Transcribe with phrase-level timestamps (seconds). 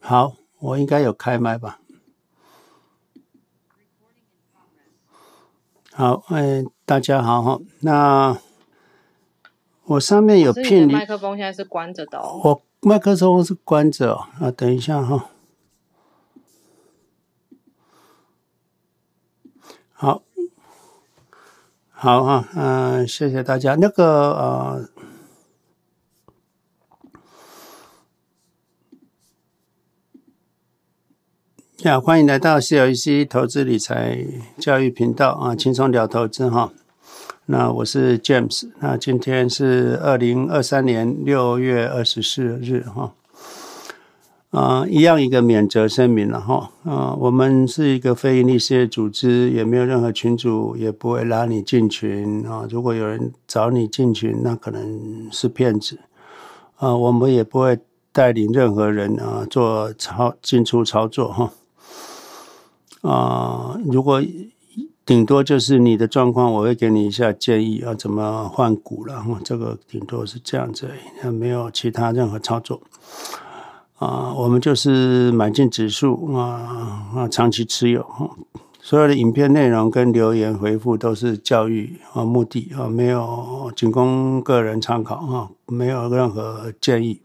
[0.00, 1.80] 好，我应该有开麦吧？
[5.94, 7.58] 好，哎，大家好哈。
[7.80, 8.36] 那
[9.84, 12.38] 我上面有聘麦克风，现在是关着的哦。
[12.44, 14.26] 我麦克风是关着哦。
[14.38, 15.30] 啊，等一下哈。
[19.94, 20.22] 好，
[21.88, 23.74] 好哈，嗯，谢谢大家。
[23.76, 24.91] 那个呃。
[31.82, 34.24] 呀，欢迎来到 CLC 投资理财
[34.56, 36.72] 教育频道啊，轻松聊投资哈。
[37.46, 43.14] 那我是 James，那今天是二零二三年六月二十四日哈。
[44.50, 46.70] 啊，一样一个免责声明了哈。
[46.84, 52.64] 啊，我们是一个非营利事业组织，也没有任何群主，也不会拉你进群啊。
[52.70, 55.98] 如果有人找你进群，那可能是骗子
[56.76, 56.94] 啊。
[56.94, 57.76] 我们也不会
[58.12, 61.50] 带领任何人啊做操进出操作哈。
[63.02, 64.22] 啊，如果
[65.04, 69.24] 顶多就是你的状况，我会给你一下建议啊，怎么换股了？
[69.44, 70.88] 这个顶多是这样子，
[71.30, 72.80] 没有其他任何操作。
[73.98, 78.06] 啊，我们就是买进指数啊啊，长期持有。
[78.80, 87.20] 所有的影片内容跟留言回复都是教育啊目的啊，没有仅供个人参考啊，没有任何建议。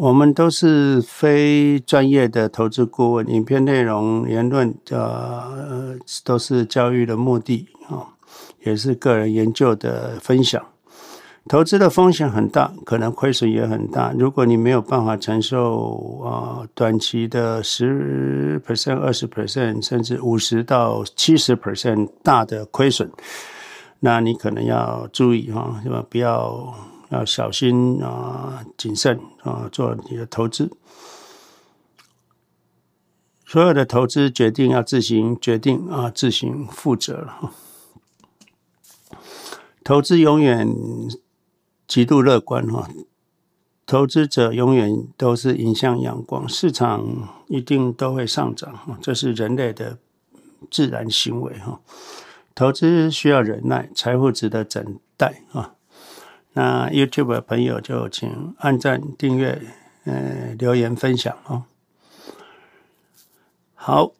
[0.00, 8.16] 我们都是非专业的投资顾问，影片内容、言论，呃，都是教育的目的啊，
[8.64, 10.64] 也是个人研究的分享。
[11.46, 14.10] 投资的风险很大，可能亏损也很大。
[14.18, 23.10] 如果你没有办法承受啊，短期的十 percent、二十 percent，甚至五十到七十 percent 大的亏损，
[23.98, 26.02] 那你可能要注意哈，是吧？
[26.08, 26.74] 不要。
[27.10, 30.70] 要小心啊，谨慎啊，做你的投资。
[33.44, 37.52] 所有的投资决定要自行决定啊，自行负责了。
[39.82, 40.68] 投资永远
[41.88, 42.88] 极度乐观哈，
[43.84, 49.98] 投资者永远都是迎向阳光，市场一定都会上涨，这是人类的
[50.70, 51.80] 自然行为哈。
[52.54, 55.74] 投资需要忍耐，财富值得等待啊。
[56.52, 59.62] 那 YouTube 的朋友就请按赞、订阅、
[60.04, 61.62] 呃留言、分享哦。
[63.74, 64.10] 好，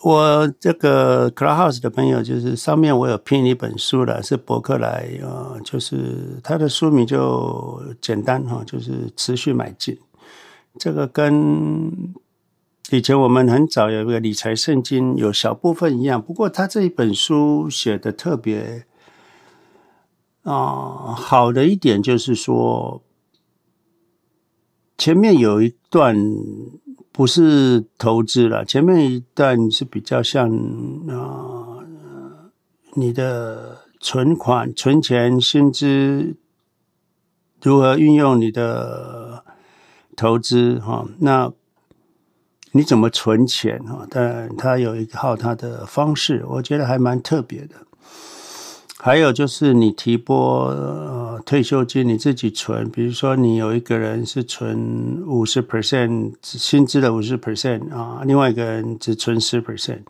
[0.00, 9.96] 我这个 Clubhouse 的朋友就是上面我有拼一本书了，是博客来啊，就是他的书名就简单哈，就是持续买进。
[10.76, 12.12] 这个跟
[12.90, 18.87] 以前我们很早有一个理财圣经有小部分一样，不过他这一本书写的特别。
[20.48, 23.02] 啊，好的一点就是说，
[24.96, 26.16] 前面有一段
[27.12, 30.48] 不是投资了，前面一段是比较像
[31.08, 31.84] 啊，
[32.94, 36.36] 你的存款、存钱、薪资
[37.60, 39.44] 如何运用你的
[40.16, 41.06] 投资哈？
[41.18, 41.52] 那
[42.72, 44.06] 你怎么存钱哈？
[44.08, 47.74] 但他有一套他的方式，我觉得还蛮特别的。
[49.00, 60.00] 还有就是你提拨呃退休金你自己存，比如说你有一个人是存五十 percent 薪资的五十 percent 啊，另外一个人只存十 percent。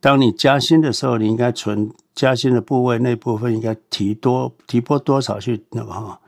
[0.00, 6.18] 当你加薪的时候，你应该存加薪的部位那部分应该提多提拨多少去那个哈？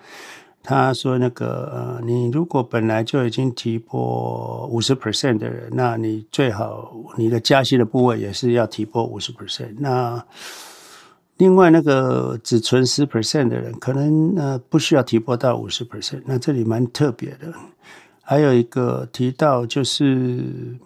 [0.62, 9.76] 他说那个呃，你如果本来就已经提拨五十 percent 的人，那你最好你的加薪的部位也是要提拨五十 percent。
[9.78, 10.22] 那
[11.36, 16.22] 另外，那个只存十 percent 的人，可能呃不需要提拨到五十 percent。
[16.26, 17.52] 那这里蛮特别的。
[18.22, 20.78] 还有一个提到就是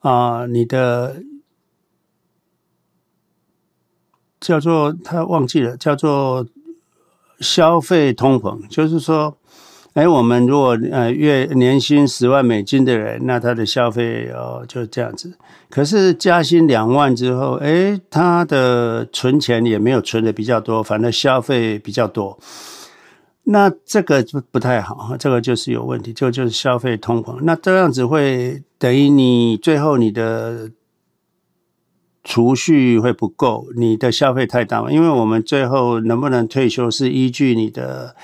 [0.00, 1.22] 啊、你的
[4.40, 6.46] 叫做他忘记了，叫做
[7.40, 9.36] 消费通膨，就是说。
[9.94, 15.34] 哎，我们如果呃月年薪十万美金的人，那他的消费哦就这样子。
[15.74, 22.38] 可是加薪两万之后，哎，他的存钱也没有存的比较多，反正消费比较多。
[23.44, 27.38] 那这个不不太好，这个就是有问题，就就是消费通膨。
[27.44, 30.70] 那这样子会等于你最后你的
[32.22, 34.92] 储蓄会不够，你的消费太大嘛？
[34.92, 38.14] 因为我们最后能不能退休是依据你的。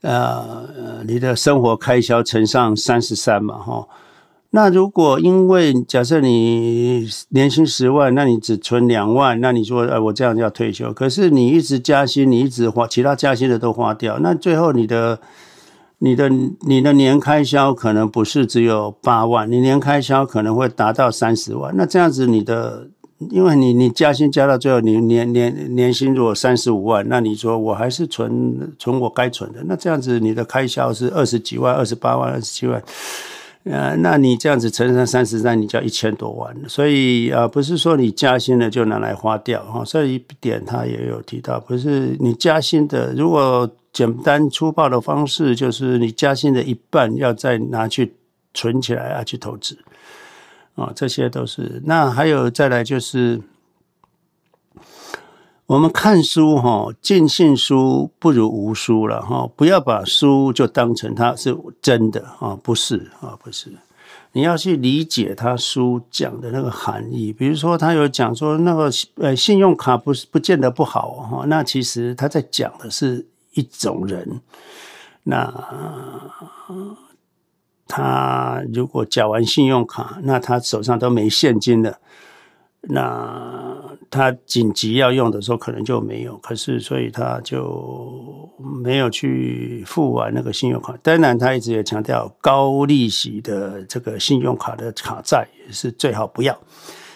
[0.00, 3.86] 呃，你的生活开销乘上三十三嘛，哈，
[4.54, 15.18] 那如果因为假设你年薪十万，那你只存两万，那你说，哎，我这样要退休，可是你一直加薪，你一直花，其他加薪的都花掉，那最后你的、
[16.00, 16.28] 你的、
[16.60, 21.74] 你的年开销可能不是只有八万，你年开销可能会达到三十万。
[21.74, 22.88] 那这样子，你的，
[23.30, 32.82] 因为你你加薪加到最后，你年年年薪如果三十五万，那你说我还是存存我该存的，那这样子你的开销是二十几万、二十八万、二十七万。
[33.64, 36.54] 呃，那你这样子乘上三十三，你就要一千多万。
[36.68, 39.82] 所以啊，不是说你加薪了就拿来花掉哈。
[39.86, 48.14] 这一点他也有提到，不是你加薪的，如果简单粗暴的方式，就是你加薪的一半要再拿去
[48.52, 49.78] 存起来啊，去投资
[50.74, 51.80] 啊，这些都是。
[51.84, 53.40] 那还有再来就是。
[55.66, 59.48] 我们看书哈，尽信书不如无书了哈。
[59.56, 63.72] 不要把书就当成它是真的啊，不是啊，不是。
[64.32, 67.32] 你要去理解他书讲的那个含义。
[67.32, 71.44] 比如说，他有讲说那个呃，信用卡不是不见得不好哈。
[71.46, 74.40] 那其实他在讲的是一种人。
[75.24, 75.52] 那
[77.86, 81.98] 他如果缴完信用卡，那他手上都没现金了。
[82.80, 83.71] 那
[84.12, 86.36] 他紧急要用的时候，可能就没有。
[86.36, 88.50] 可是，所以他就
[88.84, 90.94] 没有去付完那个信用卡。
[91.02, 96.54] 当然，他一直也强调高利息的这个信用卡的卡债也是最好不要。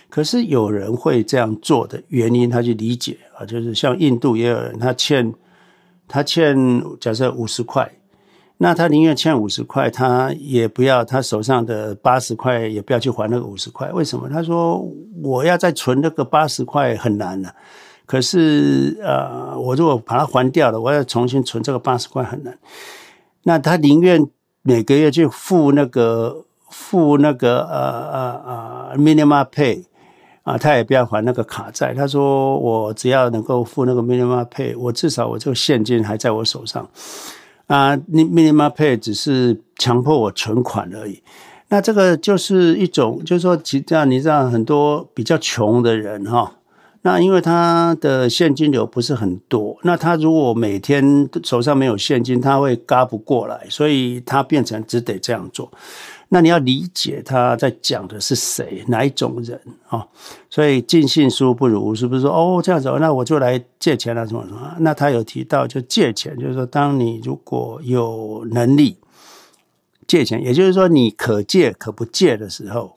[0.08, 5.34] 可是有人会这样做的原因，他去理解啊，就是像印度也有人，他欠
[6.08, 6.56] 他欠
[6.98, 7.92] 假设五十块。
[8.58, 13.90] 那他宁愿欠五十块，他也不要他手上的八十块，也不要去还那个五十块。
[13.92, 14.28] 为什么？
[14.30, 14.82] 他说
[15.22, 17.54] 我要再存那个八十块很难了。
[18.06, 22.56] 可是呃，我如果把它还掉了，我要重新存这个八十块很难。
[23.42, 24.26] 那他宁愿
[24.62, 29.84] 每个月去付那个付那个呃呃呃 minimum pay
[30.44, 31.92] 啊，他也不要还那个卡债。
[31.92, 36.88] 他说我只要能够付那个 minimum pay，我至少我这个现金还在我手上。
[37.66, 41.22] 啊，你 minimum pay 只是强迫我存款而已。
[41.68, 46.52] 那这个就是一种，就是说，其实你知道很多比较穷的人哈，
[47.02, 55.70] 那因为他的现金流不是很多，那他如果每天手上没有现金，他会嘎不过来，所以他变成只得这样做。
[56.28, 60.06] 那你要理解他在讲的是谁，哪一种人啊？
[60.50, 64.74] 所以尽信书不如是，不是说哦这样子，那我就来借钱了什么什么？
[64.80, 68.96] 那他有提到，就借钱，就是说，当你如果有能力
[70.06, 72.95] 借钱，也就是说你可借可不借的时候。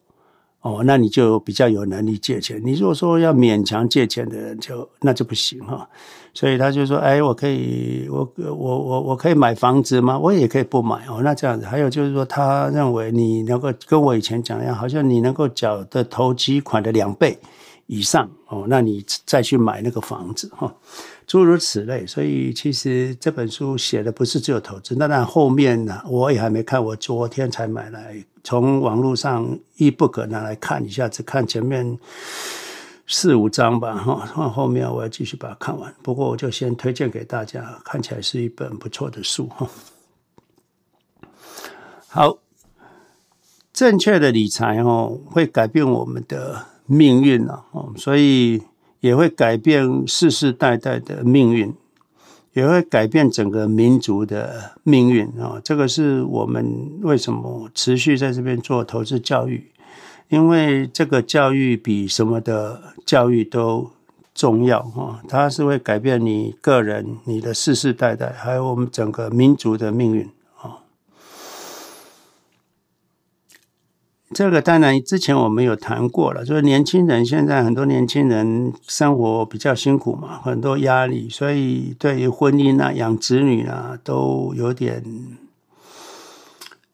[0.62, 2.62] 哦，那你就比较有能力借钱。
[2.66, 5.88] 你如果说要勉强借钱的人就，那就不行哈。
[6.34, 10.20] 所以他就说：“哎，我可以，我我我我可以买房子吗？
[10.20, 11.22] 我也可以不买哦。
[11.24, 17.38] 那这样子，还有就是说，他认为你能够跟我以前讲一样，好像你能够缴的投机款的两倍
[17.88, 20.74] 以上哦，那你再去买那个房子哈。”
[21.30, 24.96] 诸如此类，所以其实这本书写的不是只有投资。
[24.98, 29.48] 那那后面呢，我也还没看，我昨天才买来，从网络上
[29.78, 32.00] ebook 拿来看一下，只看前面
[33.06, 35.94] 四五章吧，哈，后面我要继续把它看完。
[36.02, 39.70] 不过我就先推荐给大家，看起来是一本不错的书，哈。
[42.08, 42.40] 好，
[43.72, 48.64] 正确的理财哦，会改变我们的命运了，哦，所以。
[49.00, 51.74] 也会改变世世代代的命运，
[52.54, 55.62] 也会改变整个民族的命运啊！
[55.64, 59.72] 这个是我们为什么持续在这边做投资教育，
[60.28, 63.90] 因为这个教育比什么的教育都
[64.36, 65.22] 重要啊！
[65.28, 70.30] 它是会改变你个人、你的世世代代，还有我们整个民族的命运。
[74.32, 85.04] 这个当然之前我们有谈过了，就是年轻人现在很多年轻人生活比较辛苦嘛，很多压力，所以对于婚姻啊、养子女啊都有点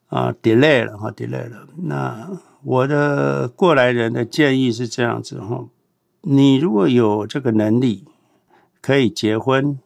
[0.08, 1.68] 啊 delay 了哈，delay 了。
[1.84, 2.30] 那
[2.62, 5.66] 我的过来人的建议是这样子哈，
[6.22, 8.04] 你如果有这个能力，
[8.80, 9.78] 可以结婚。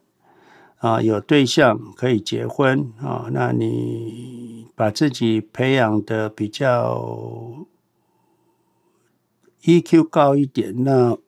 [0.79, 7.67] 啊，有对象可以结婚啊，那你把自己培养的比较
[9.65, 11.19] EQ 高一点，那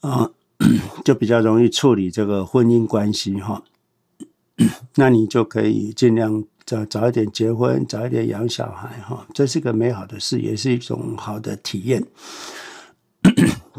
[0.00, 0.32] 啊
[1.06, 3.62] 就比较容易处理这个婚姻关系哈。
[4.96, 12.04] 那你就可以尽量早早一点结婚，早一点养小孩哈，这是个美好的事，也是一种好的体验。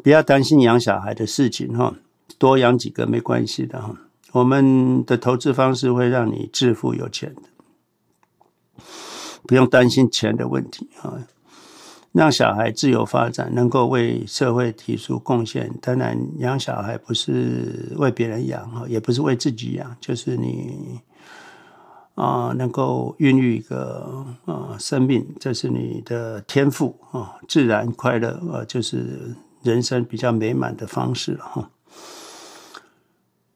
[0.02, 1.94] 不要担心养小孩的事情哈。
[2.38, 4.03] 多养几个没关系的哈，
[4.34, 8.84] 我们的投资方式会让你致富有钱的。
[9.48, 11.26] 不用担心钱的问题啊。
[12.12, 15.74] 让小孩自由发展，能够为社会提出贡献。
[15.82, 21.00] 当然，养小孩不是为别人养哈，也不是为自己养，就是你
[22.14, 31.72] 啊、能够孕育一个啊、生命，这是你的天赋啊，自然快乐啊，就是人生比较美满的方式哈。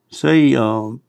[0.09, 0.99] 所以哦。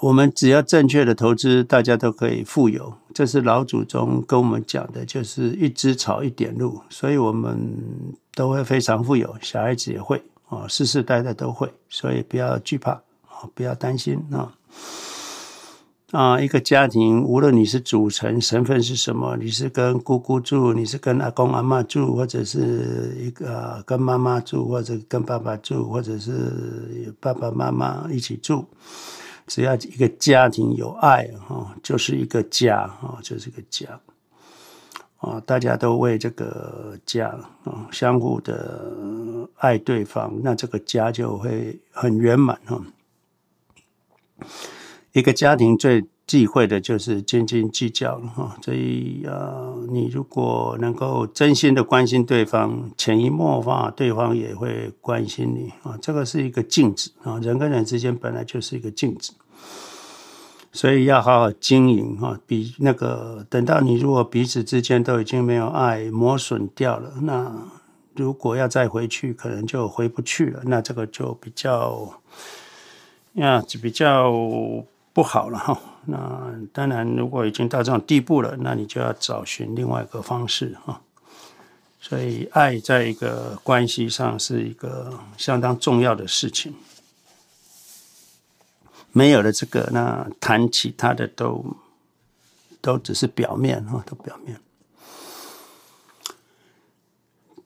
[0.00, 2.92] 我们只要正确的投资，大家都可以富有。
[3.14, 7.72] 这是老祖宗跟我们讲的，就是一只草一点路，所以我们
[8.34, 14.52] 都会非常富有，小孩子也会啊，世世代代都会，所以不要惧怕啊，不要担心啊。
[16.10, 28.64] 啊，一个家庭，无论你是组成身份是什么，你是跟姑姑住，你是跟阿公阿嬷住，或者是一个跟妈妈住，或者跟爸爸住，或者是爸爸妈妈一起住。
[29.46, 34.00] 只要一个家庭有爱哈，就是一个家哈，就是一个家
[35.18, 35.38] 啊！
[35.44, 37.28] 大家都为这个家
[37.64, 42.80] 啊，相互的爱对方，那这个家就会很圆满哈。
[45.14, 55.96] 一个家庭最忌讳的就是斤斤计较了哈，所以啊，你如果能够真心的关心对方，潜移默化，对方也会关心你啊。
[56.02, 59.34] 这个是一个镜子啊，人跟人之间本来就是一个镜子，
[60.72, 62.36] 所以要好好经营哈。
[62.44, 67.54] 比那个等到你如果彼此之间都已经没有爱，磨损掉了，那
[68.16, 70.62] 如果要再回去，可能就回不去了。
[70.64, 72.20] 那这个就比较
[73.34, 74.32] 呀，就比较
[75.14, 75.80] 不好了哈。
[76.04, 81.00] 那当然，如果已经到这种地步了，那你就要找寻另外一个方式哈。
[81.98, 86.74] 所以，爱在一个关系上是一个相当重要的事情。
[89.12, 91.64] 没有了这个，那谈其他的都
[92.82, 94.60] 都只是表面哈，都表面。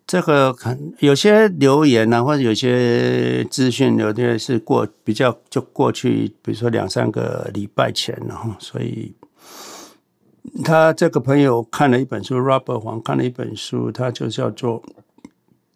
[0.08, 9.14] 这个可有些留言呢、啊，或者有些资讯，有些是过比较就过去，比如说两三个礼拜前了哈，所以
[10.64, 14.82] 他这个朋友看了一本书，Robert 黄看了一本书，他就叫做。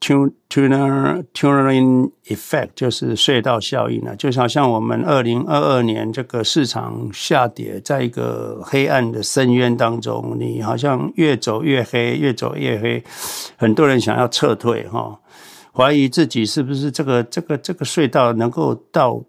[0.02, 13.04] Tuner Turing Effect 就是隧道效应呢，就好像我们二零二二年这个市场下跌，在一个黑暗的深渊当中，你好像越走越黑，越走越黑，
[13.56, 15.20] 很多人想要撤退哈，
[15.72, 19.22] 怀疑自己是不是这个这个这个隧道能够到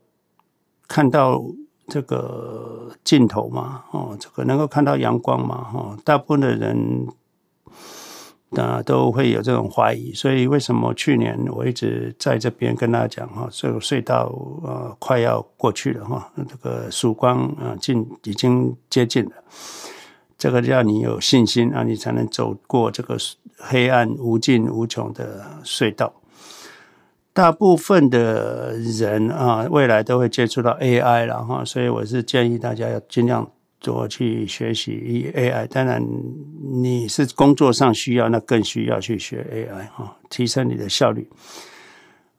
[0.88, 1.40] 看到
[1.88, 3.84] 这个尽头嘛？
[3.92, 5.64] 哦，这个能够看到阳光嘛？
[5.72, 7.08] 哈，大部分的人。
[8.56, 14.32] 啊，都会有这种怀疑，所以为什么去年我一直在这边跟大家讲哈，这个隧道
[14.64, 19.32] 呃快要过去了哈，这个曙光啊近已经接近了，
[20.38, 23.18] 这个要你有信心啊，你才能走过这个
[23.58, 26.14] 黑暗无尽无穷的隧道。
[27.34, 33.50] 大部分的人啊，未来都会接触到 AI 了哈，所以我是建议大家要尽量。
[33.84, 36.02] 多去学习 AI，当然
[36.82, 41.28] 你是工作上需要，那更需要去学 AI 哈，提升你的效率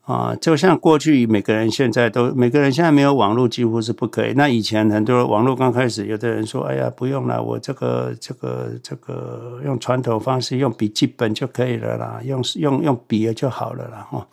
[0.01, 0.35] 啊。
[0.41, 4.33] 就像过去每个人现在都，每个人现在没有网络几乎是不可以。
[4.33, 14.27] 那以前很多网络刚开始，有的人说：“哎呀，不用了，我这个这个这个用传统方式，用笔记本就可以了啦，用用用笔就好了啦。”哈，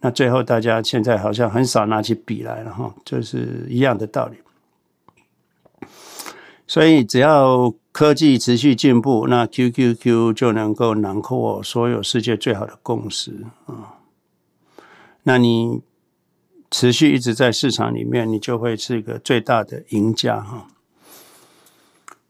[0.00, 4.36] 那最后大家现在好像很少拿起笔来了哈，就是一样的道理。
[6.66, 14.00] 所以，只要科技持续进步，那 QQQ 就能够囊括所有世界最好的共识啊。
[15.24, 15.82] 那你
[16.70, 20.68] 持续一直在市场里面，你就会是一个最大的赢家哈。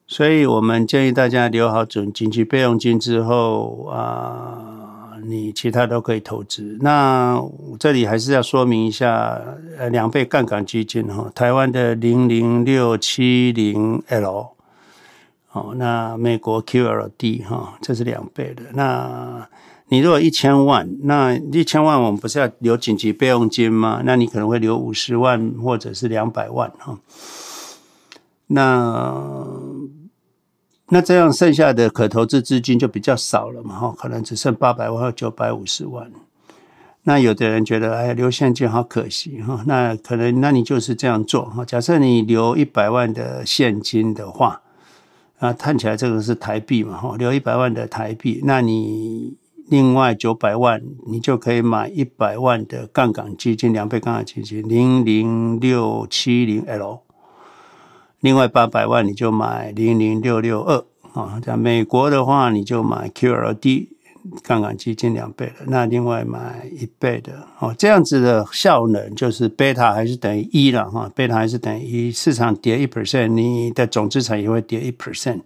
[0.06, 4.90] 所以我们建议大家留好准紧急备用金之后啊。
[5.26, 6.78] 你其他都可以投资。
[6.80, 7.40] 那
[7.78, 9.40] 这里还是要说明一下，
[9.78, 14.48] 呃，两倍杠杆基金哈，台湾的零零六七零 L，
[15.52, 18.62] 哦，那美国 QLD 哈，这是两倍的。
[18.74, 19.48] 那
[19.88, 24.02] 你如果一千万，那一千万我们不是要留紧急备用金吗？
[24.04, 26.98] 那你可能会留五十万或者是两百万哈。
[28.46, 29.46] 那
[30.94, 36.08] 那这样剩下的可投资资金就比较少了嘛，哈，可能只剩八百万或九百五十万。
[37.02, 39.64] 那有的人觉得，哎，留现金好可惜哈。
[39.66, 41.64] 那可能，那你就是这样做哈。
[41.64, 44.62] 假设你留一百万的现金的话，
[45.40, 49.36] 啊，看起来这个是台币嘛，哈，留一百万的台币，那你
[49.68, 57.03] 另外九百万，你就可以买一百万的杠杆基金，两倍杠杆基金，零零六七零 L。
[58.24, 61.38] 另外八百万你就买零零六六二啊。
[61.44, 63.88] 在美国的话，你就买 QLD
[64.42, 75.40] 杠杆基金两倍的，那另外买一倍的哦，这样子的效能就是贝塔还是等于一了哈，贝塔还是等于一，市场跌一 percent，你的总资产也会跌一 percent。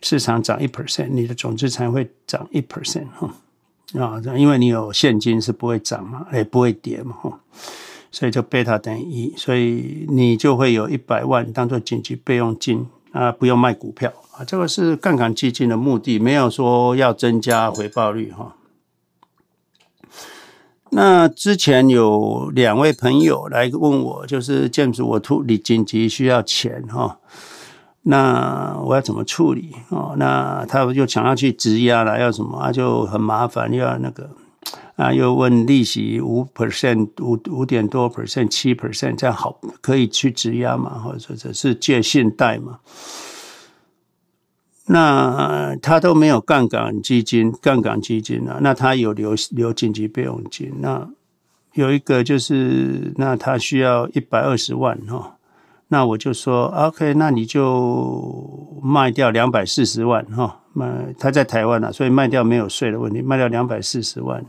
[0.00, 3.30] 市场涨一 percent，你的总资产会涨一 percent 哈
[4.02, 7.40] 啊，因为你有现金是不会涨嘛，也不会跌嘛哈，
[8.10, 18.56] 所以就贝塔等于一，所以你就会有一百万当做紧急备用金啊，不用卖股票啊，这个是杠杆基金的目的，没有说要增加回报率哈。
[20.90, 27.18] 那之前有两位朋友来问我，就是建筑我突你紧急需要钱哈。
[28.02, 30.14] 那我要怎么处理哦？
[30.16, 32.72] 那他就想要去质押了，要什么啊？
[32.72, 34.30] 就很麻烦，又要那个
[34.96, 40.98] 啊，又问利息五 percent，五五点多 percent，七 percent，这样好可以去质押嘛？
[40.98, 42.80] 或者者是借信贷嘛？
[44.86, 50.72] 那他都没有杠杆基金，杠杆基金啊，那他有留留紧急备用金。
[50.80, 51.08] 那
[51.74, 55.36] 有一个就是，那他需要一百二十万哈。
[55.92, 64.44] 那我就说，OK，那你就卖掉两百四十万哈，卖他在台湾啊，所以卖掉没有税的问题，卖掉两百四十万，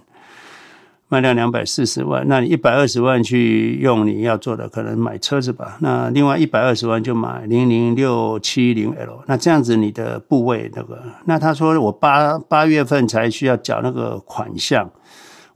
[1.08, 14.90] 卖掉两百四十万，那你一百二十万去用你要做的，可能买车子吧，那另外一百二十万就买零零六七零 L，那这样子你的部位那个，那他说我八八月份才需要缴那个款项。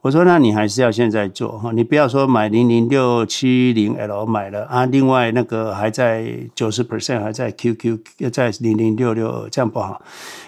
[0.06, 10.00] 我说：“那你还是要现在做哈，你不要说买零零六七零 L 买了啊，另外那个还在九十 percent 还在 QQ 又在零零六六二，这样不好。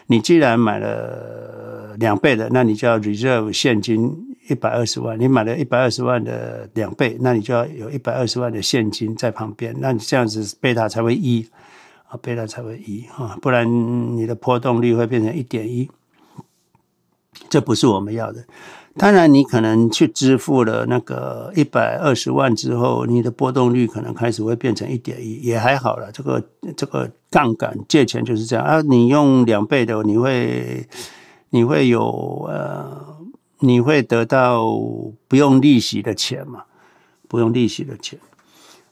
[0.05, 4.15] 你既然买了两倍的，那你就要 reserve 现金
[4.47, 5.19] 一百二十万。
[5.19, 9.75] 你买了一百二十万的两倍，那你就要有一百二十万的现金在旁边。
[9.79, 11.43] 那你这样子贝塔才会一
[12.09, 13.67] 啊，贝塔才会一啊，不然
[14.15, 15.89] 你的波动率会变成一点一，
[17.49, 18.45] 这不是我们要的。”
[18.99, 26.11] 当然，你可能去支付了那个一百二十万之后，你的波动率可能开始会变成一点一，也还好了。
[26.11, 26.43] 这个
[26.75, 30.87] 这个杠杆借钱就是这样啊，你用两倍的，你会
[31.51, 33.17] 你会有呃，
[33.59, 34.65] 你会得到
[35.27, 36.63] 不用利息的钱嘛？
[37.27, 38.17] 不用利息的钱。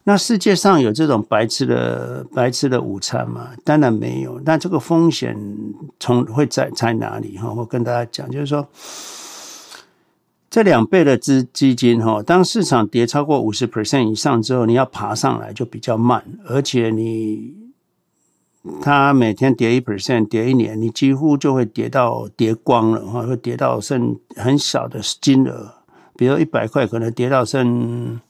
[0.04, 3.50] 那世界上有这种白吃的白吃的午餐吗？
[3.64, 4.40] 当然没有。
[4.46, 5.36] 那这个风险
[6.00, 7.40] 从会在在哪里？
[7.40, 8.68] 哈，我跟大家讲，就是说。
[10.56, 17.54] 这两倍的资基金哈，当市场跌超过五十 percent 以上之后，你要爬上来就比较慢，而且你
[18.82, 25.74] 它每天跌一 percent，跌一年，你几乎就会跌到跌光了哈，会跌到剩很小的金额，
[26.16, 28.22] 比如一百块可能跌到剩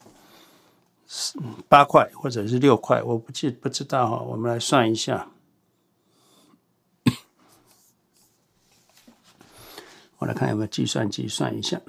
[1.70, 5.28] 八块或者是六块，我不记不知道哈，我们来算一下，
[10.18, 11.80] 我来看有没有计算机算一下。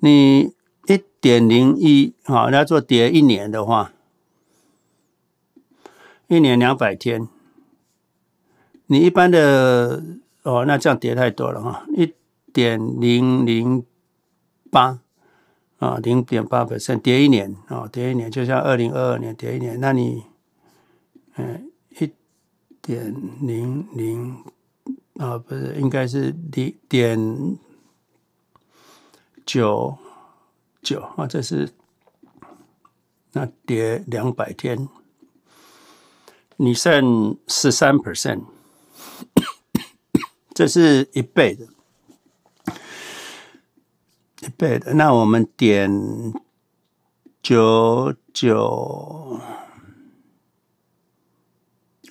[0.00, 0.52] 你
[0.86, 3.92] 一点零一，好，要做跌一年的话，
[6.28, 7.28] 一年两百天，
[8.86, 10.02] 你一般的
[10.44, 12.14] 哦，那这样跌太多了哈，一
[12.52, 13.84] 点零零
[14.70, 15.00] 八
[15.78, 20.22] 啊，零点八百分跌一年啊，跌一年，就像二零二二年跌一年，那你
[21.34, 22.10] 嗯，一
[22.80, 24.36] 点零零
[25.16, 27.58] 啊，不是，应该是零点。
[29.48, 29.96] 九
[30.82, 31.70] 九啊，这是
[33.32, 34.86] 那跌两百天，
[36.58, 38.42] 你剩十三 percent，
[40.52, 41.66] 这是一倍的，
[44.42, 44.92] 一倍的。
[44.92, 45.90] 那我们点
[47.40, 49.40] 九九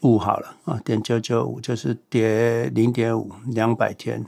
[0.01, 4.25] 五好了啊，点九九五就是跌零点五，两百天。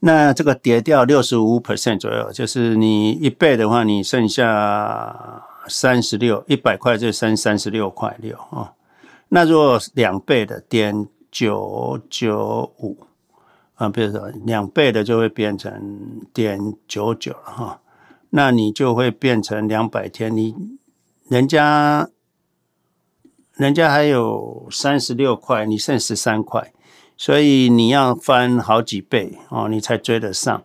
[0.00, 8.74] 那这个跌掉六十五 percent 左右，就是你一倍的话，你剩下三十六，一百块就剩三十六块六啊。
[9.28, 12.98] 那如果两倍的点九九五
[13.74, 17.80] 啊，比如说两倍的就会变成点九九哈。
[18.30, 20.54] 那你就会变成两百天，你
[21.28, 22.10] 人家
[23.54, 26.72] 人家还有三十六块，你剩十三块。
[27.16, 30.62] 所以你要翻好几倍哦，你才追得上。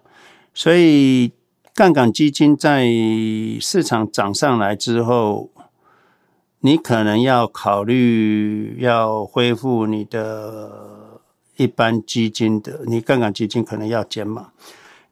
[0.54, 1.32] 所以
[1.74, 2.86] 杠杆基金在
[3.62, 5.50] 市场涨上来之后，
[6.60, 11.22] 你可能要考虑要恢复你的
[11.56, 14.50] 一般基金的，你杠杆基金可能要减码。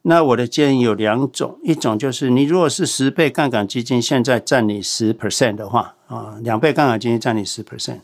[0.02, 8.00] 那我的建议有两种，一种就是你如果是十倍杠杆基金，现在占你十 percent 的话，啊，两倍杠杆基金占你十 percent，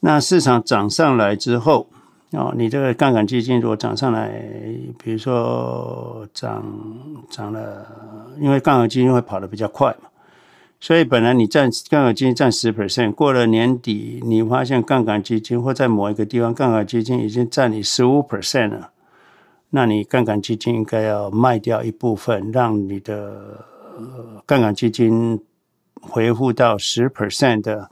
[0.00, 1.88] 那市场涨上来之后，
[2.36, 4.30] 哦，你这个杠杆基金如果涨上来，
[5.02, 6.62] 比如说涨
[7.30, 7.86] 涨了，
[8.38, 10.10] 因为杠杆基金会跑得比较快嘛，
[10.78, 18.90] 所以本来你占杠杆基金占十 percent，过了年底你发现杠杆基金或在某一个地方杠杆基金已经占你十五 percent 了。
[19.70, 23.64] 那你杠杆基金应该要卖掉一部分，让你的
[24.44, 25.42] 杠杆基金
[26.02, 27.88] 恢复到十 percent 的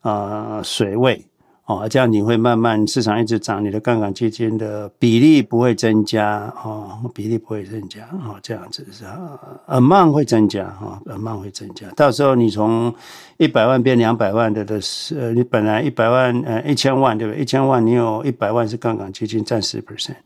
[0.00, 1.24] 啊水位
[1.68, 12.94] 哦，这样你会慢慢市场一直涨，你的杠杆基金的比例不会增加哦，比例不会增加哦，这样子是啊，额满会增加哈，amount 会增加，到时候你从
[13.36, 17.42] 一百万变两百万的的是，你本来一百万呃一千万对不对？
[17.42, 20.16] 一千万你有一百万是杠杆基金占十 percent。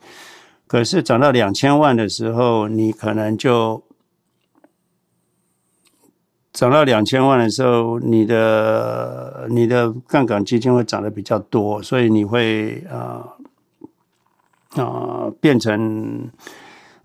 [0.69, 3.83] 可是涨到两千万的时候，你可能就
[6.53, 13.27] 涨到两千万的时候，你的你的杠杆基金会涨得比较多，所以你会啊
[14.77, 16.31] 啊、变成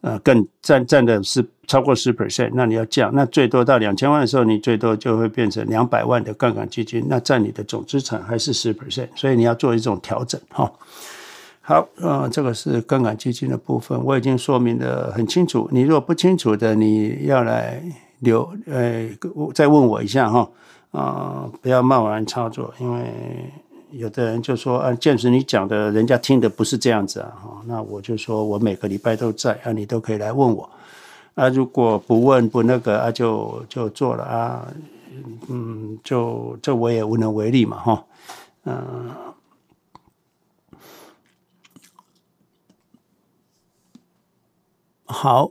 [0.01, 10.71] 呃更占占的是超过十 percent，那你要降，那最多到两千万的时候，你最多就会变成两百万的杠杆基金，那占你的总资产还是十 percent，所以你要做一种调整哈。
[11.61, 15.67] 好，呃，这个是杠杆基金的部分，我已经说明的很清楚。
[15.71, 17.83] 你如果不清楚的，你要来
[18.19, 19.09] 留，呃，
[19.53, 20.49] 再问我一下哈，
[20.91, 23.51] 啊、不要贸然操作，因为
[23.91, 30.69] 有的人就说，啊，建筑你讲的，人家听的不是这样子啊，哈，那我就说我每个礼拜都在啊，你都可以来问我，
[31.35, 34.67] 啊，如果不问不那个啊，就就做了啊，
[35.49, 38.03] 嗯，就这我也无能为力嘛，哈，
[38.65, 38.75] 嗯。
[45.09, 45.49] 好，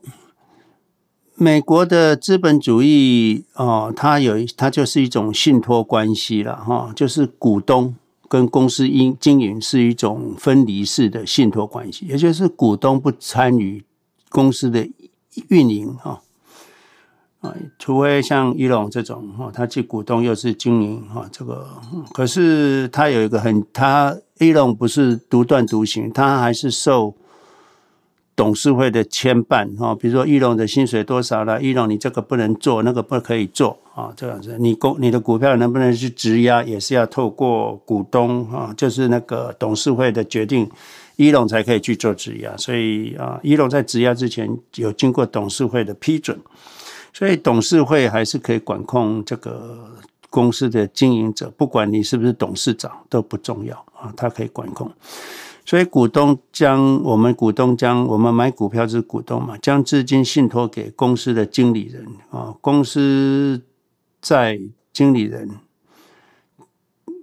[1.39, 7.95] 美国的资本主义哦，它有它就是一种信托关系了哈，就是股东
[8.27, 13.85] 跟公司经经营是一种分离式的信托关系，也就是股东不参与
[14.31, 14.89] 公司的
[15.49, 16.23] 运营哈
[17.41, 21.69] 啊，除非像伊隆这种哈，他既股东又是经营哈，这个
[22.15, 27.15] 可是他有一个很，他伊隆不是独断独行，他还是受。
[28.37, 31.61] 董事会的牵绊哈，比如说易龙的薪水多少了？
[31.63, 34.57] 易龙你这个不能做，那个不可以做啊，这样子。
[34.61, 40.71] 你公你的股票能不能去质押，也是要透过股东啊，就是那个董事会的决定，
[41.17, 42.55] 易龙才可以去做质押。
[42.59, 46.39] 所以啊，易龙在质押之前有经过董事会的批准，
[47.15, 49.97] 所以董事会还是可以管控这个
[50.29, 54.93] 公司的经营者，不管你是不是董事长都不重要啊，他可以管控。
[55.67, 63.61] 所以股东将我们股东将我们买股票是股东嘛，将资金信托给公司的经理人啊，公司
[64.21, 64.61] 在
[64.93, 65.51] 经理人，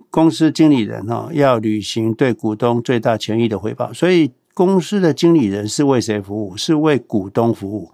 [0.09, 6.57] 公司经理人哈要履行对股东最大权益的回报，所以公司的经理人是为谁服务？
[6.57, 7.91] 是为股东服务。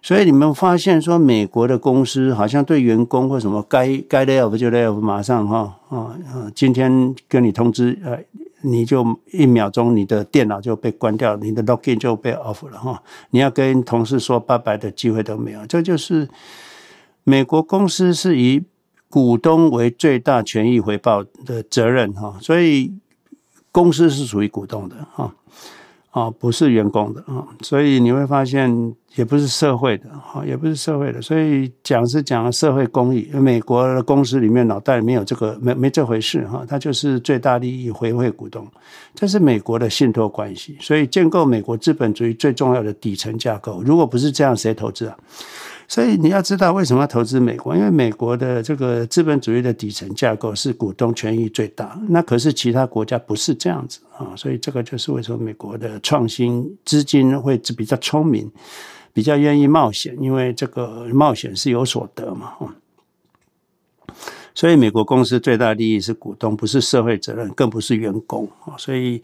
[0.00, 8.18] 所以你们发现说，美国的公司好像对员工或什么该该 lay off 就 lay off，马上哈啊啊，今天跟你通知呃。
[8.62, 13.02] 你就一秒钟，你的电脑就被关掉，你的 login 就被 off 了哈。
[13.30, 15.66] 你要跟同事说拜拜的机会都没有。
[15.66, 16.28] 这就是
[17.24, 18.62] 美国公司是以
[19.08, 22.94] 股东为最大权益回报的责任哈，所以
[23.70, 25.34] 公司是属于股东的哈。
[26.12, 33.30] 啊，不是员工的啊，所以你会发现也不是社会的啊，也不是社会的，所以讲是讲社会公益。
[33.32, 38.66] 美国的公司里面脑袋里没有这个，没没这回事哈，它就是最大利益回馈股东，
[39.14, 40.76] 这是美国的信托关系。
[40.80, 45.16] 所以建构美国资本主义最重要的底层架构，如果不是这样，谁投资啊？
[45.92, 47.76] 所以你要知道为什么要投资美国？
[47.76, 54.32] 因为美国的这个资本主义的底层架构是股东权益最大，那可是其他国家不是这样子啊。
[54.34, 58.50] 所以这个就是为什么美国的创新资金会比较聪明，
[59.12, 62.54] 比较愿意冒险，因为这个冒险是有所得嘛。
[64.54, 68.48] 所以美国公司最大利益是股东，不是社会责任，更不是员工。
[68.78, 69.22] 所以。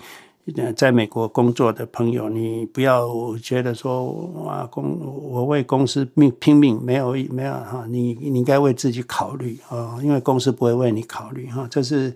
[0.77, 3.09] 在美国工作的朋友，你不要
[3.43, 4.99] 觉得说啊，公
[5.31, 12.15] 我为公司命拼命，没有没有哈，你你应该为自己考虑啊，因为公司不会为你考虑哈，这是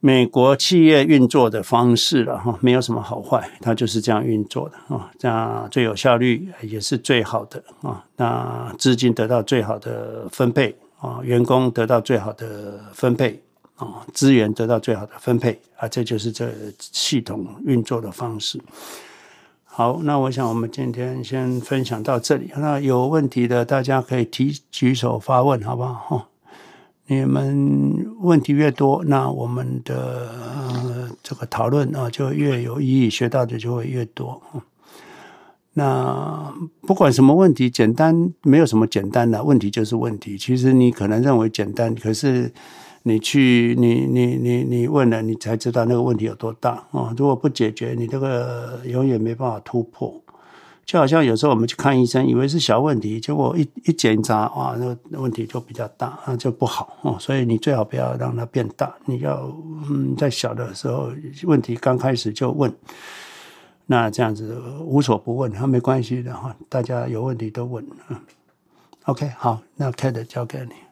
[0.00, 13.42] 美国企业运作的方式了哈，没有什么好坏，它就是这样运作的啊，这样最有效率也是最好的啊，那资金得到最好的分配啊，员工得到最好的分配。
[13.78, 18.60] 啊，资源得到最好的分配啊，这就是这系统运作的方式。
[19.64, 22.50] 好，那我想我们今天先分享到这里。
[22.56, 25.94] 那有问题的大家可以提举手发问，好不好？
[25.94, 26.28] 哈，
[27.06, 34.42] 你们问题越多，那我们的、这个讨论啊就越有意义，学到的就会越多。
[35.74, 40.36] 那不管什么问题，简单没有什么简单的问题就是问题。
[40.36, 42.52] 其实你可能认为简单，可是。
[43.02, 47.14] 你去，你你你你问了，你才知道那个问题有多大啊、哦！
[47.16, 50.22] 如果不解决，你这个永远没办法突破。
[50.84, 57.16] 就好像有时候我们去看医生，以为是小问题，结果一一检查，哇，那个问题就比较大，啊就不好哦。
[57.20, 58.94] 所以你最好不要让它变大。
[59.04, 59.54] 你要
[59.90, 61.10] 嗯，在小的时候，
[61.44, 62.74] 问题刚开始就问，
[63.84, 66.56] 那这样子无所不问，还没关系的哈。
[66.70, 67.86] 大家有问题都问。
[68.08, 68.16] 嗯
[69.04, 70.87] ，OK，好，那 Kate 交给你。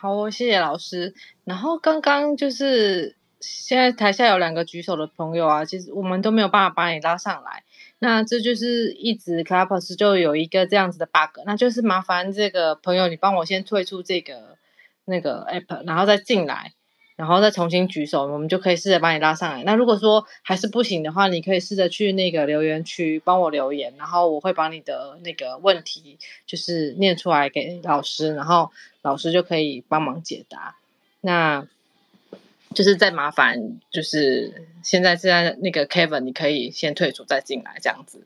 [0.00, 1.14] 好，谢谢老师。
[1.44, 7.64] 然后刚刚就是现在台下有两个举手的朋友啊，其实我们都没有办法把你拉上来。
[7.98, 14.56] 那这就是一直 clubs 就有一个这样子的 bug，那就是麻烦这个朋友你帮我先退出这个
[15.04, 16.72] 那个 app，然后再进来。
[17.16, 19.62] 然后再重新举手，我们就可以试着把你拉上来。
[19.64, 28.70] 那如果说还是不行的话，你可以试着去那个留言区帮我留言，然后我会把你的那个问题就是念出来给老师，然后
[29.02, 30.76] 老师就可以帮忙解答。
[31.20, 31.66] 那
[32.74, 38.22] 就是再麻烦，就是现在现在那个 Kevin，你可以先退出再进来这样子，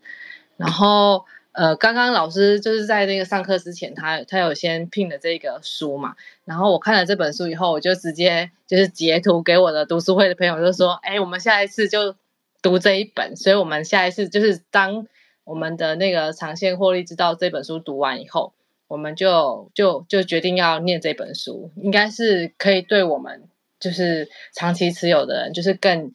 [0.57, 1.25] 然后。
[1.57, 12.17] 呃，刚刚老师就是在那个上课之前，他他有先聘了这个书嘛，然后我看了这本书以后，我就直接就是截图给我的读书会的朋友，就说，哎，我们下一次就
[12.61, 15.07] 读这一本，所以我们下一次就是当
[15.45, 18.53] 我们的那个长线获利之道这本书读完以后，
[18.94, 23.42] 我们就就就决定要念这本书，应该是可以对我们
[23.78, 26.12] 就是长期持有的人，就是更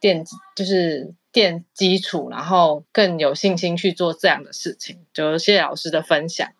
[0.00, 0.24] 垫
[0.54, 1.12] 就是。
[1.34, 5.00] 垫基础，然后更有信心去做这样的事情。
[5.12, 6.52] 就谢谢老师的分享。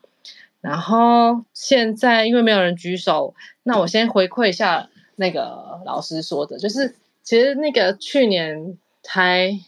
[0.60, 9.60] 然后现在因为没有人举手，那我先回馈一下那个老师说的，就是其实那个去年还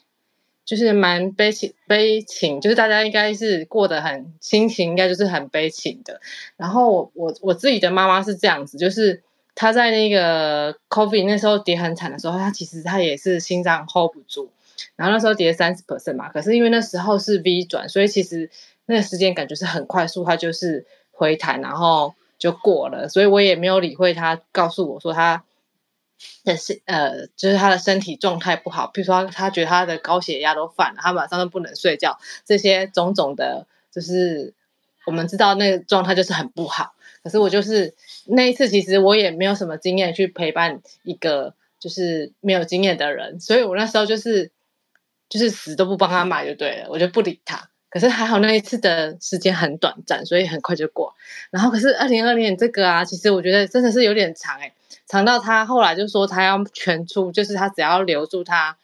[0.67, 6.21] 就是蛮悲情悲情，就是大家应该是过得很心情应该就是很悲情的。
[6.59, 9.23] 然后我我我自己的妈妈是这样子，就是
[9.55, 14.51] 她在那个 COVID 那时候跌很惨的时候，她其实她也是心脏 hold 不住。
[14.97, 18.51] 然后那时候跌三十 percent 嘛，可是因为那时候是 V 转，所以其实
[18.85, 25.45] 那个时间感觉是很快速，他就是回弹，然后就过了，所以我也没有理会他告诉我说他
[26.45, 34.55] 的是呃，就是他的身体状态不好，比如说他，觉得他的高血压都犯了，他晚上都不能睡觉，这些种种的，就是
[35.07, 36.95] 我们知道那个状态就是很不好。
[37.23, 37.95] 可是我就是
[38.27, 44.51] 那一次，其实我也没有什么经验去陪伴一个就是没有经验的人，所以我那时候就是。
[45.29, 47.69] 就是死都不帮他买就对了，我就不理他。
[47.91, 51.17] 可是还好那一次的时间很短暂，所以很快就过。
[51.51, 54.73] 然后可是二零二零年这个啊，其实我觉得真的是有点长诶，
[55.07, 58.77] 长到他后来就说他要全出，就是他只要留住他，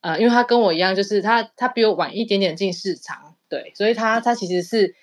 [0.00, 4.94] 呃，因为他跟我一样，就是他他比我晚一点点进市场，对，所以他他其实是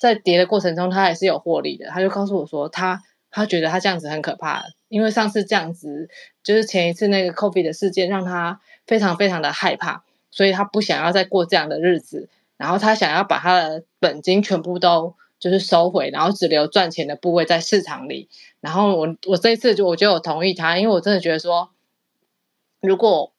[0.00, 1.88] 在跌的过程中，他还是有获利的。
[1.88, 6.08] 他就告诉我说他，他觉得他这样子很可怕，因为上次这样子
[6.42, 10.04] 就是前一次那个 COVID 的事件，让他非常非常的害怕。
[10.34, 18.28] 所以他不想要再过这样的日子，然后他想要把他的本金全部都就是收回，然后只留赚钱的部位在市场里。
[18.60, 21.70] 然后我我这一次就我就有同意他，因为我真的觉得说，
[22.80, 23.32] 如果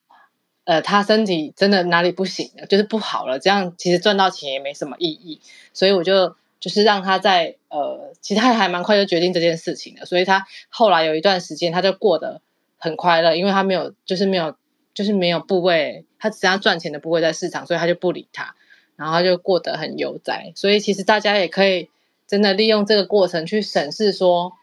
[0.66, 5.40] 呃他身体真的哪里不行，就是不好了，这样其实赚到钱也没什么意义。
[5.72, 10.06] 所以我就就是让他在呃，其实他还蛮快就决定这件事情的。
[10.06, 12.42] 所以他后来有一段时间他就过得
[12.78, 14.56] 很快乐，因为他没有就是没有。
[14.96, 18.54] 就是没有部位，他只要赚钱的部位在市场，所以他就不理他，
[18.96, 20.52] 然后就过得很悠哉。
[20.56, 21.90] 所以其实大家也可以
[22.28, 24.54] 真的利用这个过程去审视说，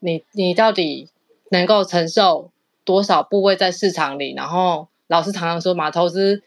[0.00, 1.08] 你你到底
[1.50, 2.50] 能够承受
[2.84, 4.34] 多少部位在市场里。
[4.34, 6.42] 然后老师常常说嘛，投资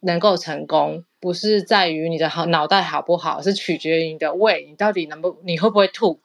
[0.00, 6.20] 能够成功，不是在于你的好脑袋好不好，是取决于你的胃，你到底能不你会不会吐？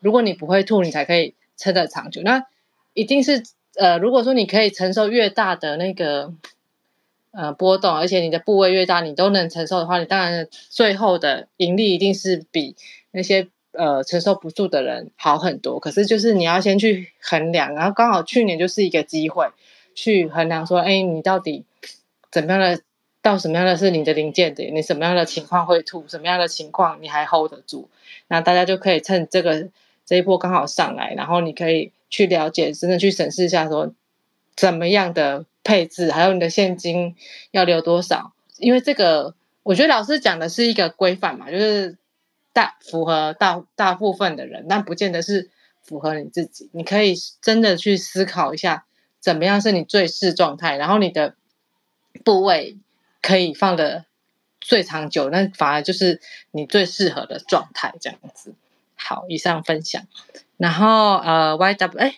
[0.00, 2.22] 如果你不会吐，你才可以撑得长久。
[2.22, 2.46] 那
[2.94, 3.42] 一定是。
[3.78, 6.32] 呃，如果说你可以承受越大的那个
[7.36, 12.74] 呃波动，而且你的部位越大，你都能承受的话，你当然最后的盈利一定是比
[13.10, 15.78] 那些呃承受不住的人好很多。
[15.78, 19.48] 可是就是你要先去衡量，然后刚好去年就是一个机会
[19.94, 21.64] 去衡量说，哎，你到底
[22.32, 22.80] 怎么样的
[23.22, 27.88] 到什么样的是你的临界点，你什么样的情况会吐，什么样的情况你还 hold 得住，
[28.28, 29.68] 那大家就可以趁这个
[30.04, 31.92] 这一波刚好上来，然后你可以。
[32.08, 33.92] 去了解，真的去审视一下，说
[34.56, 37.14] 怎么样的配置，还有你的现金
[37.50, 41.98] 要留多少，因为这个，我觉得老师讲的是一个规范嘛，就是
[42.52, 45.50] 大符合大大部分的人，但不见得是
[45.82, 46.70] 符合你自己。
[46.72, 48.86] 你可以真的去思考一下，
[49.20, 51.34] 怎么样是你最适状态，然后你的
[52.24, 52.78] 部位
[53.20, 54.06] 可以放的
[54.60, 58.54] 最长久，那反而就是你最适合的状态，这样子。
[58.94, 60.06] 好，以上分享。
[60.56, 62.14] 然后呃，Y W 哎，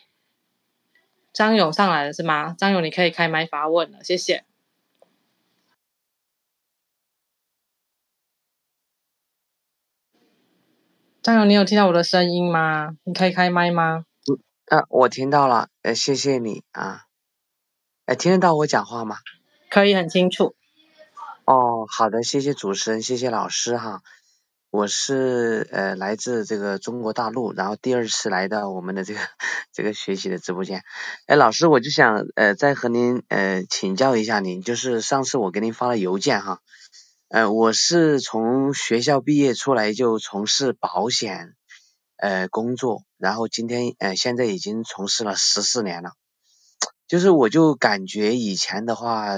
[1.38, 2.57] 张勇上来了是吗？
[2.59, 4.44] 张勇，你可以开麦发问了，谢谢。
[11.22, 12.96] 张勇，你有听到我的声音吗？
[13.05, 14.05] 你可以开麦吗？
[14.27, 14.42] 嗯，
[14.77, 17.03] 啊，我听到了，呃，谢谢你啊。
[18.07, 19.18] 哎，听得到我讲话吗？
[19.70, 20.57] 可以，很清楚。
[21.44, 24.03] 哦，好的，谢谢主持人，谢谢老师哈。
[24.71, 29.21] 我是呃来自这个中国大陆，然后第二次来到我们的这个
[29.73, 30.83] 这个学习的直播间。
[31.27, 36.61] 哎，老师，我就想呃再和您呃请教一下您，就是上次我给您发了邮件哈，
[37.29, 41.55] 呃我是从学校毕业出来就从事保险
[42.19, 46.13] 呃工作，然后今天呃现在已经从事了十四年了，
[47.07, 49.37] 就是我就感觉以前的话，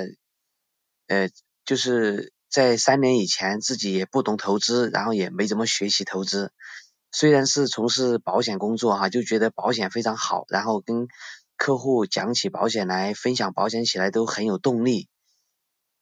[1.06, 1.28] 呃
[1.64, 2.32] 就是。
[2.50, 6.50] 在三年以前，自己也不懂投资，然后也没怎么学习投资。
[7.12, 11.06] 虽然是从事保险工作哈，就觉得保险非常好，然后跟
[11.56, 15.08] 客户讲起保险来，分享保险起来都很有动力，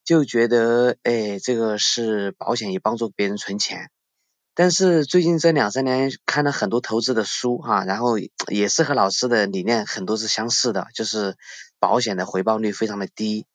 [0.05, 3.91] 就觉得哎，这个是保险也帮助别人存钱。
[4.55, 11.37] 但是最近这两三年看了很多投资的书哈，然后也是和老师的理念很多是相似的，就是
[11.79, 13.47] 保险的回报率非常的低，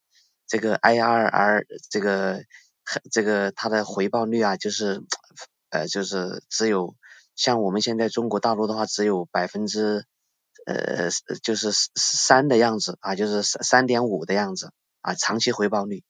[0.47, 2.43] 这个 IRR 这个。
[3.12, 5.04] 这个它的回报率啊，就是，
[5.69, 6.96] 呃，就是只有
[7.36, 10.06] 像我们现在中国大陆的话，只有百分之，
[10.65, 11.10] 呃，
[11.41, 16.04] 就是三的样子啊，就是三三点五的样子啊，长期回报率。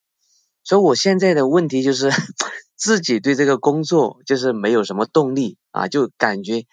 [0.63, 2.09] 所以我现在的问题就是
[2.75, 6.65] 自己对这个工作就是没有什么动力啊，就感觉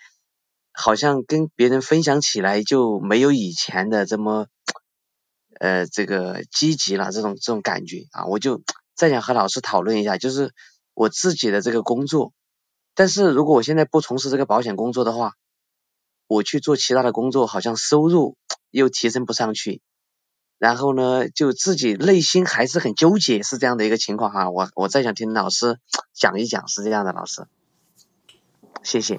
[0.72, 4.46] 好像跟别人分享起来就没有以前的这么，
[5.58, 8.62] 呃，这个积极了，这种这种感觉啊，我就。
[9.00, 10.52] 再想和老师讨论一下，就是
[10.92, 12.34] 我自己的这个工作，
[12.94, 15.32] 但是如果我现在不从事这个保险工作的话，
[16.26, 18.36] 我去做其他的工作，好像收入
[18.70, 19.80] 又提升不上去，
[20.58, 24.50] 然后呢，就自己内心还是很纠结，是这样的一个情况哈。
[24.50, 25.78] 我我再想听老师
[26.12, 27.46] 讲一讲，是这样的，老师，
[28.82, 29.18] 谢谢。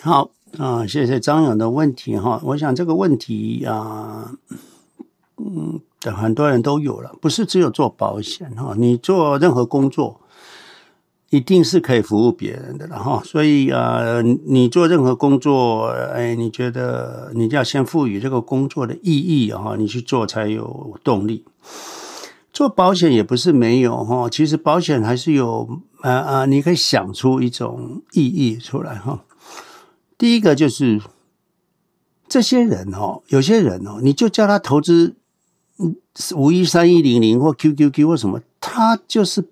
[0.00, 4.32] 好啊，谢谢张勇的问题哈，我想这个问题啊，
[5.38, 5.80] 嗯。
[6.04, 10.20] 很多人都有了，不是只有做保险哈，你做任何工作，
[11.30, 13.22] 一定是可以服务别人的了哈。
[13.24, 21.44] 所以啊，你做任何工作，哎，你觉得你就要先赋予这个工作的意义哈，你去做才有动力。
[22.52, 29.22] 做保险也不是没有哈，其实保险还是有啊啊，你可以想出一种意义出来哈。
[30.18, 31.00] 第一个就是
[32.26, 35.14] 这些人哦，有些人哦，你就叫他投资。
[36.36, 39.42] 五一三一零零或 QQQ 或什么，他就是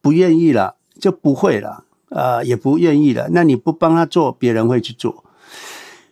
[0.00, 3.28] 不愿意了，就不会了，呃，也不愿意了。
[3.30, 5.22] 那你不帮他做，别人会去做，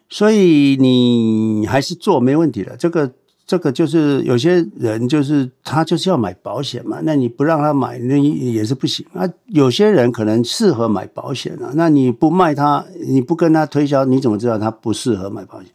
[0.09, 2.77] 所以你还是做没问题的。
[2.77, 3.11] 这个
[3.45, 9.29] 这个就是有些人就是他就是要买保险嘛，那你不让他买，那也是不行啊。
[9.47, 15.69] 有些人可能适合买保险啊，那你不卖他，你不跟他推销，你怎么知道他不适合买保险？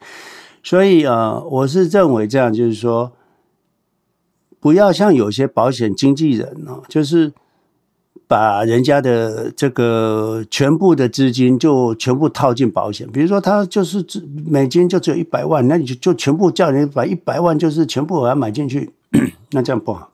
[0.62, 3.12] 所以呃，我是认为这样，就是说。
[4.64, 7.30] 不要像有些保险经纪人哦，就是
[8.26, 13.06] 把人家的这个全部的资金就全部套进保险。
[13.12, 14.02] 比如说他就是
[14.46, 18.90] 美金就只有一百万，那你就就全部叫人把一百万就是全部把它买进去，
[19.52, 20.10] 那这样不好。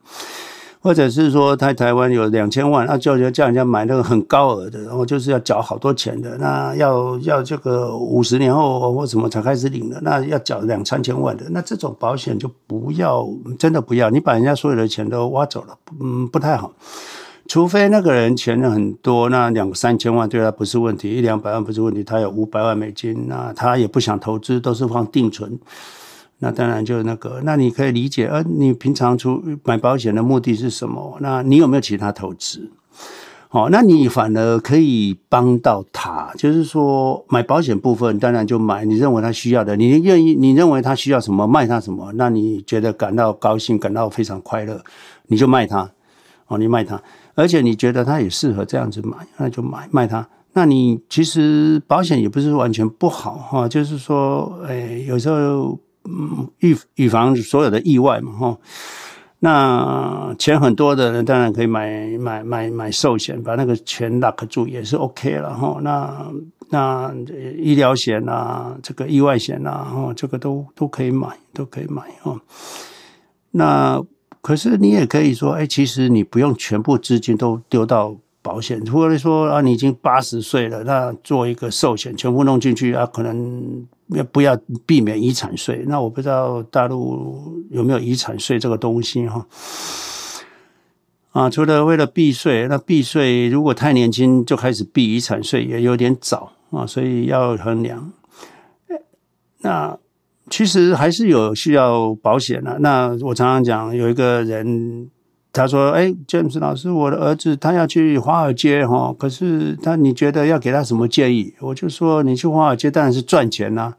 [0.82, 16.72] 或者是说，他台湾有两千万，那就就叫人家买那个很高额的，然后就是要缴好多钱的，那要要这个五十年后或什么才开始领的，那要缴两三千万的，那这种保险就不要，真的不要，你把人家所有的钱都挖走了，嗯，不太好。
[17.46, 25.58] 除非那个人钱很多，那两三千万对他不是问题，一两百万不是问题，他有五百万美金，那他也不想投资，都是放定存。
[26.40, 31.18] 那当然就那个，那你可以理解，呃，你平常出买保险的目的是什么？
[31.20, 32.70] 那你有没有其他投资？
[33.50, 44.80] 哦，那你反而可以帮到他，就是说买保险部分，当然就买你认为他需要的，你愿意，你认为他需要什么，卖他什么，那你觉得感到高兴，感到非常快乐，
[45.26, 45.90] 你就卖他，
[46.46, 47.02] 哦，你卖他，
[47.34, 50.26] 而且你觉得他也适合这样子买，那就买卖他。
[50.52, 55.78] 那你其实保险也不是完全不好哈，就是说，哎，有时候。
[56.04, 58.58] 嗯，预预防所有的意外嘛，哈。
[59.42, 65.78] 那钱很多的人当然可以买买买买寿险，把那个钱 lock 住也是 OK 了哈。
[65.80, 66.30] 那
[66.68, 67.14] 那
[67.56, 72.38] 医疗险啊，这个意外险啊，哈，这个都都可以买，都可以买哈。
[73.52, 74.02] 那
[74.42, 78.80] 可是你也可以说，哎，其实你不用全部资金都丢到保险。
[78.86, 83.86] 如果说啊，你已经八十岁了，那做一个寿险全部弄进去啊，可能。
[84.12, 85.84] 要不要避免遗产税？
[85.86, 89.46] 那我不知道大陆有没有遗产税这个东西哈？
[91.30, 98.10] 啊，除了为了避税，那避税如果太年轻就开始避遗产税也有点早啊，所以要衡量。
[99.58, 99.96] 那
[100.48, 102.80] 其实还是有需要保险的。
[102.80, 105.08] 那我常常讲，有一个人。
[105.52, 111.52] 他说：“哎，James 老师，我的儿子他要去华尔街哈，可是他你觉得要给他什么建议？
[111.58, 113.94] 我就说，你去华尔街当然是赚钱呐，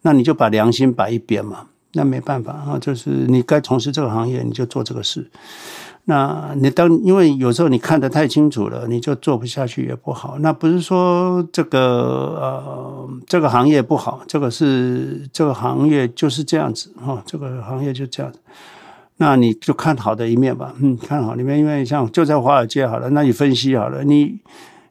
[0.00, 1.66] 那你就把良心摆一边嘛。
[1.92, 5.30] 那没办法啊，就是你该从事这个行业，你就做这个事。
[6.06, 10.38] 那你当因为有时候你看得太清楚了，你就做不下去也不好。
[10.40, 11.78] 那不是说这个
[12.40, 18.38] 呃这个行业不好，这个是这个行业就是这样子哈，这个行业就这样子。”
[19.16, 24.38] 那你就看好的一面吧，嗯，看好里面，因为像就在华尔街好了，那你分析好了，你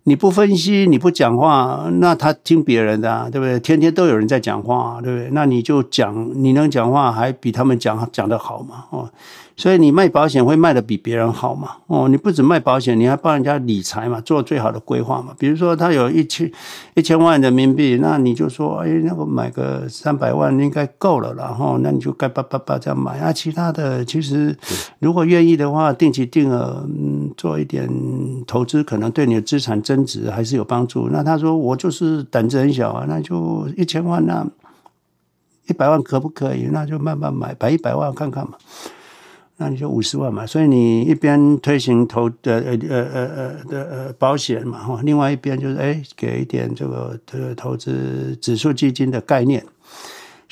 [0.06, 3.58] 你不分析，你不讲话，那他听别人的啊，对不对？
[3.60, 5.30] 天天都有人在讲话，对不对？
[5.32, 9.10] 那你就讲，你能讲话还比他们讲讲的好嘛，哦。
[9.56, 11.74] 所以你卖保险会卖的比别人好嘛？
[11.86, 15.28] 哦，你不止卖保险，你还帮人家理财嘛，做最好的规划嘛。
[15.38, 16.52] 比如说他有一千
[16.96, 23.32] 一千万人民币，那你就说，哎，那我买个三百万应该够了，然后那你就该叭叭叭这样买啊。
[23.32, 24.58] 其他的其实
[24.98, 27.88] 如果愿意的话，定期定额嗯做一点
[28.48, 31.10] 投资，可能对你的资产增增值还是有帮助。
[31.10, 34.46] 那他说我就是胆子很小啊，那就一千万那
[35.68, 36.68] 一百万可不可以？
[36.72, 38.54] 那就慢慢买，摆一百万看看嘛。
[39.58, 49.64] 那你就五十万嘛，所以你一边推行投的呃呃呃呃的呃保险嘛哈，另外一边就是哎给一点这个这个投资指数基金的概念，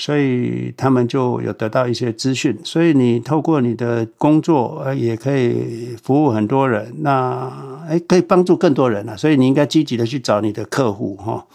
[0.02, 7.48] 所以他们就有得到一些资讯，所以你透过你的工作呃也可以服务很多人，那
[7.88, 11.46] 哎可以帮助更多人了，所以你应该积极的去找你的客户哈。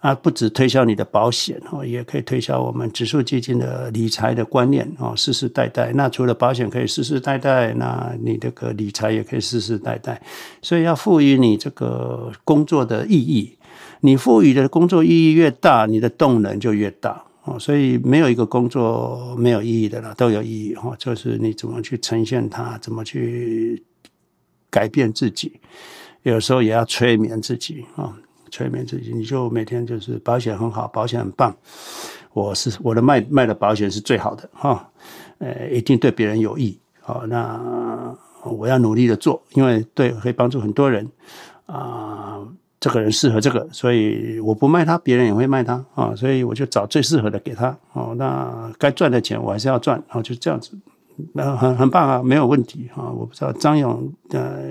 [0.00, 5.90] 啊，不止推销你的保险哦，也可以推销我们指数基金的理财的观念哦，世世代代。
[5.94, 10.20] 那除了保险可以世世代代，那你这个理财也可以世世代代。
[10.60, 13.56] 所以要赋予你这个工作的意义，
[14.00, 17.58] 你赋予的工作意义越大，你的动能就越大哦。
[17.58, 20.94] 所以没有一个工作没有意义的了，都有意义哈。
[20.98, 23.82] 就是你怎么去呈现它，怎么去
[24.70, 25.58] 改变自己，
[26.22, 28.14] 有时候也要催眠自己啊。
[28.48, 31.54] 催眠自己，你就每天就是保险很好，保险很棒。
[32.32, 34.88] 我是我的卖卖的保险是最好的哈，
[35.38, 36.78] 呃，一定对别人有益。
[37.00, 41.10] 好，那我要努力的做，因为对可以帮助很多人
[41.66, 42.46] 啊。
[42.86, 46.14] 这个人适合这个，所以我不卖他，别人也会卖他啊。
[46.14, 47.76] 所以我就找最适合的给他。
[47.92, 50.70] 哦，那该赚的钱我还是要赚，然后就这样子。
[51.32, 53.10] 那很很棒啊，没有问题啊！
[53.10, 54.68] 我不知道张勇，呃，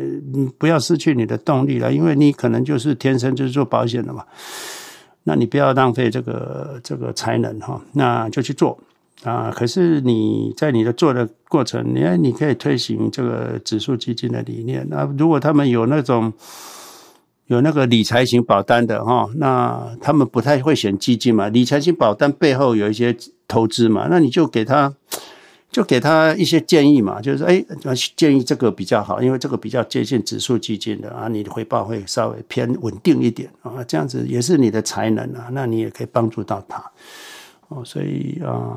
[0.59, 4.23] 不要失去你的动力了，因为你可能就是天生就是做保险的嘛。
[5.23, 8.77] 那你不要浪费这个这个才能哈，那就去做
[9.23, 9.51] 啊。
[9.55, 14.85] 可是你在你的做的过程，你看你可以推行这个指数基金的理念。
[14.87, 16.31] 那如果他们有那种
[17.47, 21.47] 有那个理财型保单的哈，那他们不太会选基金嘛。
[21.49, 23.15] 理财型保单背后有一些
[23.47, 24.93] 投资嘛，那你就给他。
[25.71, 27.61] 就给他一些建议嘛，就是哎，
[28.15, 36.81] 建议这个比较好，因为这个比较接近指数基金的啊，你的回报会稍微偏稳定一点啊，这样子也是你的才能啊，那你也可以帮助到他
[37.67, 38.71] 哦，所以啊，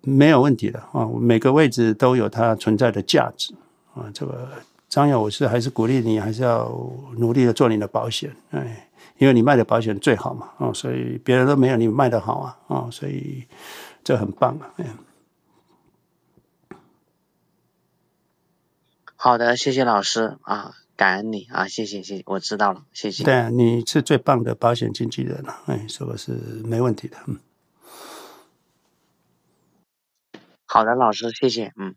[0.00, 3.52] 没有问题的啊，每个位置都有它存在的价值
[3.92, 4.08] 啊。
[4.14, 4.48] 这个
[4.96, 6.70] 张勇，我是还是鼓励你，还是要
[7.18, 8.88] 努力的做你的保险，哎，
[9.18, 13.44] 因为你卖的保险最好嘛，哦，所以别人都没有你卖的好啊，哦，所以
[14.02, 14.86] 这很棒啊，哎。
[19.16, 23.22] 好的，谢谢老师啊，感恩你啊，谢谢谢谢，我知道了，谢谢。
[23.22, 26.32] 对，你是最棒的保险经纪人了，哎，这个是
[26.64, 27.38] 没问题的，嗯。
[30.64, 31.94] 好的，老师，谢谢，嗯。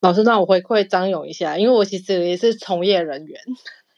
[0.00, 3.40] 老师，让我回馈张勇一下，因为我其实也是从业人员，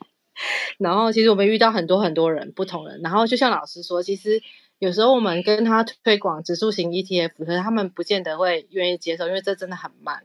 [0.78, 4.42] 然后其实我们遇到很多很多人，不同人，然后就像老师说，其实
[4.80, 10.24] 有时候我们跟他推广指数型 ETF，可是他们不见得会愿意接受，因为这真的很慢。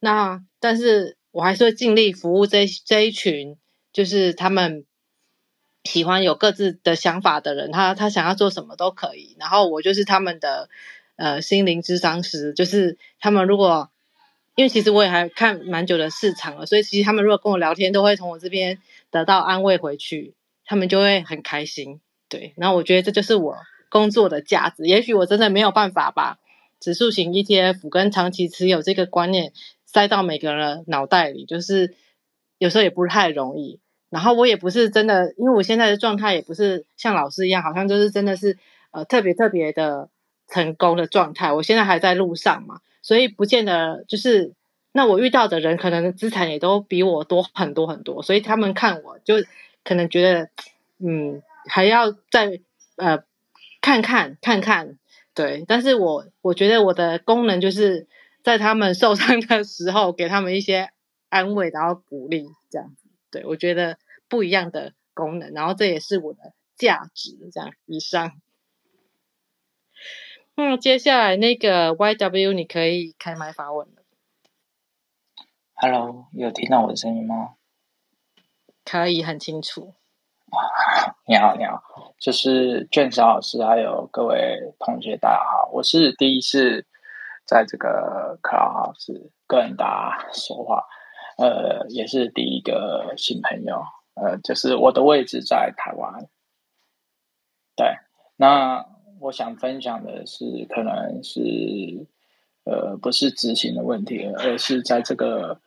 [0.00, 3.56] 那但是我还是会尽力服务这这一群，
[3.92, 4.84] 就是他们
[5.84, 10.68] 喜欢有各自的想法的人，他他想要做什么都可以，然后我就是他们的
[11.14, 13.90] 呃心灵咨商师，就是他们如果
[14.54, 18.78] 因为其实我也还看蛮久的市场了，所以其实他们如果跟我聊天，都会从我这边
[19.10, 20.34] 得到安慰回去，
[20.64, 22.00] 他们就会很开心。
[22.28, 23.56] 对，然后我觉得这就是我
[23.88, 24.86] 工作的价值。
[24.86, 26.38] 也许我真的没有办法把
[26.80, 29.52] 指数型 ETF 跟长期持有这个观念
[29.86, 31.94] 塞到每个人的脑袋里，就是
[32.58, 33.80] 有时候也不太容易。
[34.10, 38.58] 然后我也不是真的，因为我现在的状态也不是像老师一样，好像就是真的是
[38.92, 40.08] 呃特别特别的
[40.48, 41.52] 成功的状态。
[41.52, 44.52] 我现在还在路上嘛，所以不见得就是
[44.90, 49.36] 那我遇到的人可能资产也都比我多很多很多，所以他们看我就
[49.84, 50.48] 可能觉得
[50.98, 52.60] 嗯还要再
[52.96, 53.22] 呃
[53.80, 54.98] 看看看看。
[55.34, 58.06] 对，但是我我觉得我的功能就是
[58.44, 60.90] 在他们受伤的时候给他们一些
[61.28, 63.08] 安慰，然后鼓励这样子。
[63.32, 63.98] 对，我觉得
[64.28, 67.36] 不一样的功能，然后这也是我的价值。
[67.52, 68.40] 这样以上，
[70.56, 74.02] 嗯，接下来那个 YW 你可以开麦发问了。
[75.74, 77.54] Hello，有听到我的声音吗？
[78.84, 79.94] 可以，很清楚。
[81.26, 81.82] 你好，你好，
[82.20, 85.68] 就是卷小老师，还有各位同学，大家好。
[85.72, 86.86] 我是第一次
[87.44, 89.84] 在这个 Clubhouse 跟大
[90.16, 90.84] 家说话，
[91.36, 93.82] 呃，也是第一个新朋友，
[94.14, 96.28] 呃，就是我的位置在台湾。
[97.74, 97.96] 对，
[98.36, 98.86] 那
[99.24, 101.40] 我想分享的是，可能是
[102.64, 105.60] 呃，不是执行的问题，而是在这个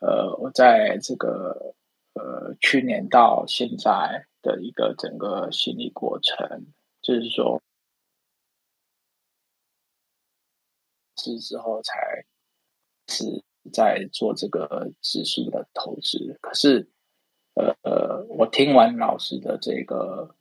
[0.00, 1.74] 呃，我在这个
[2.14, 4.24] 呃，去年到现在。
[4.40, 6.64] 的一个整个心理过程，
[7.02, 7.60] 就是说，
[11.16, 12.24] 是之后才
[13.08, 13.42] 是
[13.72, 16.38] 在做这个指数的投资。
[16.40, 16.88] 可是，
[17.54, 20.36] 呃呃，我听完老师的这个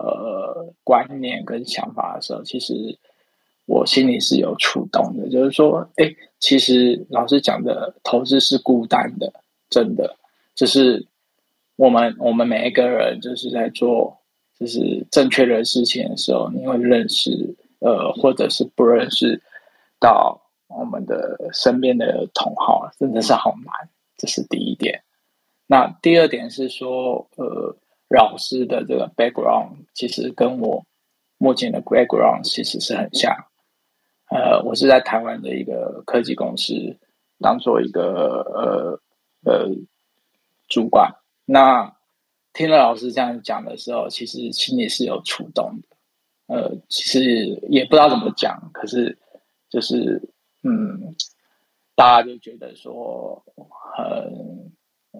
[0.00, 2.98] 呃观念跟想法的时候，其实
[3.66, 5.28] 我心里是有触动的。
[5.28, 9.32] 就是说，哎，其实老师讲的投资是孤单的，
[9.68, 10.16] 真的，
[10.54, 11.06] 就是。
[11.76, 14.18] 我们我们每一个人就是在做
[14.58, 19.40] 就是正确的事情的时候，你会认识呃，或者是不认识
[19.98, 23.88] 到我们的身边的同好，真的是好难。
[24.18, 25.04] 这是第一点。
[25.68, 27.74] 那第二点是说，呃，
[28.10, 30.84] 老师的这个 background 其实跟我
[31.38, 33.34] 目前的 background 其实是很像。
[34.30, 36.98] 呃，我是在台湾的一个科技公司
[37.38, 39.00] 当做一个呃
[39.44, 39.70] 呃
[40.68, 41.16] 主管。
[41.44, 41.96] 那
[42.52, 45.96] 听了老师这样讲的时候，其实心里是有触动的。
[46.46, 47.20] 呃，其实
[47.68, 49.18] 也不知道怎么讲，可是
[49.68, 50.20] 就是
[50.62, 51.14] 嗯，
[51.94, 53.42] 大家就觉得说
[53.94, 54.72] 很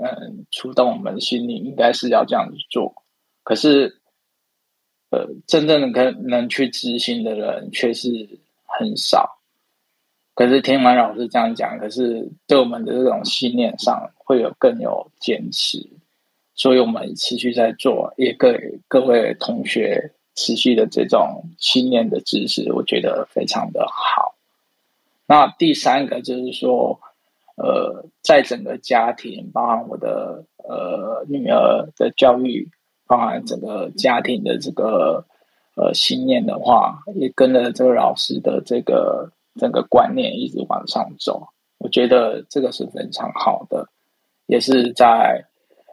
[0.02, 3.02] 嗯触动我们的心里，应该是要这样子做。
[3.42, 4.00] 可是
[5.10, 9.38] 呃，真正的可能去执行的人却是很少。
[10.34, 15.90] 可是听完老师这样讲，可是对我们的这种信念上会有更有坚持。
[16.54, 24.36] 所以我们持续在做，也给各位同学持续的这种信念的支持，我觉得非常的好。
[25.26, 27.00] 那第三个就是说，
[27.62, 32.70] 呃，在整个家庭，包含我的呃女儿的教育，
[33.06, 35.26] 包含整个家庭的这个
[35.76, 41.48] 呃信念的话，也跟着这个老师的这个整个观念一直往上走，
[41.78, 43.88] 我觉得这个是非常好的，
[44.46, 45.46] 也是在。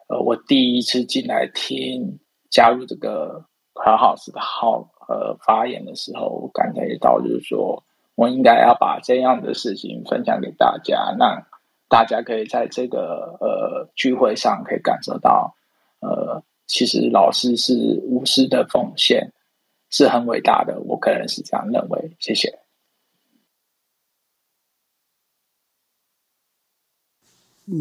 [0.10, 2.18] 呃，我第一次进来听
[2.50, 3.44] 加入这个
[3.74, 7.84] Clubhouse 的号呃发言的时候，我感觉到就是说，
[8.16, 11.44] 我应该要把这样的事情分享给大家，让
[11.90, 15.56] 大家可以在这个呃聚会上可以感受到，
[16.00, 17.74] 呃，其实老师是
[18.04, 19.32] 无私的奉献，
[19.90, 20.80] 是很伟大的。
[20.82, 22.16] 我个人是这样认为。
[22.20, 22.60] 谢谢。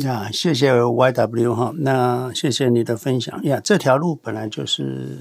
[0.04, 3.60] 呀，谢谢 YW 哈，那谢谢你的分享呀。
[3.62, 5.18] 这条路本来就是，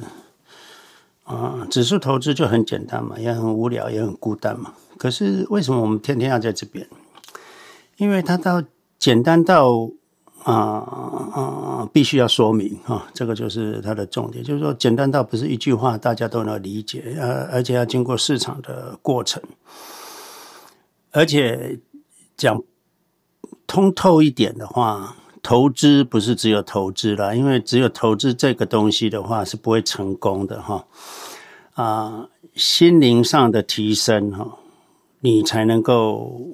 [1.23, 4.73] 啊、指数投资就很简单嘛，也很无聊，也很孤单嘛。
[4.97, 6.87] 可是为什么我们天天要在这边？
[7.97, 8.61] 因为他到
[8.99, 9.89] 简单到
[10.43, 19.41] 啊啊、必须要说明哈，这个就是它的重点，就是说简单到不是一句话大家都能理解，呃，而且要经过市场的过程，
[21.11, 21.79] 而且
[22.37, 22.61] 讲。
[23.67, 30.85] 通透一点的话，投资不是只有投资啦，因为只有投资这个东西的话是不会成功的哈。
[31.73, 34.59] 啊，心灵上的提升哈，
[35.19, 36.51] 你才能够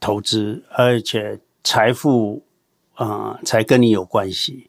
[0.00, 2.42] 投资，而且财富
[2.94, 4.66] 啊才跟你有关系。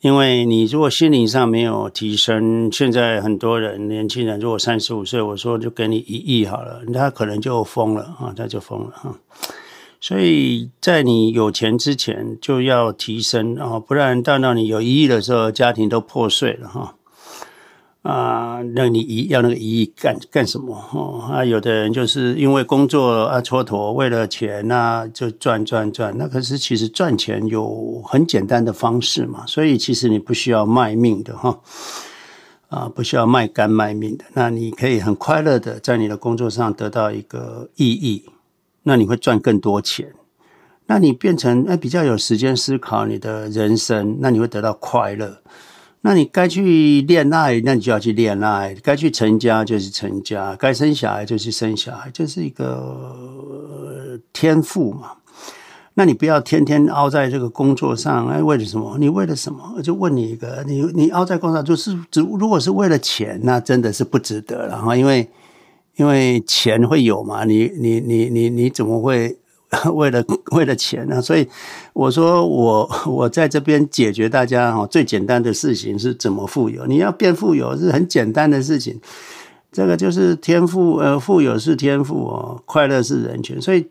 [0.00, 9.18] 因为你如果心灵上没有提升，现在很多人年轻人如果三十五岁，我说就给你一亿好了，他可能就疯了啊，他就疯了哈。
[9.98, 16.94] 所以在你有钱之前就要提升啊，不然到到你有一亿的时候，家庭都破碎了哈。
[18.06, 20.76] 啊那你一要那个一亿干干什么？
[20.92, 26.16] 哦，啊，有的人就是因为工作啊蹉跎，为了钱那就赚赚赚。
[26.16, 31.58] 那可是其实赚钱有很简单的方式嘛，所以其实你不需要卖命的哈，
[32.68, 34.24] 啊，不需要卖肝卖命的。
[34.34, 38.24] 那你可以很快乐的在你的工作上得到一个意义，
[38.84, 40.12] 那你会赚更多钱。
[40.86, 45.38] 那你变成哎比较有时间思考你的人生，那你会得到快乐。
[46.06, 55.12] 那你该去恋爱，那你就要去恋爱；该去成家就是成家，该生小孩就去生小孩，这是一个天赋嘛。
[55.94, 58.96] 那你不要天天熬在这个工作上，哎，为了什么？
[58.98, 59.74] 你为了什么？
[59.76, 65.28] 我就问你一个，你你熬在工作，就是如果是为了钱，那真的是不值得了哈，因为
[65.96, 69.36] 因为钱会有嘛，你你你你你怎么会？
[69.94, 71.46] 为了为了钱、啊，所以
[71.92, 76.86] 我说我 我在这边解决大家哈最简单的事情是怎么富有。
[76.86, 79.00] 你要变富有是很简单的事情，
[79.72, 83.88] 这个就是天赋呃，富有是天赋哦，快乐是人权，所以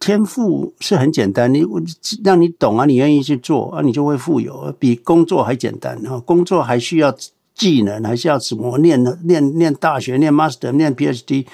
[0.00, 1.62] 天赋是很简单，你
[2.24, 6.18] 让你懂啊，你愿意去做啊，你就会富有，比工作还简单啊。
[6.20, 7.14] 工作还需要
[7.54, 11.44] 技能，还需要什么念念念大学，念 master，念 PhD。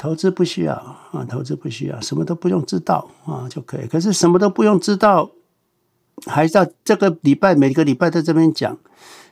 [0.00, 0.72] 投资不需要
[1.12, 3.86] 啊，投资不需要，什么都不用知道啊就可以。
[3.86, 5.30] 可是什么都不用知道，
[6.24, 8.78] 还是要这个礼拜每个礼拜在这边讲，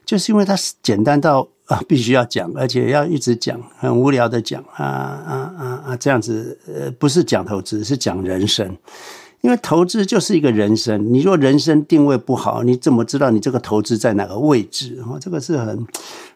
[0.05, 8.77] 就是因为它简单到啊必须要讲，而且要一直讲，很无聊的讲啊啊啊啊这样子，呃，不是讲投资，是讲人生。
[9.41, 15.17] 因为投资就是一个人生，你若人生定位不好，你怎么知道你这个投资在哪个位置啊？
[15.19, 15.87] 这个是很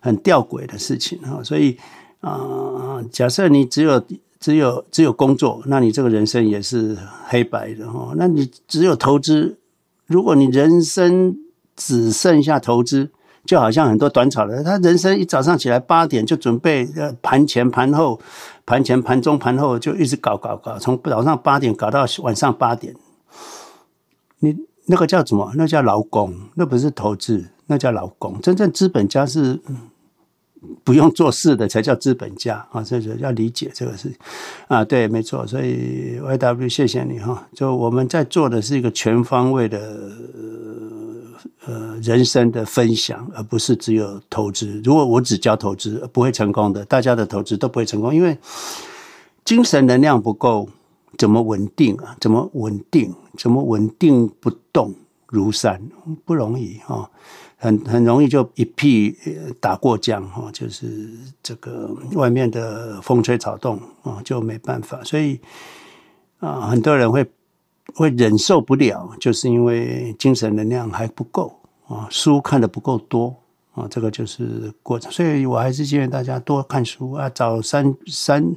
[0.00, 1.76] 很吊诡的事情啊，所以。
[2.22, 4.00] 啊，假设你只有
[4.38, 6.96] 只有只有工作，那你这个人生也是
[7.26, 8.12] 黑白的哈。
[8.16, 9.58] 那你只有投资，
[10.06, 11.36] 如果你人生
[11.74, 13.10] 只剩下投资，
[13.44, 18.20] 就好像很多短炒的，他人生一早上起来八点就准备呃盘前盘后
[18.64, 22.94] 盘前盘中盘后就一直搞搞搞，从早上八点搞到晚上八点。
[24.38, 24.56] 你
[24.86, 25.50] 那个叫什么？
[25.56, 28.40] 那叫劳工，那不是投资，那叫劳工。
[28.40, 29.60] 真正资本家是。
[30.84, 32.82] 不用做事的才叫资本家啊！
[32.82, 34.12] 这就要理解这个事
[34.68, 35.46] 啊，对，没错。
[35.46, 37.46] 所以 YW，谢谢你哈。
[37.52, 40.10] 就我们在做的是一个全方位的
[41.66, 44.80] 呃人生的分享，而不是只有投资。
[44.84, 46.84] 如果我只教投资，不会成功的。
[46.84, 48.38] 大家的投资都不会成功，因为
[49.44, 50.68] 精神能量不够，
[51.18, 52.16] 怎么稳定啊？
[52.20, 53.12] 怎么稳定？
[53.36, 54.94] 怎么稳定不动
[55.26, 55.82] 如山？
[56.24, 57.10] 不容易哈。
[57.62, 59.16] 很很容易就一屁
[59.60, 61.08] 打过江哈，就是
[61.40, 65.00] 这个外面的风吹草动啊，就没办法。
[65.04, 65.38] 所以
[66.40, 67.24] 啊，很多人会
[67.94, 71.56] 会忍受不了，就是因为精神能量还不够
[71.86, 73.32] 啊，书看得不够多
[73.74, 75.12] 啊，这个就是过程。
[75.12, 78.56] 所以我还是建议大家多看书啊，找三三。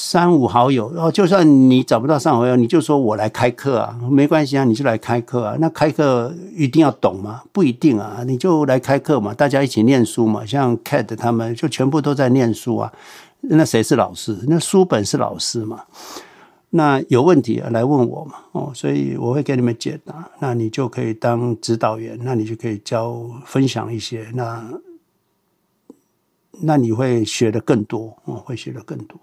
[0.00, 5.56] 三五好友，然后就算你找不到三五好友，你就说我来开课啊，没关系啊，你就来开课啊。
[5.58, 7.42] 那开课一定要懂吗？
[7.50, 10.46] 不一定啊，你就来开课嘛，大家一起念书嘛。
[10.46, 12.92] 像 Cat 他们就全部都在念书啊。
[13.40, 14.38] 那谁是老师？
[14.46, 15.82] 那书本是老师嘛。
[16.70, 18.34] 那有问题来问我嘛。
[18.52, 20.30] 哦，所以我会给你们解答。
[20.38, 24.28] 那你就可以当指导员，那你就可以教分享一些。
[24.32, 24.64] 那
[26.62, 29.18] 那你会学的更多，哦，会学的更多。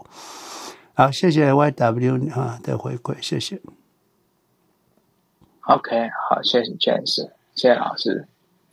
[0.97, 3.59] 好，谢谢 YW 啊的回馈，谢谢。
[5.67, 8.29] OK，好，谢谢 James，谢谢老师，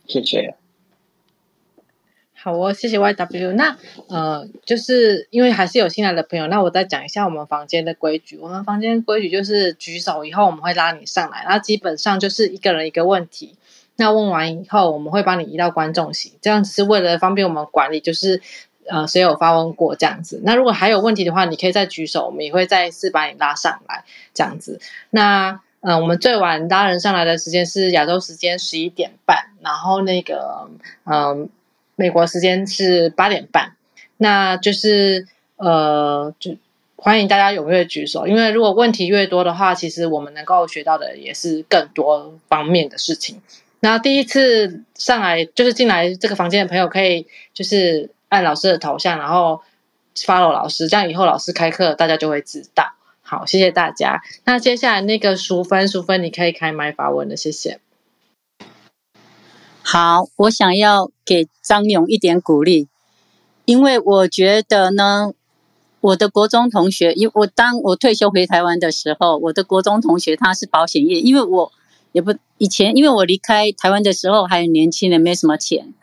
[0.07, 0.55] 谢谢。
[2.33, 3.51] 好哦，谢谢 YW。
[3.51, 8.37] 那呃，就是因为还是有新来的朋友，那我再讲一下我们房间的规矩。
[8.37, 13.57] 我们房间规矩就是举手以后，我们会拉你上来，然后基本上就是一个人一个问题。
[13.97, 18.41] 那问完以后，我们会帮你移到观众席，这样子是为了方便我们管理，就是。
[18.87, 20.41] 呃，谁有发问过这样子？
[20.43, 24.03] 那如果还有问题的话，你可以再举手，我们也会再次把你拉上来
[24.33, 24.79] 这样子。
[25.09, 30.69] 那呃，我们最晚拉人上来的时间是亚洲时间十一点半，然后那个
[31.03, 31.47] 呃，
[31.95, 33.75] 美国时间是八点半。
[34.17, 35.27] 那就是
[35.57, 36.55] 呃，就
[36.95, 43.41] 欢迎大家踊跃举手，因为如果问题越多的话，其实我们能够学到的也是更多方面的事情。
[43.81, 48.09] 那第一次上来就是进来这个房间的朋友，可以就是。
[48.33, 49.61] 按老师的头像，然后
[50.15, 52.93] follow 老师，这样以后老师开课，大家就会知道。
[53.21, 54.23] 好，谢谢大家。
[54.43, 57.79] 那接下来那个淑芬，淑芬，你可以开麦发问了，谢谢。
[59.83, 62.87] 好，我想要给张勇一点鼓励，
[63.65, 65.31] 因为我觉得呢，
[66.01, 71.71] 我的国中同学，因我当我退休回台湾的时候，我的国中同学他是保险业，因为我
[72.11, 75.93] 也不以前，因为我离开台湾的时候还很年轻人，没什么钱。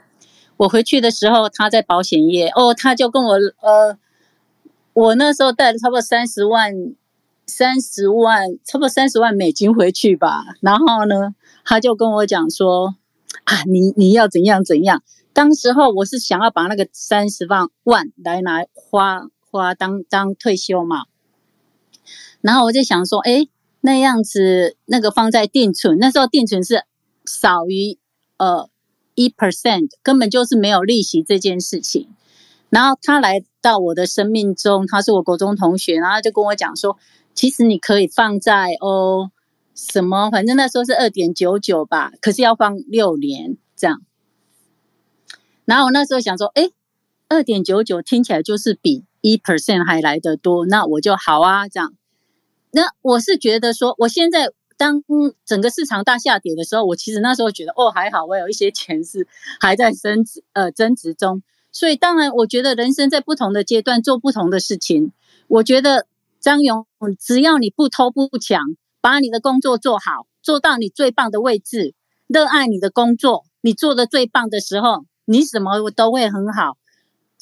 [0.60, 3.32] 我回去的时候，他在保险业，哦，他就跟我，
[3.62, 3.96] 呃，
[4.92, 6.74] 我那时候带了差不多三十万，
[7.46, 10.44] 三十万，差不多三十万美金回去吧。
[10.60, 11.34] 然后呢，
[11.64, 12.94] 他就跟我讲说，
[13.44, 15.02] 啊，你你要怎样怎样。
[15.32, 21.04] 当时候我是想要把那个三十万万来拿花花当当退休嘛。
[22.42, 23.48] 然后我就想说，哎，
[23.80, 26.84] 那样子那个放在定存，那时候定存是
[27.24, 27.96] 少于
[28.36, 28.68] 呃。
[29.20, 32.08] 一 percent 根本就是没有利息这件事情，
[32.70, 36.96] 然后他来到我的生命中，他是我国中同学，然后就跟我讲说，
[37.34, 39.30] 其实你可以放在哦
[39.74, 44.00] 什么，反正那时候是二点九九吧，可是要放六年这样。
[45.66, 46.72] 然后我那时候想说，诶，
[47.28, 51.92] 二点九九听起来就是比一 percent 还来得多，那我就好啊这样。
[52.70, 54.48] 那我是觉得说，我现在。
[54.80, 55.04] 当
[55.44, 59.26] 整个市场大下跌的时候，我其实那时候觉得哦还好，我有一些钱是
[59.60, 65.12] 还在升值呃增值中，所以当然我觉得人生在不同的阶段做不同的事情。
[65.48, 66.06] 我觉得
[66.40, 66.86] 张勇，
[67.18, 68.58] 只要你不偷不抢，
[69.02, 71.92] 把你的工作做好，做到你最棒的位置，
[72.26, 76.78] 热爱你的工作，你做的最棒的时候，你什么都会很好。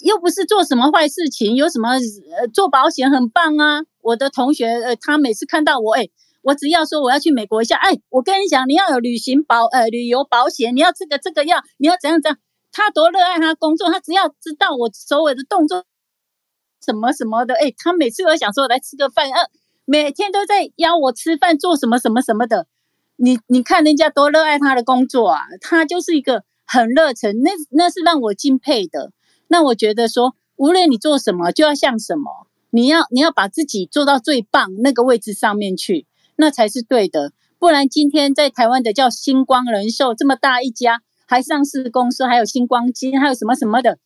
[0.01, 3.83] 又不是做什么坏事情，有什么呃做保险很棒啊。
[4.01, 6.11] 我的同学呃他每次看到我诶
[6.49, 12.39] 我只要说我要去美国一下，哎，我跟你讲，你要有旅行保呃旅游保险，你要这个这个要，你要怎样怎样。
[12.73, 15.85] 他多热爱他工作，他只要知道我所有的动作
[16.83, 19.51] 什么什么的，哎，他每次都想说来吃个饭，呃，
[19.85, 22.67] 每天都在邀我吃饭，做什么什么什么的。
[23.17, 29.13] 你你看人家多热爱他的工作啊，他就是一个很热忱，那那是让我敬佩的。
[29.49, 36.07] 那我觉得说，无论你做什么，就要像什么，你要你要把自己做到最棒那个位置上面去。
[36.41, 43.99] 那才是对的，不然今天在台湾的叫星光人寿这么大一家，还上市公司，还有星光金，还有什么什么的，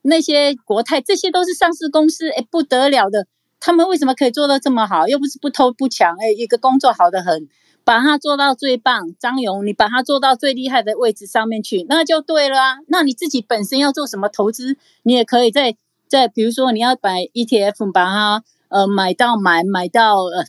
[0.00, 3.26] 那些国泰，这些都是上市公司，诶，不得了的，
[3.60, 5.06] 他们为什么可以做到这么好？
[5.06, 7.46] 又不是不偷不抢，诶，一个工作好得很，
[7.84, 9.14] 把它做到最棒。
[9.20, 12.76] 张勇，你把它做到最厉害的位置上面去，那就对了啊。
[12.88, 15.76] 那你自己本身要做什么投资，你也可以在
[16.08, 20.46] 在，比如说你要买 ETF，把它呃买到买，买到呃。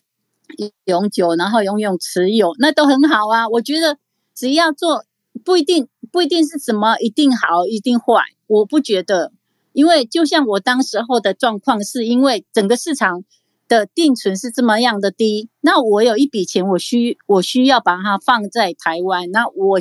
[0.85, 3.47] 永久，然后永远持有，那都很好啊。
[3.49, 3.97] 我觉得
[4.33, 5.05] 只要做，
[5.43, 9.31] 不一定不一定是什么一定好一定坏，我不觉得。
[9.73, 13.25] 因为就像我当时候的状况，是因为整个市场
[13.67, 19.29] 的定存是这么样的低，那我有一笔钱，我需我需要把它放在台湾。
[19.31, 19.79] 那我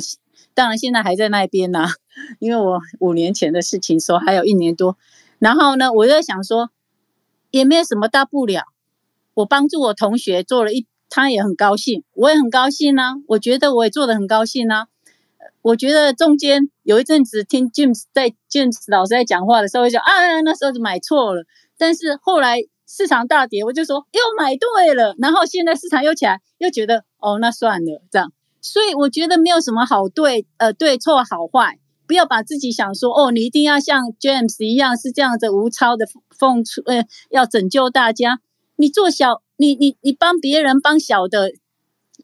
[0.53, 1.85] 当然现在还在那边呢，
[2.39, 4.97] 因为我五年前的事情说还有一年多。
[5.39, 6.71] 然后呢，我就在想说，
[7.51, 8.63] 也没有什么大不了。
[9.35, 14.85] 我帮助我同学做了一，他也很高兴，我也很高兴呢、我觉得我也做得很高兴呢、
[15.61, 21.43] 我觉得中间有一阵子听 James 在 James 老师在讲话的时候，就啊，那时候就买错了。
[21.77, 25.15] 但是后来市场大跌，我就说又买对了。
[25.17, 28.31] 然后现在市场又起来，又觉得哦，那算了这样。
[28.61, 36.05] 所以我觉得没有什么好对呃对错好坏，不要把自己想说哦，你一定要像 James 一样是这样子无超的
[36.37, 38.39] 奉出呃，要拯救大家。
[38.75, 41.51] 你做小，你你你帮别人帮小的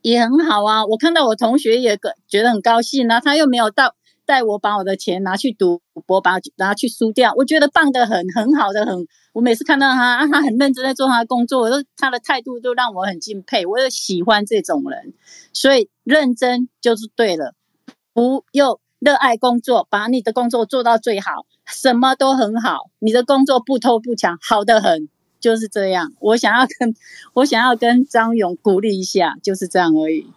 [0.02, 0.86] 也很好啊。
[0.86, 1.98] 我看到我同学也
[2.28, 3.96] 觉得很高兴啊，他又没有到
[4.26, 7.34] 带我把我的钱拿去赌博，把拿去输掉。
[7.36, 9.08] 我觉得棒的很，很好的很。
[9.34, 13.66] 我每次看到他，他很认真在做他的工作，我都他的态度都让我很敬佩。
[13.66, 15.14] 我也喜欢这种人，
[15.54, 17.54] 所以认真就是对了。
[18.14, 22.90] 不又热爱工作，把你的工作做到最好，什么都很好。
[23.00, 25.08] 你的工作不偷不抢，好得很。
[25.42, 26.96] 就是这样，我想要跟
[27.34, 30.28] 我想要跟张勇鼓励一下，就是这样而已。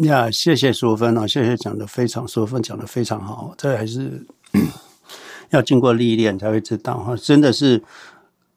[0.00, 4.26] 呀，谢谢淑芬啊，谢谢讲的非常，淑芬讲的非常好，这还是
[5.50, 7.82] 要经过历练才会知道哈，真的是，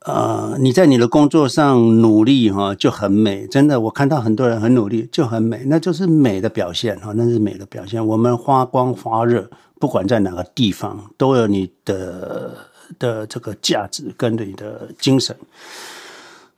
[0.01, 8.05] 呃，你在你的工作上努力哈就很美，真的，我看到很多人很努力就很美，那就是美的表现哈，那是美的表现。
[8.05, 12.70] 我们发光发热，不管在哪个地方，都有你的。
[12.99, 15.35] 的这个价值跟你的精神，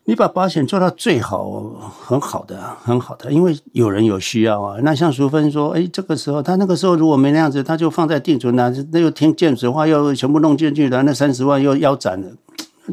[0.05, 1.61] 你把保险做到最好，
[2.05, 4.77] 很好的，很好的，因为有人有需要啊。
[4.81, 12.27] 那像淑芬说，哎，这个时候他那个时候如果没那样子，他就放在定存那，那又听见实话，又全部弄进去了，那三十万又腰斩了，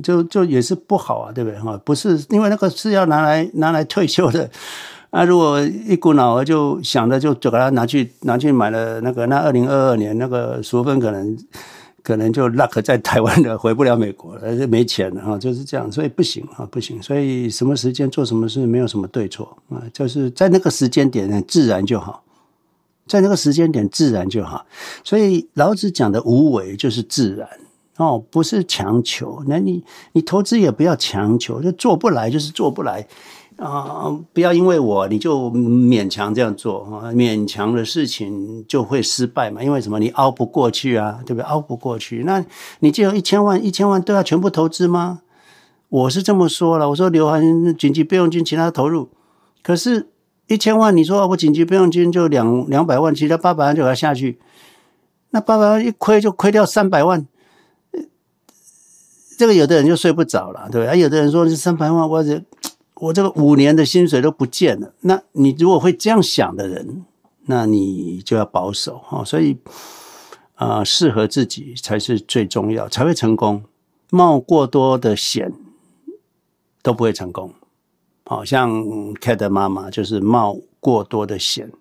[0.02, 1.76] 就就也是不好啊，对不对哈？
[1.84, 4.48] 不是因为那个是要拿来拿来退休的，
[5.10, 11.36] 那、啊、如果一股脑儿就想着就就把它拿去拿去买了那个，那二零二二年那个淑芬可能
[12.02, 17.02] 可能就 lock 在台湾的回不了美国了，而 且没钱了哈，就是这样，所以不行啊，不行。
[17.02, 22.22] 所以什么时间做什么事没有什么对错啊，就是在那个时间点呢，自然就好，
[23.06, 24.66] 在那个时间点自然就好。
[25.04, 27.48] 所以老子讲的无为就是自然
[27.96, 29.42] 哦，不是强求。
[29.46, 33.06] 那你你投资也不要强求，就做不来就是做不来。
[33.60, 37.12] 啊，不要因为我你就勉强这样做啊！
[37.12, 39.62] 勉强的事情就会失败嘛。
[39.62, 39.98] 因为什么？
[39.98, 41.44] 你熬不过去啊，对不对？
[41.44, 42.42] 熬不过去，那
[42.78, 45.20] 你就有一千万，一千万都要全部投资吗？
[45.90, 49.10] 我是这么说了，我说留完紧急备用金，其他投入。
[49.62, 50.08] 可是，
[50.46, 54.38] 一千万，你说我紧急备用金就两两百万，其他八百万就要下去，
[55.32, 57.26] 那八百万一亏就亏掉三百万，
[59.36, 60.88] 这个有的人就睡不着了，对不对？
[60.88, 62.42] 啊，有的人说这三百万，我这。
[63.00, 67.04] 我这个五年的薪水都不见了，那你如果会这样想的人，
[67.46, 69.24] 那你就要保守哈。
[69.24, 69.56] 所以
[70.54, 73.64] 啊、呃，适合自己才是最重要，才会成功。
[74.10, 75.52] 冒过多的险
[76.82, 77.52] 都不会成功。
[78.24, 78.70] 好像
[79.14, 81.72] Cat 的妈妈就是冒过多的险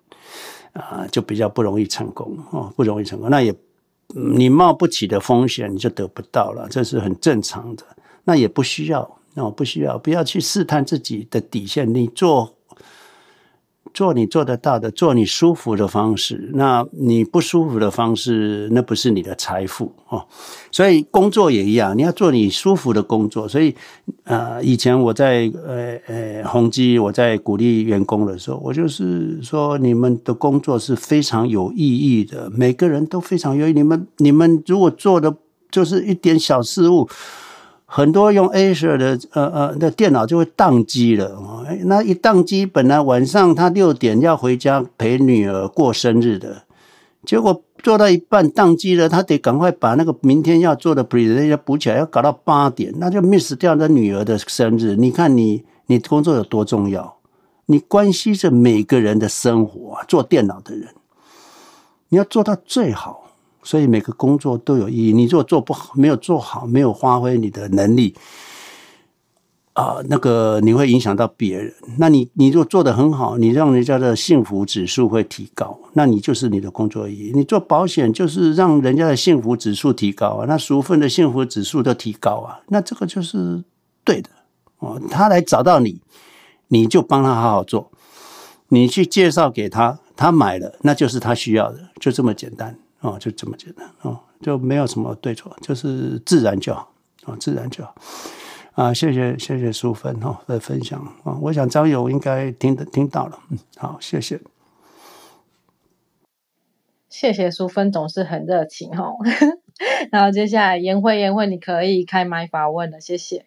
[0.72, 3.28] 啊、就比较不容易成功哦，不容易成功。
[3.28, 3.54] 那也
[4.08, 7.84] 你冒不起的风险，你就得不到了，这是很正常的。
[8.24, 9.19] 那也不需要。
[9.44, 11.92] 我不需要，不要去试探自己的底线。
[11.94, 12.56] 你做
[13.92, 16.50] 做你做得到的，做你舒服的方式。
[16.54, 20.24] 那你不舒服的方式，那不是你的财富哦。
[20.70, 23.48] 所以工作也一样，你要做你舒服的工作。
[23.48, 23.74] 所以，
[24.22, 33.74] 呃，以前我在呃呃宏基，我在鼓励员工的时候，我就是说，你们的工作是非常有意义的，每个人都非常有意义。
[33.74, 35.34] 你们你们如果做的
[35.68, 37.08] 就是一点小事物。
[37.92, 41.36] 很多用 Acer 的呃呃的电脑就会宕机了，
[41.86, 46.62] 那一宕机，本来晚上他六点要回家陪女儿过生日的，
[47.24, 54.94] 结果做到一半宕机了，他得赶快把那个明天要做的 presentation 补起来，要搞到八点，那就 miss 掉那女儿的生日。
[54.94, 57.16] 你看你你工作有多重要？
[57.66, 60.90] 你关系着每个人的生活啊，做电脑的人，
[62.10, 63.29] 你要做到最好。
[63.62, 65.12] 所以每个工作都有意义。
[65.12, 68.14] 你如果做不好，没有做好，没有发挥你的能力，
[69.72, 71.72] 啊、那个你会影响到别人。
[71.98, 77.32] 那你你如果做得很好，你让人家的幸福指数会提高，那你就是你的工作意义。
[77.34, 83.62] 你做保险就是让人家的幸福指数提高啊，那熟份的幸福指数都提高啊，那这个就是
[84.04, 84.28] 对的
[84.78, 85.00] 哦。
[85.10, 86.00] 他来找到你，
[86.68, 87.90] 你就帮他好好做，
[88.68, 92.76] 你去介绍给他，他买了，那就是他需要的，就这么简单。
[93.00, 96.92] 哦，就这么简单哦，就没有什么对错，就是自然就好
[97.24, 97.94] 啊，自然就好
[98.74, 98.94] 啊。
[98.94, 104.40] 谢谢谢谢淑芬哦的分享啊，我想张友应该听得听到了，嗯，好，谢谢，
[107.08, 109.16] 谢谢淑芬总是很热情哦。
[110.12, 113.46] 然后接下来颜慧颜慧，你可以开麦发问了，谢谢。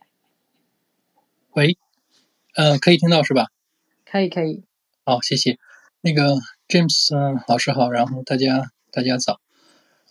[1.51, 1.78] 喂，
[2.56, 3.49] 呃，可以听到是吧？
[4.04, 4.64] 可以可以。
[5.06, 5.60] 好，谢谢。
[6.01, 6.36] 那个
[6.68, 9.41] James、呃、老师好，然后大家大家早。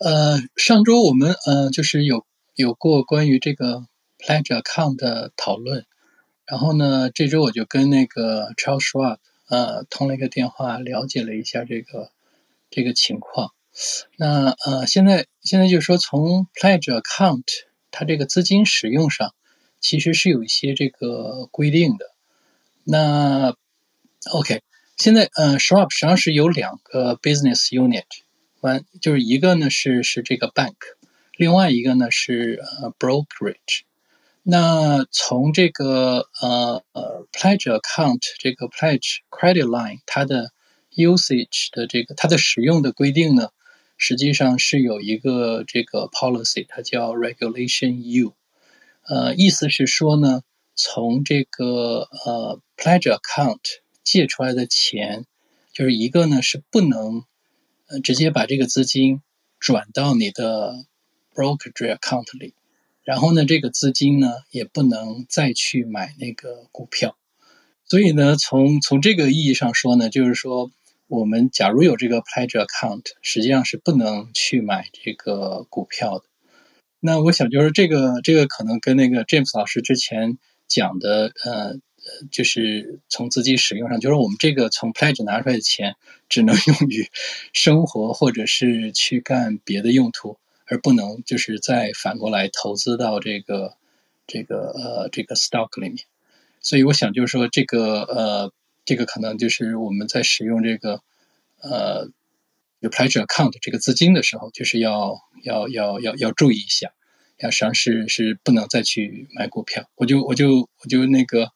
[0.00, 2.26] 呃，上周我们呃就是有
[2.56, 3.86] 有过关于这个
[4.18, 5.86] Pledge Account 的讨论，
[6.46, 9.18] 然后呢，这周我就跟那个 Charles Schwab
[9.48, 12.10] 呃通了一个电话，了解了一下这个
[12.70, 13.52] 这个情况。
[14.16, 17.44] 那呃，现在现在就是说，从 Pledge Account
[17.92, 19.32] 它这个资金使用上，
[19.78, 22.06] 其实是有一些这个规定的。
[22.82, 23.54] 那
[24.32, 24.62] OK，
[24.96, 28.02] 现在呃 Schwab 实际上是有两个 business unit。
[28.62, 30.76] 完就是一个呢是是这个 bank，
[31.36, 33.82] 另外一个呢是呃 brokerage。
[34.44, 40.52] 那从这个呃呃 pledge account 这个 pledge credit line 它的
[40.94, 43.48] usage 的这个它的使用的规定呢，
[43.98, 48.34] 实际上是有一个这个 policy，它叫 regulation U。
[49.02, 50.42] 呃，意思是说呢，
[50.76, 53.58] 从这个呃 pledge account
[54.04, 55.26] 借出来的钱，
[55.72, 57.24] 就是一个呢是不能。
[58.00, 59.20] 直接把这个资金
[59.58, 60.86] 转到你的
[61.34, 62.54] brokerage account 里，
[63.02, 67.16] 然后呢，这个资金呢也不能再去买那个股票。
[67.84, 70.70] 所以呢，从从这个意义上说呢，就是说，
[71.08, 76.24] 我们假如有这个 pledge account，实际上是不能去买这个股票的。
[77.00, 80.38] 那我想就是这个这个可能跟那个 James 老师之前
[80.68, 81.78] 讲的呃。
[82.30, 85.96] 就是从资金使用上，就是我们这个从 pledge 拿出来的钱，
[86.28, 87.08] 只能 用于
[87.52, 93.76] 生活或者是去干别的用途，而不能就是再反过来投资到这个
[94.26, 96.04] 这个呃这个 stock 里面。
[96.60, 98.52] 所以我想就是说，这个呃
[98.84, 101.02] 这个可能就是我们在使用这个
[101.60, 102.08] 呃
[102.80, 106.92] 有 pledge account 这个资金的时候，就是要要要要要注意一下，
[107.38, 109.88] 要实际上是是不能再去买股票。
[109.96, 111.50] 我就我就我就那个，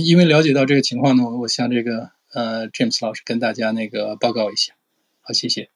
[0.00, 4.74] 因为了解到这个情况呢，我向这个呃 James 老师跟大家那个报告一下。
[5.20, 5.70] 好，谢谢。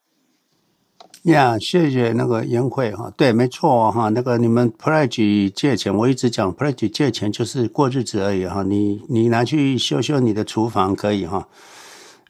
[1.22, 11.48] 呀，yeah, 谢谢那个颜慧哈，对，没错哈，那个你们 pledge 借钱，我一直讲 pledge 借钱就是过日子而已哈，你你拿去修修你的厨房可以哈，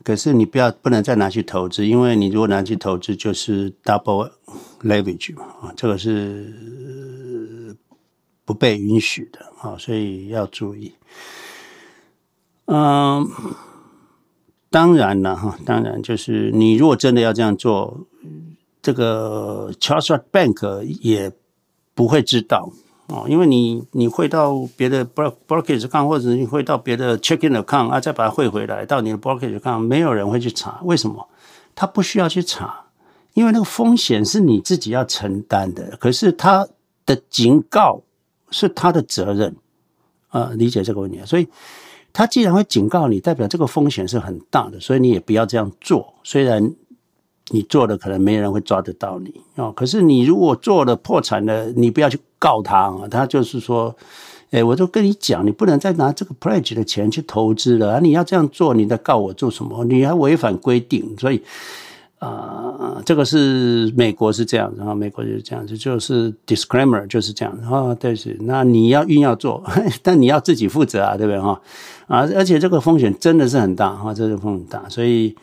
[0.03, 4.31] 可是你不要不能再拿去投资，因为你如果拿去投资就是 double
[4.81, 7.77] leverage 嘛啊，这个是
[8.45, 10.93] 不被允许的啊，所以要注意。
[12.69, 13.29] 嗯，
[14.71, 18.07] 当然了哈，当然就是你如果真的要这样做。
[18.81, 21.31] 这个 Charles Bank 也
[21.95, 22.71] 不会知道
[23.09, 30.81] 哦，因为你你会到别的 brokerage account，或者你会到别的 checking account 啊，再把它汇回来到你的 brokerage account，没有人会去查。
[30.85, 31.29] 为什么？
[31.75, 32.85] 他不需要去查，
[33.35, 35.97] 因为那个风险是你自己要承担的。
[36.01, 36.67] 可是他
[37.05, 38.01] 的警告
[38.51, 39.55] 是他的责任
[40.29, 41.21] 啊，理解这个问题。
[41.27, 41.47] 所以
[42.19, 46.15] 他既然会警告你，代表这个风险是很大的，所以你也不要这样做。
[46.25, 46.75] 虽然。
[47.51, 53.97] 你做的可能没人会抓得到你哦，可是你如果做了破产了，你不要去告他，他就是说，
[54.51, 58.01] 哎，我都跟你讲，你不能再拿这个 pledge 的钱去投资了！
[58.03, 59.83] 你要这样做，你在告我做什么？
[59.87, 61.43] 你还违反规定，所以、
[62.21, 69.63] 呃，这个是美国是这样子，然后美国就是这样子，就是 disclaimer 就是这样子啊，对是，那你要硬要做，
[70.03, 71.61] 但你要自己负责啊，对不对哈？
[72.07, 75.35] 啊，而且这个风险真的是很大哈，这个风险很大，所以。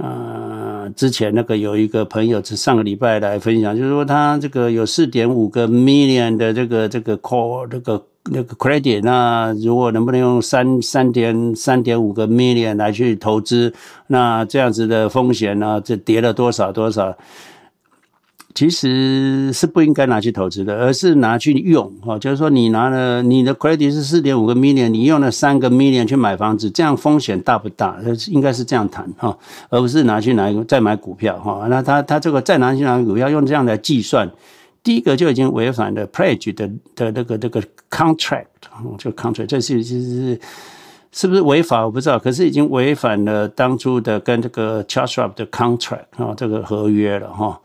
[0.00, 8.00] 呃，之前那个有一个朋友是上个礼拜来分享，就是说他这个有四点五个 million 的这个这个 call 这个
[8.30, 13.72] 那个 credit，那如果能不能用三三点三点五个 million 来去投资，
[14.08, 17.16] 那这样子的风险呢，这跌了多少多少？
[18.54, 22.18] 其实是不应该拿去投资的，而是拿去用哈。
[22.18, 27.96] 就是说，你拿了你的 credit 是四点五个 million，你用了三个 million 去买房子，这样风险大不大？
[28.26, 31.68] 应该是这样谈哈，而不是拿去拿再买股票哈。
[31.70, 34.28] 那他他这个再拿去拿股票，用这样来计算，
[34.82, 38.46] 第一个就已经违反了 pledge 的的那个这个 contract，
[38.98, 40.40] 就 contract，这是其实是。
[41.10, 47.58] 是不是违法我不知道，可是已经违反了当初的跟这个 Charles Schwab 的 contract 啊，这个合约了哈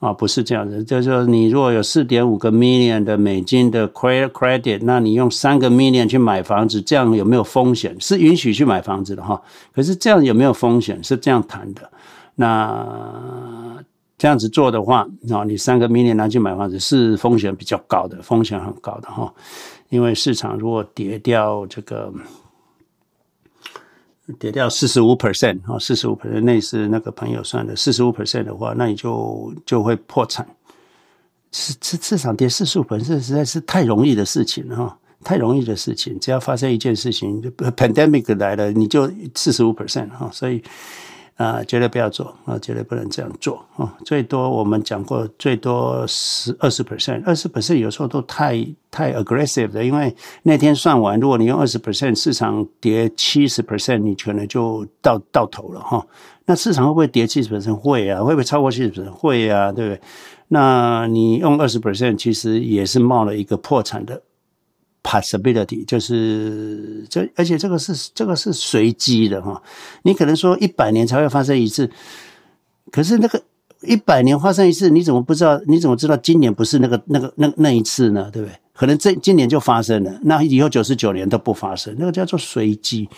[0.00, 7.96] 啊，不是这样的，就是说你如果有四点五个 million 的美金的 credit，那你用三个 million 去买房子，这样有没有风险？
[8.00, 9.40] 是允许去买房子的哈，
[9.72, 11.02] 可是这样有没有风险？
[11.02, 11.88] 是这样谈的。
[12.34, 12.84] 那
[14.18, 19.32] 这样子做的话，啊，你三个 million 拿去买房子是风险比较高的，风险很高的哈，
[19.88, 22.12] 因为市场如果跌掉这个。
[24.38, 27.74] 跌掉四十五 percent 啊，四十五 percent，那是那个朋友算的。
[27.74, 30.46] 四十五 percent 的话，那你就就会破产。
[31.50, 36.20] 市市市场跌四十五 percent 实在是太容易的事情哈，太容易的事情。
[36.20, 37.40] 只要发生一件事情
[37.74, 40.62] ，pandemic 来了，你就四十五 percent 哈，所以。
[41.38, 43.96] 啊，绝对不要做啊，绝对不能这样做啊！
[44.04, 50.12] 最多我们讲过，最多十二十 percent，二十 percent 有时候都太太 aggressive 的，因为
[50.42, 56.04] 那天算完，如果你用二十 percent，市场跌七十 percent，你可能就到到头了哈。
[56.46, 57.76] 那市场会不会跌七十 percent？
[57.76, 59.10] 会啊，会不会超过七十 percent？
[59.12, 60.00] 会啊，对不对？
[60.48, 64.20] 那你用二十 percent，其实也是冒了一个破产的。
[65.08, 69.62] Possibility 就是这，而且这个是这个是随机的哈。
[70.02, 71.90] 你可能说一百年才会发生一次，
[72.92, 73.42] 可是那个
[73.80, 75.58] 一百年发生一次，你怎么不知道？
[75.66, 78.28] 你怎么知道今年不是那个那个那那一次呢？
[78.30, 78.54] 对不对？
[78.74, 83.08] 可能这今年就发生了，那以后九十九年都不发生，那个叫做随机。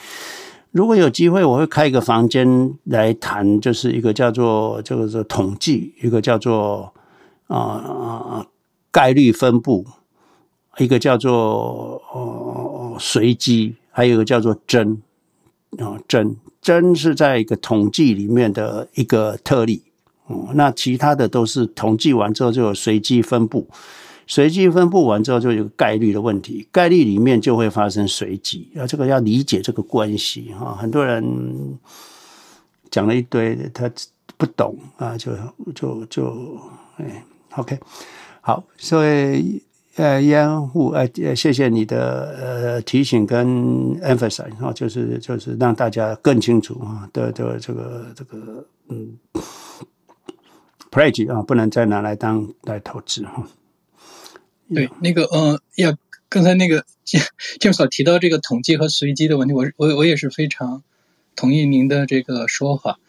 [0.71, 6.95] 如果有机会，我会开一个房间来谈，就是一个叫做这个是统计，一个叫做
[7.49, 8.47] 啊啊
[8.93, 9.85] 概率分布。
[10.81, 15.03] 一个叫做呃随机，还有一个叫做真
[15.77, 19.83] 啊真真是在一个统计里面的一个特例，
[20.27, 23.69] 哦，那其他的都是统计完之后就有随机分布，
[24.27, 31.79] 随机分布完之后就有概率的问题，概率里面就会发生随机，啊，这个要理解这个关系哈，很多人
[32.91, 33.91] 讲了一堆，他
[34.39, 35.31] 不懂啊，就
[35.75, 36.59] 就就
[36.97, 37.23] 哎
[37.57, 37.79] ，OK，
[38.41, 39.63] 好，所以。
[39.97, 43.47] 呃，烟雾，呃，谢谢你的呃提醒跟
[44.01, 49.19] emphasize 啊，就是就是让大家更清楚啊的的这个这个嗯
[50.91, 53.47] ，pledge 啊，不能再拿来当来投资哈。
[54.73, 55.97] 对，那个呃，要
[56.29, 60.85] 刚才那个 James 所提到这个统计和随机的问题，我我我也是非常
[61.35, 63.01] 同意您的这个说法，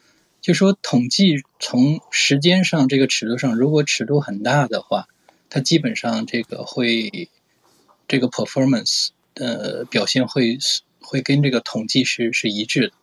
[0.41, 5.05] 就说统计从时间上这个尺度上，如果尺度很大的话，
[5.51, 7.29] 它基本上这个会
[8.07, 10.57] 这个 performance 的表现会
[11.01, 12.93] 会跟这个统计是是一致的。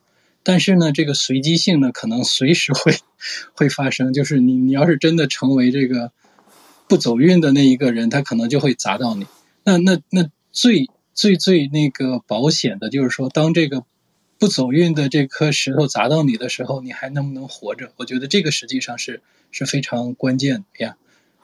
[0.43, 2.95] 但是呢，这个随机性呢，可能随时会
[3.55, 4.15] 会发生。
[4.15, 6.11] 就是你你要是真的成为这个
[6.89, 9.27] 不走运的那一个人，他可能就会砸到你。
[9.63, 13.85] 那那那最最最那个保险的就是说，当这个
[14.39, 17.93] 不走运的这颗石头砸到你的时候，你还能不能活着？
[17.97, 19.21] 我觉得这个实际上是
[19.51, 20.97] 是非常关键的呀。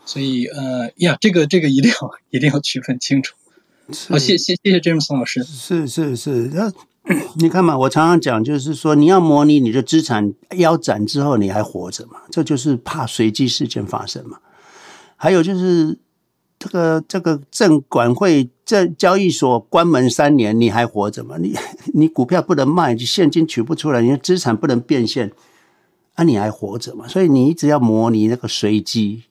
[0.05, 3.35] 所以呃呀，这个这个一定要一定要区分清楚。
[4.09, 5.43] 好，谢谢谢谢 James 老师。
[5.45, 6.73] 是是是，那。
[7.37, 14.39] 你看嘛，我常常讲，就是说你要模拟你的资产腰斩之后你还活着嘛，这就是怕随机事件发生嘛。
[15.15, 15.99] 还有就是
[16.59, 21.37] 这个这个证管会这交易所关门三年你还活着嘛？
[21.39, 21.55] 你
[21.93, 25.31] 你股票不能卖，你现金取不出来，你的资产不能变现，
[26.15, 27.07] 啊你还活着嘛？
[27.07, 29.25] 所以你一直要模拟那个随机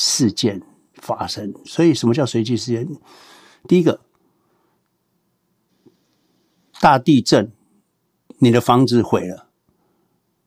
[0.00, 0.62] 事件
[0.94, 1.52] 发生。
[1.64, 2.86] 所以什么叫随机事件？
[3.66, 4.00] 第一个。
[6.80, 7.50] 大地震，
[8.38, 9.48] 你的房子毁了，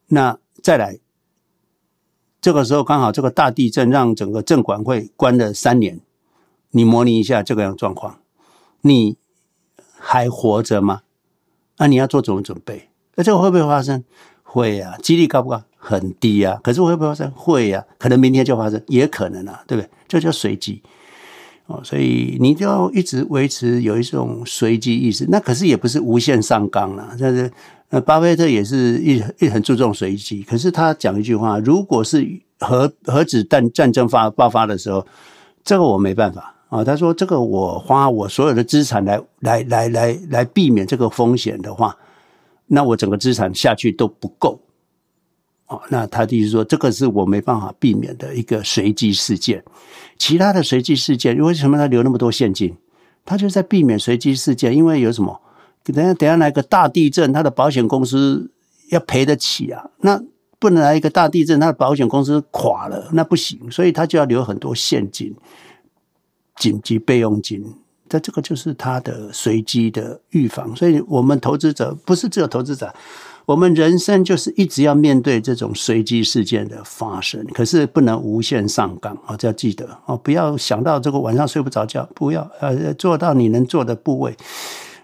[0.08, 0.98] 那再来，
[2.40, 6.00] 这个时候刚好这个大地震让整个镇管会关了三年，
[6.70, 8.22] 你模拟一下这个样状况，
[8.80, 9.18] 你
[10.00, 11.02] 还活着吗？
[11.80, 12.90] 那你要做怎么准备？
[13.16, 14.06] 那这个会不会发生？
[14.52, 15.62] 会啊，几率高不高？
[15.78, 16.60] 很低啊。
[16.62, 17.32] 可是会不会发生？
[17.32, 19.90] 会啊，可能明天就发生，也可能啊，对不对？
[20.08, 20.82] 这叫随机
[21.68, 21.80] 哦。
[21.84, 27.16] 所以你就要一直维持有一种随机意识，那可是也不是无限上纲了。
[27.20, 27.50] 但是，
[27.90, 30.44] 呃，巴菲特也是一一很注重随机。
[30.44, 32.28] 可是他讲一句话：如果是
[32.60, 35.06] 核核子弹战争发爆发的时候，
[35.64, 36.84] 这个我没办法啊。
[36.84, 41.96] 他说：“这个我花我所有的资产来来来来来避免这个风险的话，
[42.72, 44.60] 那我整个资产下去都不够。”
[45.68, 49.64] 哦，那他就是说，这个是我没办法避免的一个随机事件。
[50.18, 52.76] 其他的随机事件，为什么他留那么多现金？
[53.24, 55.40] 他就在避免随机事件，因为有什么？
[55.84, 58.52] 等下等下来个大地震，他的保险公司
[58.90, 59.90] 要赔得起啊。
[60.00, 60.22] 那
[60.60, 63.72] 不能来一个大地震，他的保险公司垮了，那不行。
[63.72, 65.34] 所以他就要留很多现金，
[66.58, 67.64] 紧急备用金。
[68.12, 70.76] 这这个就是他的随机的预防。
[70.76, 72.94] 所以我们投资者不是只有投资者。
[73.48, 79.36] 我们人生就是一直要面对这种随机事件的发生，可是不能无限上纲啊！
[79.36, 84.38] 这要记得哦，不要想到这个晚上睡不着觉，不要呃做到你能做的部位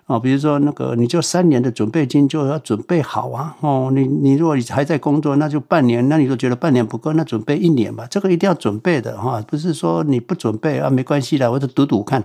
[0.05, 0.19] 啊。
[0.19, 3.57] 比如说那个，你就三年的准备金就要准备好啊！
[3.61, 8.05] 哦，你你如果还在工作，那就半年，那你就觉得半年不够，那准备一年吧。
[8.09, 12.23] 这个一定要准备的哈，不是说你不准备啊，没关系的，我就赌赌看。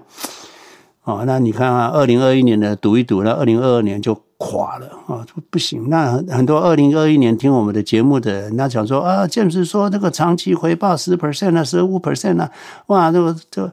[1.04, 4.20] 哦，那你看啊，二零二一年的赌一赌，那二零二二年就。
[4.44, 5.88] 垮了啊，不行。
[5.88, 12.50] 那很多二零二一年听我们的节目的人，那讲说啊，詹姆斯说那个长期回报十 percent 啊，十五 percent 啊，
[12.86, 13.70] 哇，那个就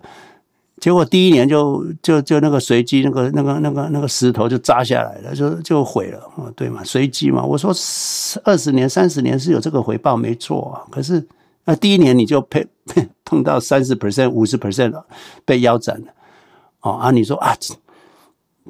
[0.79, 7.43] 结果第一年就就就那个随机那个那个那个那个石头就砸下来了，就就毁了啊，对嘛，随机嘛。
[7.43, 7.73] 我说
[8.43, 11.25] 二十年、三十年是有这个回报没错啊，可是
[11.65, 12.63] 那第一年你就碰
[13.25, 15.03] 碰到三十 percent、五十 percent 了，
[15.45, 16.13] 被腰斩了
[16.81, 17.55] 哦啊，你说啊。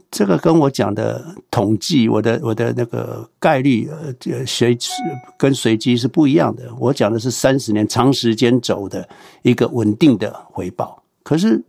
[0.10, 4.78] 这个跟我讲的统计，我的我的那个概率，呃，随
[5.38, 6.74] 跟随机是不一样的。
[6.80, 9.10] 我讲的是三十年长时间走的
[9.42, 11.04] 一个稳定的回报。
[11.22, 11.62] 可是，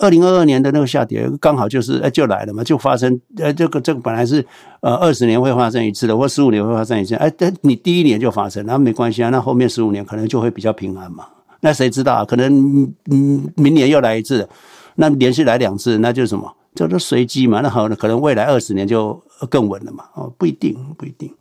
[0.00, 3.20] 二零二二年的那个下跌刚好就是哎就来了嘛，就发生。
[3.36, 4.44] 呃，这个这个本来是
[4.80, 7.14] 呃二十年会发生一次的，或十五年会发生一次。
[7.14, 11.28] 哎，但你第一年就发生，那没关系啊，那后面十五年可能就会比较平安嘛。
[11.62, 12.24] 那谁知道啊？
[12.24, 14.48] 可能嗯，明年又来一次，
[14.96, 16.54] 那连续来两次，那就是什么？
[16.74, 17.60] 叫做随机嘛。
[17.60, 20.04] 那好，可能未来二十年就更稳了嘛。
[20.14, 21.32] 哦，不一定，不一定。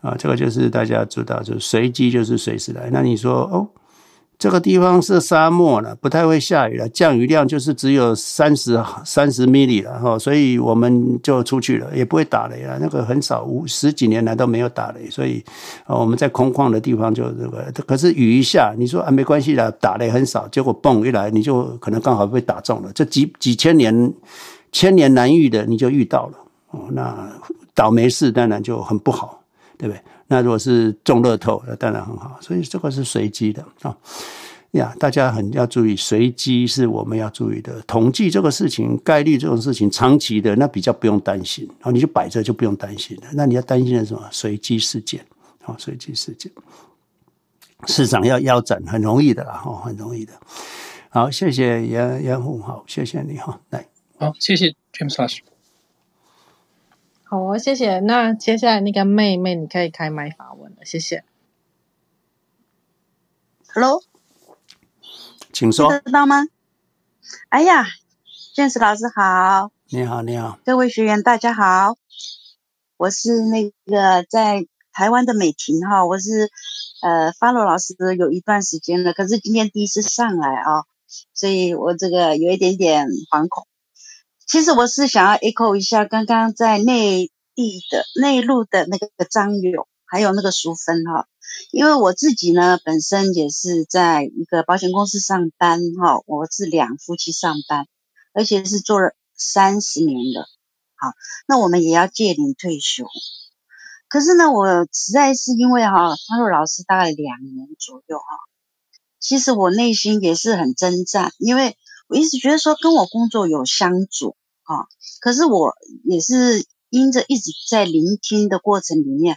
[0.00, 2.88] 啊，这个就是大家知道，就是随机就是随时来。
[2.92, 3.68] 那你说哦？
[4.36, 15.42] 这个地方是沙漠了，不太会下雨了，降雨量就是只有三十三十 milli 了哈，所以我们就出去了，也不会打雷了，那个很少，五十几年来都没有打雷，所以
[15.86, 24.12] 我们在空旷的地方就这个，可是雨一下，你说啊没关系的，打雷很少，结果蹦一来，你就可能刚好被打中了，这几几千年
[24.72, 26.38] 千年难遇的你就遇到了
[26.72, 27.28] 哦，那
[27.72, 29.40] 倒霉事当然就很不好，
[29.78, 30.00] 对不对？
[30.26, 32.38] 那如果是中乐透，那当然很好。
[32.40, 33.96] 所以这个是随机的啊、
[34.72, 37.80] 呀，大家很要注意，随机是我们要注意的。
[37.82, 43.22] 统计这个事情，概率这种事情，长期的那比较不用担心，然后你就摆着就不用担心了。
[43.34, 44.28] 那你要担心的是什么？
[44.32, 45.24] 随机事件
[45.64, 46.50] 啊，随机事件，
[47.86, 50.32] 市场要腰斩很容易的啦，哦，很容易的。
[51.10, 53.86] 好，谢谢杨杨虎，好，谢谢你哈，来，
[54.18, 55.42] 好，谢谢 James 老师。
[57.34, 57.98] 好啊，谢谢。
[57.98, 61.24] 那接下来那个妹妹，你可以开麦发问了，谢谢。
[63.74, 64.04] Hello，
[65.52, 65.88] 请说。
[65.90, 66.46] 听得到吗？
[67.48, 67.86] 哎呀
[68.54, 69.72] ，James 老师好。
[69.88, 70.60] 你好，你好。
[70.64, 71.96] 各位学员大家好，
[72.96, 76.52] 我是那个在台湾的美婷哈，我是
[77.02, 80.84] 呃 follow 老师有一段时间了，可是今天第一次上来啊，
[81.32, 83.66] 所以我这个有一点点惶恐。
[84.46, 91.26] 其实我是想要 echo 一下刚刚在内地的内陆的那个张勇，还有那个淑芬哈，
[91.72, 97.86] 因为我自己呢本身也是在一个保险公司上班哈，我是两夫妻上班，
[98.32, 100.42] 而且是做了三十年的，
[100.94, 101.14] 好，
[101.48, 103.06] 那我们也要届龄退休，
[104.08, 108.24] 可是呢，我实在是因为哈，方若老师大概两年左右哈，
[109.18, 111.76] 其实我内心也是很挣扎，因为。
[112.14, 114.86] 我一直觉得说跟我工作有相左啊，
[115.20, 115.74] 可是我
[116.04, 119.36] 也是因着一直在聆听的过程里面，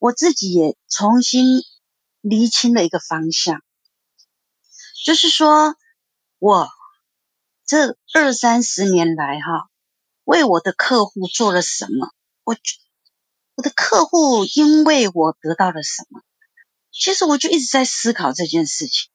[0.00, 1.62] 我自己也重新
[2.20, 3.62] 厘清了一个方向，
[5.04, 5.76] 就是说
[6.40, 6.68] 我
[7.64, 9.70] 这二三十年来哈，
[10.24, 12.10] 为我的客户做了什么？
[12.42, 12.56] 我
[13.54, 16.20] 我的客户因为我得到了什么？
[16.90, 19.08] 其实我就一直在思考这件事情，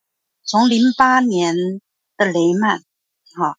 [0.46, 1.82] 从零八年。
[2.16, 2.84] 的雷曼，
[3.36, 3.58] 哈，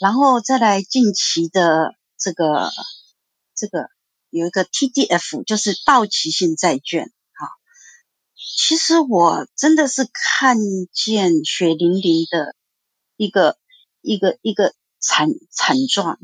[0.00, 2.70] 然后再来近期的这个
[3.54, 3.88] 这个
[4.30, 7.48] 有一个 TDF，就是到期性债券，哈，
[8.56, 10.56] 其实我真的是看
[10.92, 12.54] 见血淋淋的
[13.16, 13.58] 一个
[14.00, 16.18] 一个一个惨惨状，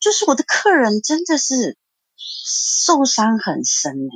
[0.00, 1.76] 就是我的客人真的是
[2.16, 4.10] 受伤很深呢，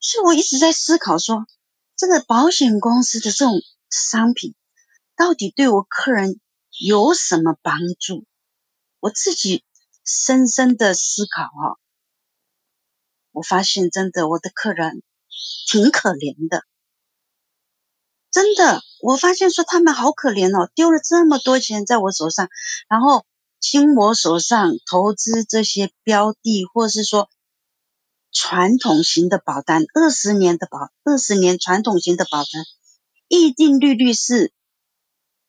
[0.00, 1.46] 所以我一直在思考说，
[1.96, 3.60] 这个保险公司的这种
[3.90, 4.54] 商品。
[5.14, 6.40] 到底对我客人
[6.78, 8.24] 有什么帮助？
[9.00, 9.64] 我自己
[10.04, 11.78] 深深的思考哈，
[13.32, 15.02] 我发现真的我的客人
[15.68, 16.64] 挺可怜的，
[18.30, 22.48] 真的，我发现说他们好可怜哦，丢了这么多钱在我手上，
[22.88, 23.26] 然后
[23.58, 27.28] 经我手上投资这些标的，或是说
[28.30, 32.64] 传统型的保单，二十年的保，二十年传统型的保单，
[33.28, 34.52] 预定利率是。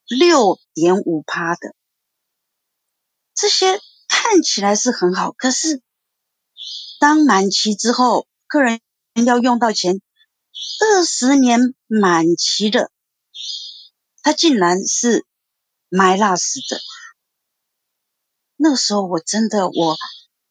[0.07, 1.75] 六点五趴的，
[3.33, 5.81] 这些看起来是很好，可是
[6.99, 8.81] 当满期之后，客人
[9.25, 10.01] 要用到钱，
[10.81, 12.91] 二十年满期的，
[14.21, 15.25] 他竟然是
[15.89, 16.81] MYLAS 的。
[18.55, 19.97] 那时候我真的我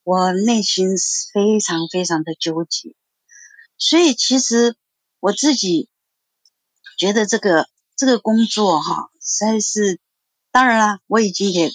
[0.03, 2.95] 我内心是非常非常的纠结，
[3.77, 4.75] 所以其实
[5.19, 5.89] 我自己
[6.97, 9.09] 觉得这个这个工作哈。
[9.21, 9.99] 实在是，
[10.51, 11.71] 当然啦，我已经也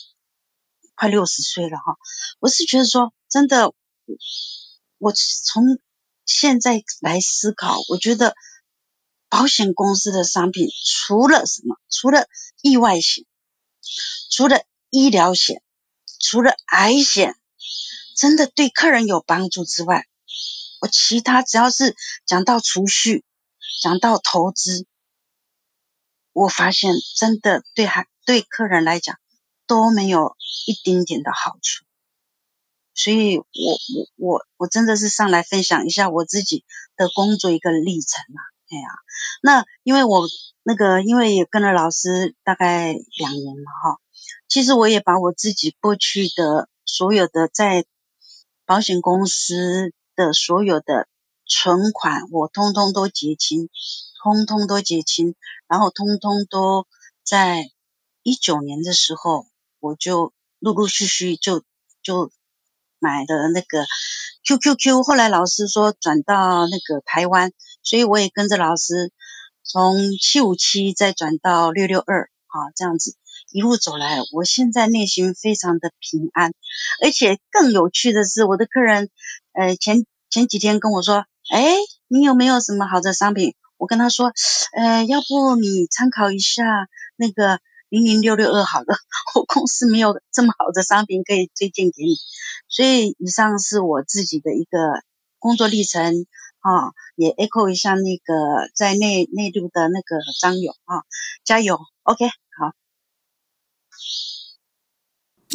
[0.95, 1.97] 快六十岁了哈。
[2.41, 3.73] 我是觉得说，真的，
[4.99, 5.79] 我从
[6.27, 8.35] 现在来思考，我觉得
[9.29, 12.27] 保险公司的商品除了什么，除了
[12.61, 13.25] 意外险，
[14.31, 15.63] 除了医疗险，
[16.21, 17.35] 除了癌险，
[18.17, 20.07] 真的对客人有帮助之外，
[20.81, 21.97] 我其他只要是
[22.27, 23.25] 讲到储蓄，
[23.83, 24.87] 讲到投资。
[26.39, 29.17] 我发现真的对还对客人来讲
[29.67, 30.37] 都没有
[30.69, 31.85] 一丁点的好处，
[32.95, 36.65] 所以我我我我真的是上来分享一下我自己
[36.97, 38.41] 的工作一个历程啊，
[38.71, 38.89] 哎呀，
[39.43, 40.29] 那因为我
[40.63, 43.99] 那个因为也跟了老师大概两年了哈，
[44.47, 47.85] 其实我也把我自己过去的所有的在
[48.65, 51.09] 保险公司的所有的
[51.47, 53.69] 存款，我通通都结清。
[54.21, 55.37] 通通都结清，
[55.69, 56.87] 然后通通都
[57.25, 57.63] 在
[58.23, 59.47] 一九年的时候，
[59.81, 61.63] 我就陆陆续续就
[62.03, 62.33] 就
[62.99, 63.85] 买了那个
[64.45, 69.13] QQQ，后来老师说转到那个台湾，所以我也跟着老师
[69.63, 73.15] 从七五七再转到六六二，啊，这样子
[73.53, 76.53] 一路走来，我现在内心非常的平安，
[77.03, 79.11] 而且更有趣的是，我的客人，
[79.53, 81.77] 呃，前前几天跟我说，哎，
[82.09, 83.55] 你有没有什么好的商品？
[83.79, 84.33] 我跟他说，
[84.73, 88.97] 呃，要不你参考一下那个零零六六二好了，
[89.37, 92.17] 我公司没有这么好的商品可以推荐给你。
[92.69, 94.79] 所以以上是我自己的一个
[95.39, 96.27] 工作历程
[96.61, 101.05] 啊，也 echo 一下那个在内内陆的那个张勇啊，
[101.45, 102.73] 加油，OK，好。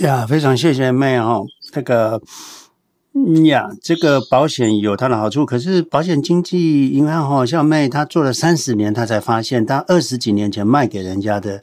[0.01, 2.21] 呀，非常谢谢妹哦，那个。
[3.15, 11.61] 嗯呀，这个保险有它的好处，可是保险经纪银行好像妹她做了三十年，她才发现，她二十几年前卖给人家的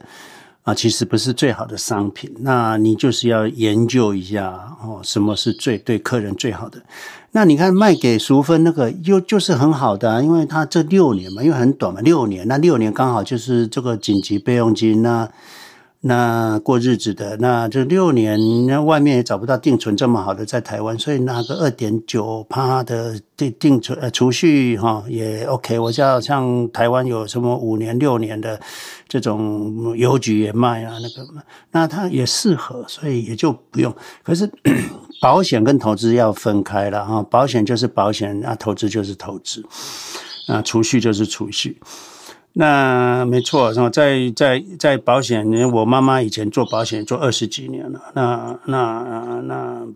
[0.63, 2.31] 啊，其实不是最好的商品。
[2.39, 6.81] 那你就是要研究一下哦，什么是最对客人最好的。
[7.33, 15.29] 那你看卖给淑芬那个又就是很好的，因为他这六年嘛，因为很短嘛，六年，那六年刚好就是这个紧急备用金那。
[16.03, 25.77] 那过日子的，那这六年，那外面也找不到定存这么好的，在台湾，所以拿个二点九趴的定定存储蓄哈也 OK。
[25.77, 28.59] 我知道像台湾有什么五年、六年的
[29.07, 31.29] 这种邮局也卖啊，那个
[31.69, 33.95] 那它也适合，所以也就不用。
[34.23, 34.51] 可是
[35.21, 39.63] 保险跟投资要分开了哈，保险就是保险，那投资就是投资，
[40.47, 41.79] 那，储蓄就是储蓄。
[42.53, 48.01] 那没错，然后在在在保险，我妈妈以前做保险做二十几年了。
[48.13, 49.87] 那那那，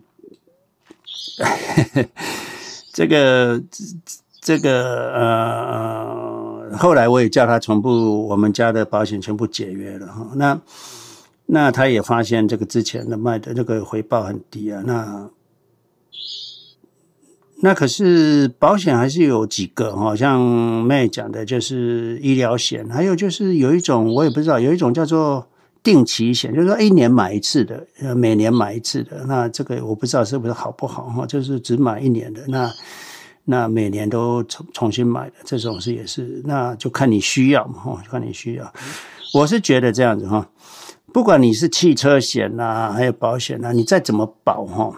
[2.94, 3.62] 这个
[4.40, 10.30] 这个呃，后来我也叫他全部我们家的保险全部解约了哈。
[10.36, 10.58] 那
[11.44, 14.82] 那他也发现这个之前的卖的这个回报很低啊。
[14.86, 15.28] 那
[17.60, 20.38] 那可是保险还是有几个哈，像
[20.84, 25.48] 妹讲的就是医疗险，还有就是有一种我也不知道，有一种叫做
[25.82, 29.24] 定期险，就是说一年买一次的，呃，每年买一次的。
[29.26, 32.70] 那这个我不知道是不是好不好哈，就是只买一年的，那
[33.46, 38.70] 那每年都重重新买的这种是也是，那就看你需要嘛哈，看你需要。
[39.32, 40.46] 我是觉得这样子哈，
[41.10, 44.94] 不管你是汽车险呐，还有保险呐，你再怎么保哈，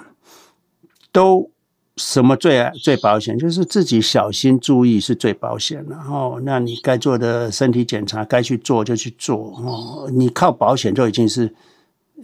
[1.12, 1.52] 都。
[1.98, 3.38] 什么最最保险？
[3.38, 6.40] 就是自己小心注意是最保险的哦。
[6.44, 10.08] 那你该做的身体检查，该去做就去做哦。
[10.10, 11.52] 你靠保险就已经是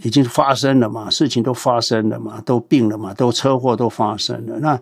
[0.03, 4.59] 已经发生了嘛，事情都发生了嘛，都病了嘛，都车祸都发生了。
[4.61, 4.81] 那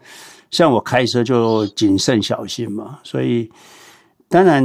[0.51, 3.51] 像我开车就谨慎小心嘛，所以
[4.29, 4.63] 当然。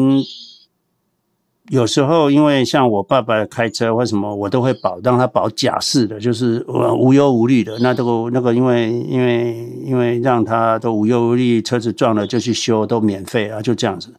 [1.69, 6.65] 有时候，因为像我爸爸开车或什么，我都会保，让他保假式的，就是
[6.97, 7.77] 无忧无虑的。
[7.79, 14.13] 那这个那个，因为因为因为让他都无忧无虑，车子撞了就去修，都免费啊，就这样子。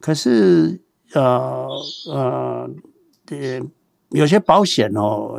[0.00, 0.80] 可是
[1.12, 1.66] 呃
[2.10, 2.70] 呃，
[3.30, 3.60] 呃，
[4.10, 5.38] 有些保险哦，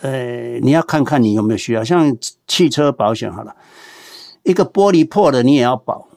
[0.00, 2.16] 呃，你要看看你有没有需要，像
[2.46, 3.54] 汽车保险好了，
[4.42, 6.07] 一个玻璃破了你也要保。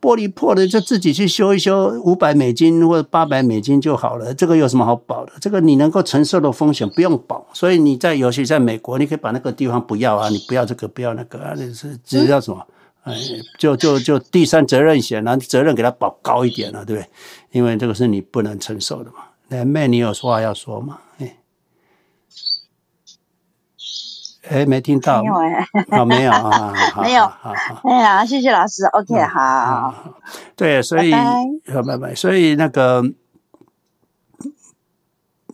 [0.00, 4.32] 玻璃破了就自己去修一修，五百美金或者八百美金就好了。
[4.32, 5.32] 这个有什么好保的？
[5.40, 7.46] 这个你能够承受的风险不用保。
[7.52, 12.66] 所以你在尤其在美国，你可以把那个地方不要啊，你不要这个，不要那个啊，那是只要什么？
[13.02, 13.14] 哎，
[13.58, 17.08] 就就就第三责任险啊，责任给他保高一点了，对不对？
[17.52, 19.18] 因为这个是你不能承受的嘛。
[19.48, 20.98] 那妹，你有说话要说吗？
[24.50, 24.60] 哎。
[24.60, 25.66] 哎，没听到，没有哎，
[25.98, 27.54] 哦，没有 啊，没有，好，
[27.84, 29.94] 哎呀，谢谢老师，OK，好，
[30.56, 33.02] 对，所以，好，拜拜，所以那个，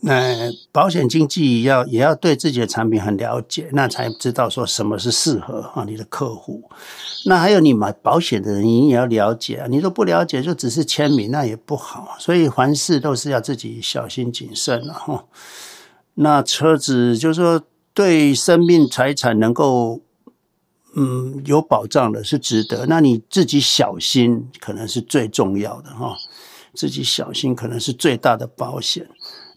[0.01, 6.69] 那保险经纪要也要对自己的产品很了解，那才知道说什么是适合啊你的客户。
[7.27, 12.15] 那还有你买保险的人，你也要了解啊，你都不了解就只是签名，那也不好。
[12.19, 15.23] 所以凡事都是要自己小心谨慎了哈。
[16.15, 17.61] 那车子就是说。
[17.97, 20.01] 对生命财产能够
[20.95, 26.15] 嗯有保障的是值得，那你自己小心可能是最重要的哈，
[26.75, 29.07] 自己小心可能是最大的保险。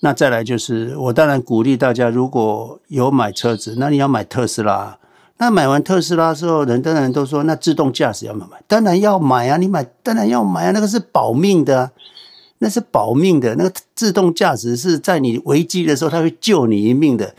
[0.01, 4.97] 那再来就是，我当然鼓励大家，如果有买车子，那你要买特斯拉。
[5.37, 8.63] 那买完特斯拉之后，人当然都说，那自动驾驶要不要买？
[8.67, 9.59] 当然要买啊！
[9.59, 10.71] 你买当然要买啊！
[10.71, 11.91] 那个是保命的，
[12.61, 13.55] 那是保命的。
[13.57, 17.35] 那个自动驾驶是在你危机的时候，它会救你一命的。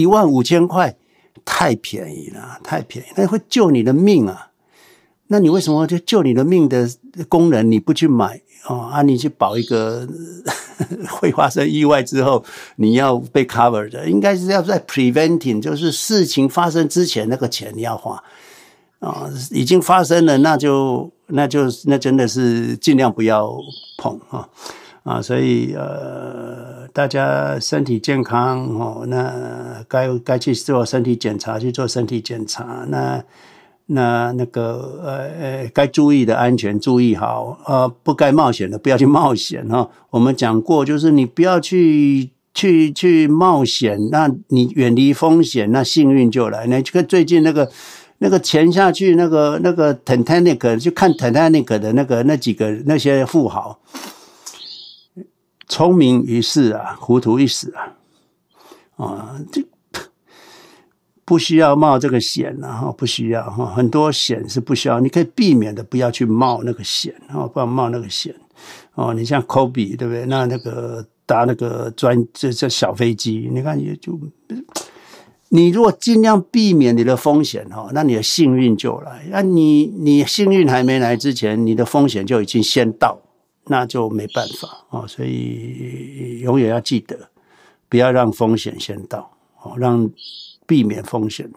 [0.00, 0.96] 一万五千块
[1.44, 4.48] 太便宜了，太便宜，那会救你的命啊！
[5.28, 6.88] 那你为什么就救你的命的
[7.28, 8.90] 功能你不去买哦？
[8.92, 10.08] 啊，你去保一个
[11.08, 12.44] 会发生意外之后
[12.76, 18.16] 你要被 cover 的，应该是要在 preventing，就是事情发生之前那个钱你要花
[18.98, 23.54] 啊，哦，已经发生了那就那就那真的是尽量不要
[23.98, 24.48] 碰啊。
[25.10, 33.20] 啊，所以呃，大家身体健康哦，那该该去做身体检查去做身体检查，那
[33.86, 39.90] 那那个呃呃，该注意的安全注意好，呃，不该冒险的不要去冒险哈、哦。
[40.10, 46.68] 我们讲过，就是你不要去去去冒险，那你远离风险，那幸运就来。
[46.68, 47.68] 那这个最近那个
[48.18, 53.76] 那个潜下去，那个那个 Titanic 去看 Titanic 的那个那几个那些富豪。
[55.70, 57.94] 聪明一世啊，糊涂一时啊！
[58.96, 59.64] 啊，这
[61.24, 68.34] 不需要冒这个险啊，哈，不需要哈，很多险是不需要，你可以避免的，不要去冒那个险啊，不要冒那个险
[68.94, 69.14] 哦。
[69.14, 70.26] 你像科比对不对？
[70.26, 74.18] 那那个搭那个专这这小飞机，你看也就，
[75.50, 79.24] 你如果尽量避免你的风险哈，那你的幸运就来。
[79.30, 83.16] 那你你幸运还没来之前，你的风险就已经先到，
[83.66, 85.06] 那就没办法啊。
[85.06, 87.30] 所以永远要记得，
[87.88, 90.10] 不要让风险先到，哦，让
[90.66, 91.50] 避免风险，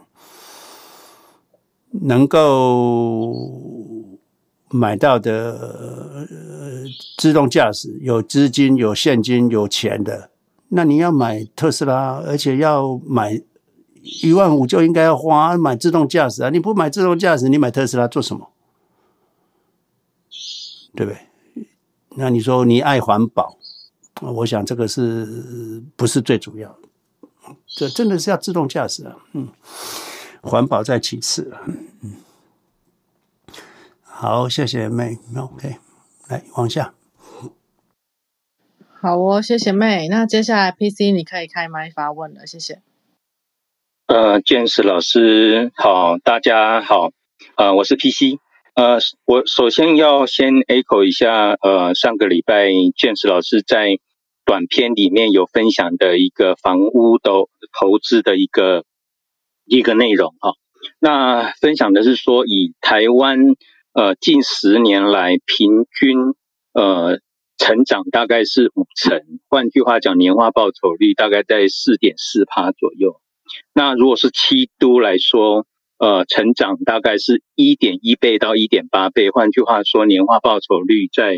[1.92, 3.34] 能够。
[4.76, 6.26] 买到的呃
[7.20, 10.32] 自动驾驶有资金、有现金、有钱的，
[10.70, 13.40] 那你要买特斯拉，而且要买
[14.24, 16.50] 一万五就应该要花买自动驾驶啊！
[16.50, 18.50] 你不买自动驾驶，你买特斯拉做什么？
[20.96, 21.20] 对不对？
[22.16, 23.58] 那你说你爱环保，
[24.22, 26.78] 我想这个是不是最主要？
[27.68, 29.18] 这真的是要自动驾驶啊！
[29.34, 29.50] 嗯，
[30.42, 31.62] 环保在其次了。
[32.02, 32.16] 嗯。
[34.02, 35.18] 好，谢谢妹。
[35.36, 35.78] OK，
[36.30, 36.94] 来往下。
[39.02, 40.08] 好哦，谢谢妹。
[40.08, 42.82] 那接下来 PC 你可以开麦发问了，谢谢。
[44.06, 47.12] 呃，James 老师好，大家好。
[47.58, 48.40] 呃，我是 PC。
[48.76, 53.98] 呃，我首先要先 echo 一下，呃，上个礼拜 James 老师在
[54.46, 57.32] 短片里面有分享的一个房屋的
[57.80, 58.84] 投资的一个
[59.66, 60.54] 一个内容哈。
[61.00, 63.56] 那分享的是说，以台湾。
[63.96, 66.18] 呃，近十年来平均
[66.74, 67.20] 呃
[67.60, 73.22] 成长大概是五成，换句话讲，年化报酬率大概在四点四趴左右。
[73.72, 75.68] 那如果是七都来说，
[75.98, 81.38] 呃，成长大概是一点一倍到一点八倍，换句话说，年化报酬率在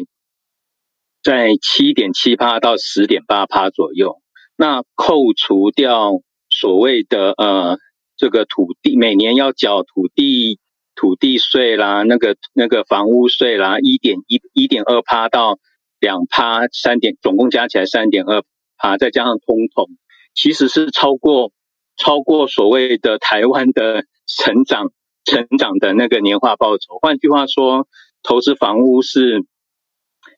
[1.23, 4.21] 在七点七趴到十点八趴左右。
[4.57, 7.77] 那扣除掉所谓的呃
[8.17, 10.59] 这个土地每年要缴土地。
[10.97, 15.59] 土地税啦，那个那个房屋税啦，一点一一点二趴到
[15.99, 18.43] 两趴，三点总共加起来三点二
[18.77, 19.89] 趴，再加上通膨，
[20.33, 21.51] 其实是超过
[21.97, 24.91] 超过所谓的台湾的成长
[25.23, 26.99] 成长的那个年化报酬。
[27.01, 27.87] 换句话说，
[28.23, 29.45] 投资房屋是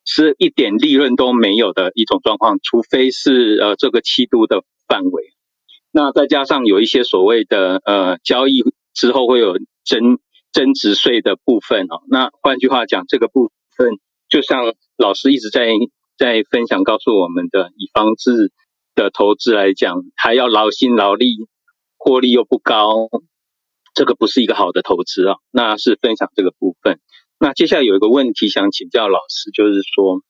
[0.06, 5.24] 是一点利润都没有的一种状况，除非是呃这个七都的范围。
[5.92, 10.20] 那再加上有一些所谓的呃交易之后会有增。
[10.54, 13.92] 增值税的部分哦，那换句话讲，这个部分
[14.28, 15.68] 就像老师一直在
[16.18, 18.52] 在分享告诉我们的，以房子
[18.96, 21.36] 的投资来讲，还要劳心劳力，
[21.98, 23.10] 获利又不高，
[23.98, 25.38] 这个不是一个好的投资啊。
[25.50, 27.00] 那是分享这个部分。
[27.40, 30.22] 那接下来有一个问题想请教老师，就是说，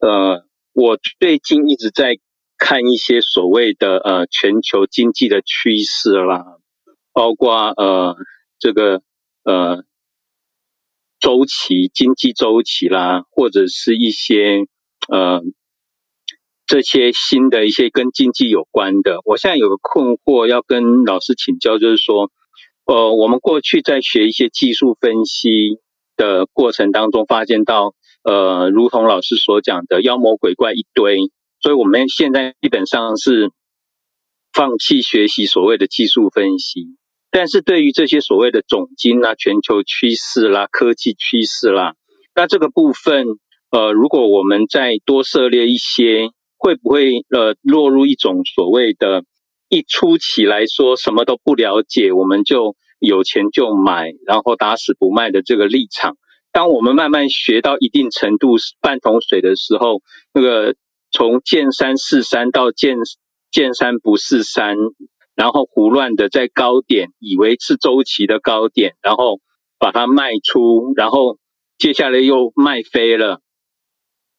[0.00, 2.18] 呃，我最近一直在
[2.58, 6.44] 看一些所谓的呃全球经济的趋势啦，
[7.12, 8.16] 包括呃
[8.58, 9.00] 这个。
[9.46, 9.84] 呃，
[11.20, 14.60] 周期、经济周期啦，或者是一些
[15.06, 15.42] 呃
[16.64, 22.30] 这些新的一些跟经济有关的，我现在有个困惑要跟老师请教，就是说，
[22.86, 25.78] 呃，我们过去在学一些技术分析
[26.16, 31.18] 的过程当中，发现到呃，如同老师所讲的，妖魔鬼怪一堆，
[31.60, 33.50] 所以我们现在基本上是
[34.52, 36.96] 放弃学习所谓的技术分析。
[37.30, 41.94] 但是对于这些所谓的总经啦、全球趋势啦、科技趋势啦，
[42.34, 43.26] 那这个部分，
[43.70, 46.28] 呃，如果我们再多涉猎一些，
[46.58, 49.24] 会不会呃落入一种所谓的，
[49.74, 56.16] 一初期来说什么都不了解，我们就有钱就买，然后打死不卖的这个立场？
[56.52, 60.00] 当我们慢慢学到一定程度半桶水的时候，
[60.32, 60.76] 那个
[61.10, 62.98] 从见山是山到见
[63.50, 64.76] 见山不是山。
[65.34, 69.40] 然后胡乱的在高点，以为是周期的高点，然后
[69.80, 71.38] 把它卖出，然后
[71.76, 73.40] 接下来又卖飞了，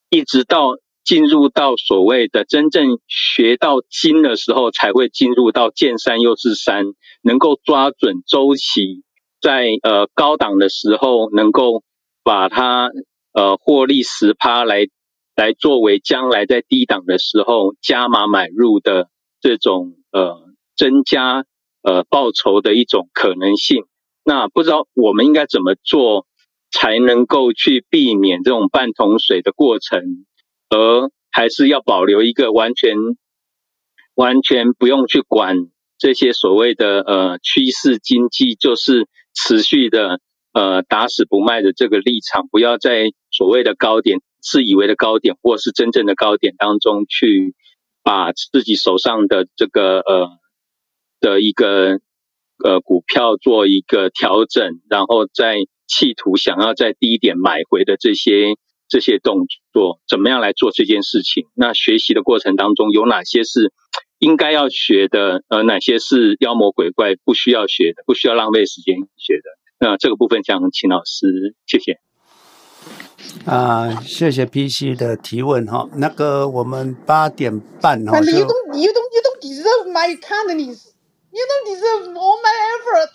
[0.10, 6.86] 一直到进入到所谓的真正学到精的时候，才会进入到见山又是山，
[7.22, 9.04] 能够抓准周期，
[9.40, 11.84] 在呃高档的时候能够
[12.24, 12.90] 把它
[13.32, 14.88] 呃获利十趴来
[15.36, 19.08] 来作为将来在低档的时候加码买入的
[19.40, 20.44] 这种呃。
[20.78, 21.46] 增加
[21.84, 23.86] 呃报酬的一种可能性，
[24.26, 26.28] 那不知道我们应该怎么做
[26.70, 30.02] 才能够去避免这种半桶水的过程，
[30.76, 32.96] 而还是要保留一个完全
[34.14, 35.56] 完全不用去管
[35.98, 40.20] 这些所谓的呃趋势经济，就是持续的
[40.52, 47.56] 呃打死不卖的这个立场，不要在所谓的高点、自以为的高点或是真正的高点当中去
[48.04, 50.40] 把自己手上的这个呃。
[51.22, 52.02] 的一个
[52.64, 55.56] 呃股票做一个调整，然后再
[55.88, 58.58] 企图想要在低点买回的这些
[58.88, 59.48] 这些动作，
[60.08, 61.48] 怎么样来做这件事情？
[61.54, 63.74] 那学习的过程当中有哪些是
[64.20, 65.44] 应该要学的？
[65.50, 69.44] 呃，哪些是妖魔鬼怪不需要学的，不需要浪费时间学的？
[69.78, 72.00] 那这个部分想请老师，谢谢。
[73.46, 75.90] 啊，谢谢 PC 的提问哈。
[75.96, 78.20] 那个我们八点半哈。
[78.20, 80.92] You don't, you don't, you don't deserve my kindness.
[81.32, 83.10] You don't deserve all my effort.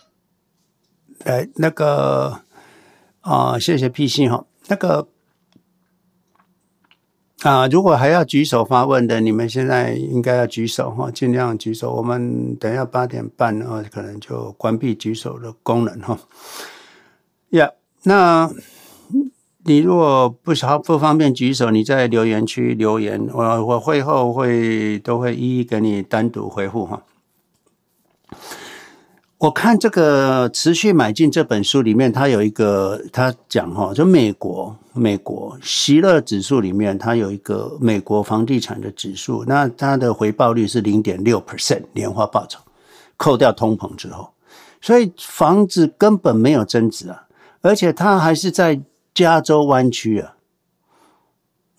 [1.23, 2.41] 哎，那个
[3.21, 4.45] 啊，谢谢 PC 哈。
[4.67, 5.07] 那个
[7.43, 11.93] 啊，如果还要举手发问的，你们现在应该要举手哈，尽量举手。
[11.93, 16.17] 我们等下八点半呢，可能就关闭举手的功能哈。
[17.49, 17.71] 呀、
[18.03, 18.49] 那。
[19.63, 27.03] 你如果不好不方便举手，你在留言区留言，我我会后会都会一一给你单独回复哈。
[29.41, 42.59] 我看这个持续买进这本书里面，它有一个他讲哈，就美国美国席勒指数里面，它有一个美国房地产的指数，那它的回报率是零点六 percent 年化报酬，
[43.17, 44.31] 扣掉通膨之后，
[44.79, 47.23] 所以房子根本没有增值啊，
[47.61, 48.81] 而且它还是在。
[49.13, 50.35] 加州湾区啊，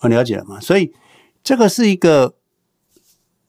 [0.00, 0.60] 我了解了吗？
[0.60, 0.92] 所以
[1.42, 2.34] 这个是一个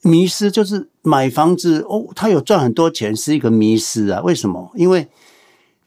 [0.04, 4.22] 迷失，就是买房子哦，他有赚很多钱，是一个迷失啊。
[4.22, 4.72] 为什么？
[4.76, 5.08] 因为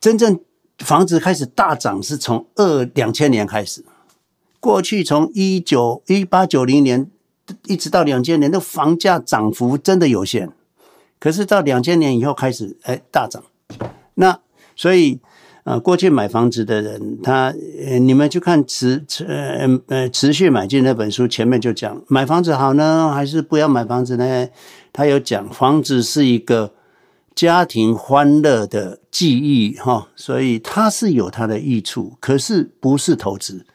[0.00, 0.40] 真正
[0.78, 3.84] 房子开始大涨是从二两千年开始，
[4.58, 7.08] 过去从一九一八九零年
[7.66, 10.50] 一直到两千年，的房价涨幅真的有限。
[11.20, 13.44] 可是到两千年以后开始，哎，大涨。
[14.14, 14.40] 那
[14.74, 15.20] 所以。
[15.66, 17.52] 啊，过去买房子的人，他，
[18.00, 24.48] 你们去看持持呃呃持续买进那本书，前面就讲买房子好呢，还是不要买房子呢？
[24.92, 26.72] 他有讲房子是一个
[27.34, 33.66] 家庭欢乐的记忆哈，所以它是有它的益处，可是不是投资。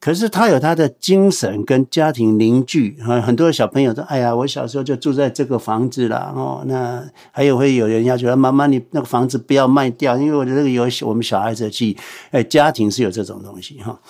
[0.00, 11.96] 可是他有他的精神跟家庭凝聚，很多小朋友说：“哎呀，我小时候就住在这个房子了哦。”那还有会有人要求：“妈妈，你那个房子不要卖掉，因为我的这个有我们小孩子的记忆。”
[12.30, 14.00] 哎，家庭是有这种东西哈。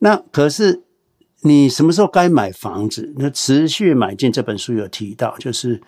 [0.00, 0.82] 那可是
[1.40, 3.14] 你什么时候该买房子？
[3.16, 5.80] 那持续买进这本书有提到，就是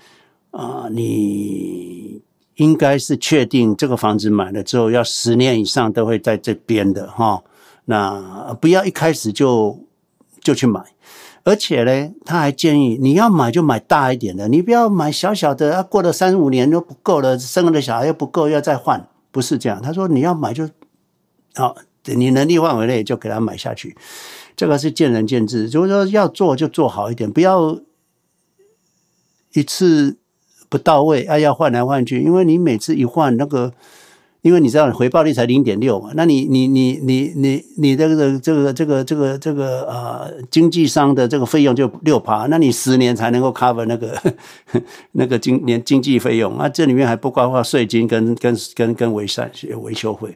[0.53, 2.23] 啊，你
[2.55, 7.43] 应该是确定这个房子买了之后要十年以上都会在这边的哈。
[7.87, 9.79] 那不要一开始就
[10.41, 10.83] 就去买，
[11.43, 19.83] 而且呢，他还建议你要买就买大一点的，你不要买小小的，啊，过了三五年都不够了，生了小孩又不够，要再换，不是这样。
[19.83, 20.69] 他说你要买就
[21.55, 23.95] 好，你能力范围内就给他买下去，
[24.57, 25.69] 这个是见仁见智。
[25.69, 27.79] 就是说要做就做好一点，不要
[29.53, 30.17] 一次
[30.71, 33.75] 不到位，啊，要换来换去，因为你每次一换那个。
[34.45, 44.15] 因为你知道回报率才零点六嘛，那你你你你你你这个这个这个这个这个呃经济商的这个费用就六趴，那你十年才能够 cover 那个
[45.13, 49.51] 那个经年经济费用啊，这里面还不包括税金跟跟跟跟维善
[49.83, 50.29] 维修费。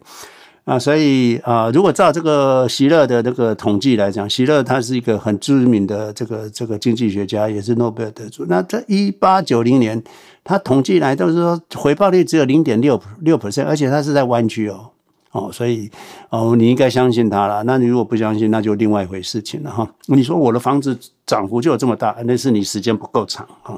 [0.68, 8.44] 啊，所以啊，如果照这个席勒的这个统计来讲，席勒他是一个很知名的这个这个经济学家，也是诺贝尔得主。
[8.48, 10.02] 那在一八九零年。
[10.44, 14.88] 他统计来都是说回报率只有零点六六 percent，而且他是在湾区哦
[15.32, 15.90] 哦，所以
[16.30, 17.62] 哦你应该相信他了。
[17.64, 19.86] 那你如果不相信，那就另外一回事情了哈。
[20.06, 23.76] 你说我的房子涨幅就有这么大，那是你时间不够长啊。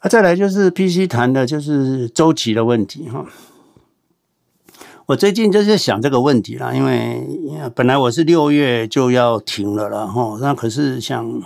[0.00, 3.24] 啊，再来就是 PC 谈的就是周期的问题哈。
[5.06, 7.22] 我最近就是想这个问题啦，因为
[7.74, 11.42] 本来我是六月就要停了了哈，那可是像。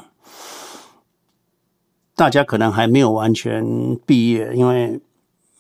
[2.17, 3.65] 大家可能还没有完全
[4.05, 5.01] 毕业，因为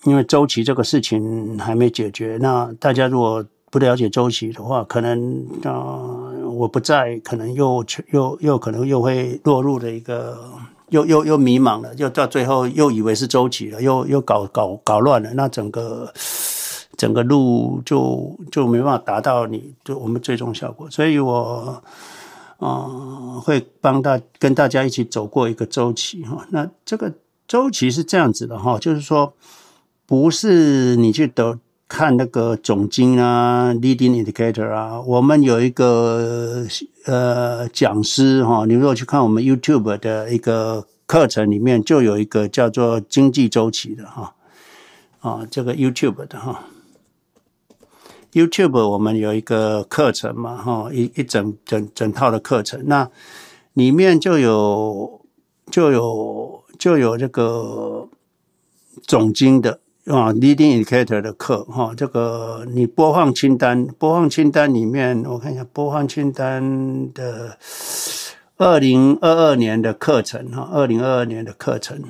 [0.04, 2.36] 因为周期这个事情还没解决。
[2.38, 6.04] 那大家如果不了解周期的话，可能啊、
[6.52, 10.36] 我不在，可能又又又可能又会落入了一个
[10.90, 16.12] 又又又迷茫了，又到最后又以为是周期了，又又搞搞搞乱了，那整个
[17.00, 20.90] 整个路就就没办法达到你就我们最终效果。
[20.90, 21.82] 所以我。
[22.62, 26.46] 啊、会帮大跟大家一起走过一个周期哈。
[26.50, 27.10] 那这个
[27.48, 29.32] 周期是这样子的哈，就是说，
[30.04, 31.58] 不是你去得
[31.88, 35.00] 看那个总经啊，leading indicator 啊。
[35.00, 36.66] 我们有一个
[37.06, 44.34] 呃讲师哈，你如果去看我们 YouTube 的一个课程里面，就有一个叫做经济周期的哈
[45.20, 46.64] 啊，这个 YouTube 的哈。
[48.32, 53.10] YouTube 我们有一个课程嘛，哈，一一整整整套的课程，那
[53.72, 55.20] 里面就有
[55.70, 58.08] 就有就有这个
[59.02, 67.58] 总经的，啊，leading indicator 的课哈，这个你播放清单，播放清单里面，我看一下播放清单的
[68.56, 72.02] 二零二二年的课程哈，二零二二年的课程，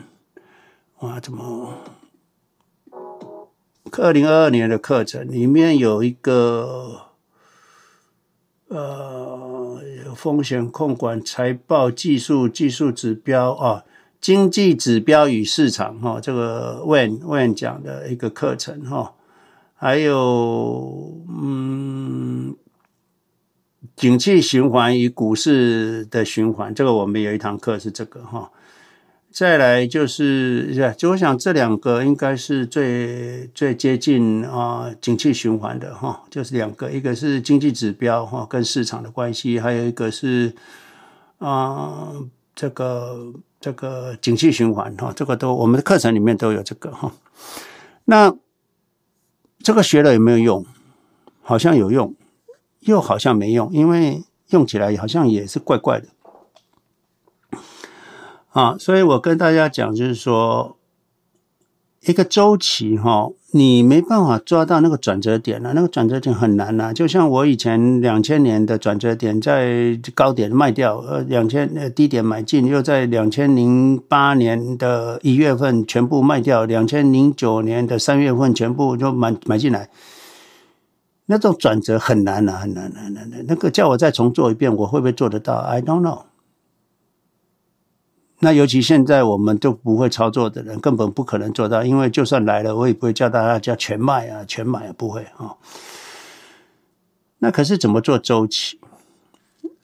[1.01, 1.75] 哇，怎么？
[3.99, 7.01] 二零二二年的课程里面有一个
[8.69, 9.81] 呃，
[10.15, 13.85] 风险控管、财报、技术、技术指标啊。
[14.21, 19.15] 经济指标与市场，哈，这个 Wen Wen 讲的一个课程，哈，
[19.75, 22.55] 还有嗯，
[23.97, 28.51] 景气循环与股市的循环，这个我们有一堂课是这个，哈。
[29.33, 40.55] 再来就是，就我想这两个应该是最最接近啊景气循环的，哈，就是两个，一个是经济指标，哈，跟市场的关系，还有一个是
[41.39, 42.13] 啊
[42.55, 43.33] 这个。
[43.63, 47.13] 这个景气循环哈，这个都我们的课程里面都有这个哈。
[48.07, 48.35] 那
[49.59, 50.65] 这个学了有没有用？
[51.43, 52.15] 好像有用，
[52.81, 56.09] 又好像没用，因为用起来好像也是怪怪的。
[58.51, 60.77] 啊，所以我跟大家讲，就是说
[62.03, 63.31] 一个周期哈。
[63.53, 66.93] 你没办法抓到那个转折点了，那个转折点很难呐。
[66.93, 79.91] 就像我以前两千年的转折点，在高点卖掉，呃，两千呃低点买进，又在两千零八年的一月份全部卖掉，两千零九年的三月份全部就买买进来。
[81.27, 83.45] 那种转折很难呐，很难，很难，很难。
[83.49, 86.21] 那个叫我再重做一遍，我会不会做得到？I don't know。
[88.43, 95.57] 那尤其现在我们都不会操作的人，根本不可能做到，因为就算来了，我也不会叫大家叫全卖啊，全买啊，不会啊。
[97.41, 98.81] 那可是怎么做周期？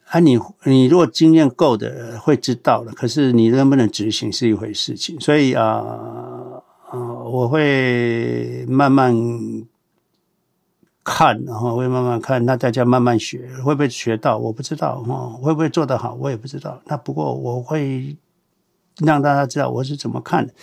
[0.09, 5.19] 啊你，你如果经验够的会知道了，可是你能不能执行是一回事情。
[5.19, 5.63] 所以啊
[6.89, 9.15] 啊，我会慢慢
[11.03, 14.39] 看，然后会慢慢看，那大家慢慢学，会不会学到？
[14.39, 16.15] 我不知道哈，会不会做得好？
[16.15, 16.81] 我也不知道。
[16.85, 18.17] 那不过我会。
[19.05, 20.53] 让大家知道我是怎么看的，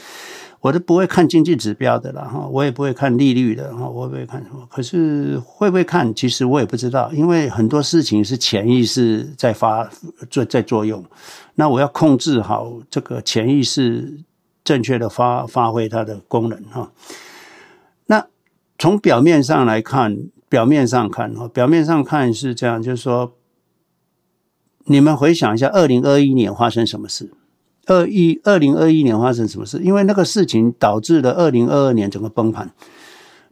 [0.61, 4.67] 我都不会看经济指标的了哈，我也不会看利率的哈，我也不会看什么。
[4.71, 9.89] 可是会不会看，其实我也不知道，因为很多事情是潜意识在发
[10.31, 11.05] 作在作用。
[11.55, 14.21] 那我要控制好这个潜意识
[14.65, 16.91] 正确的发发挥它的功能哈。
[18.07, 18.27] 那
[18.79, 20.17] 从表面上来看，
[20.49, 23.35] 表面上看哈，表面上看是这样，就是说，
[24.87, 27.31] 你们回想一下，二零二一年发生什么事？
[27.87, 29.79] 二一二零二一年发生什么事？
[29.83, 32.71] 因为那个事情导致了二零二二年整个崩盘。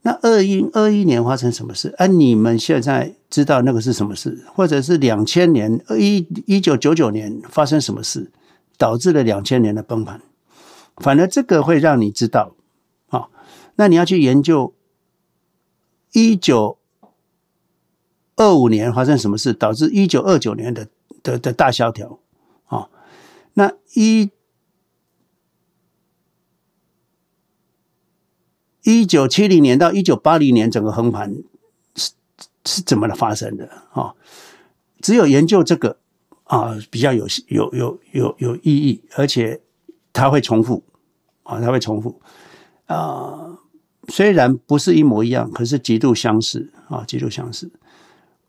[0.04, 1.94] 那二一二一年发生什么事？
[1.96, 4.44] 啊，你们现在知道那个是什么事？
[4.52, 8.32] 或者是两千年一一九九九年发生什么事，
[8.76, 10.20] 导致了两千年的崩盘？
[10.96, 12.54] 反而这个会让你知道，
[13.10, 13.28] 啊，
[13.76, 14.74] 那你要去研究
[16.12, 16.78] 一九
[18.34, 20.88] 二五年发生什么事，导致一九二九年的
[21.22, 22.18] 的的大萧条。
[23.54, 24.30] 那一
[28.82, 31.34] 一九七零年到一九八零年整个横盘
[31.94, 32.12] 是
[32.64, 34.14] 是怎么的发生的啊？
[35.00, 35.98] 只有研究这个
[36.44, 39.60] 啊比较有有有有有意义，而且
[40.12, 40.82] 它会重复
[41.42, 42.20] 啊，它会重复
[42.86, 43.58] 啊。
[44.08, 47.70] 虽然不是一模一样，可是极度相似啊，极度相似。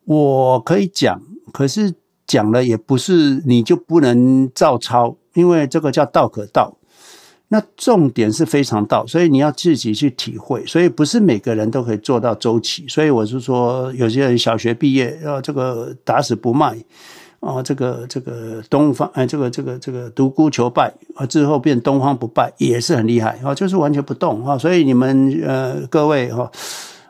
[0.05, 1.21] 我可以讲，
[1.51, 1.95] 可是。
[2.25, 6.75] 讲了也不是你就不能照抄，因为这个叫道可道。
[7.49, 10.65] 那重点是非常道，所以你要自己去体会。
[10.65, 12.87] 所以不是每个人都可以做到周期。
[12.87, 16.75] 所以我是说，有些人小学毕业要这个打死不卖
[17.41, 24.57] 啊，这个这个东方哎，这个这个这个独孤求败啊，之后变东方不败也是很厉害啊，就是完全不动啊。
[24.57, 26.49] 所以你们呃各位哈。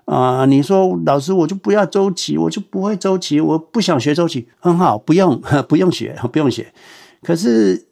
[0.05, 6.73] 啊、你说老师，我就不要周期，我就不会周期，我不想学周期，很好，不用 不用学，不用学。
[7.21, 7.85] 可是，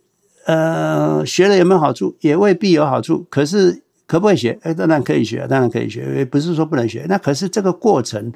[0.45, 2.15] 呃，学了有没有好处？
[2.19, 3.25] 也未必有好处。
[3.29, 4.59] 可是，可不可以学？
[4.63, 7.05] 哎，当然可以学，当然可以学，也不是说不能学。
[7.07, 8.33] 那可是这个过程，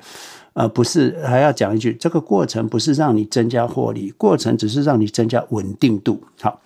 [0.54, 6.24] 呃，不是还要讲一句，这个过程不是让你增加获利，过程只是让你增加稳定度。
[6.40, 6.62] 好，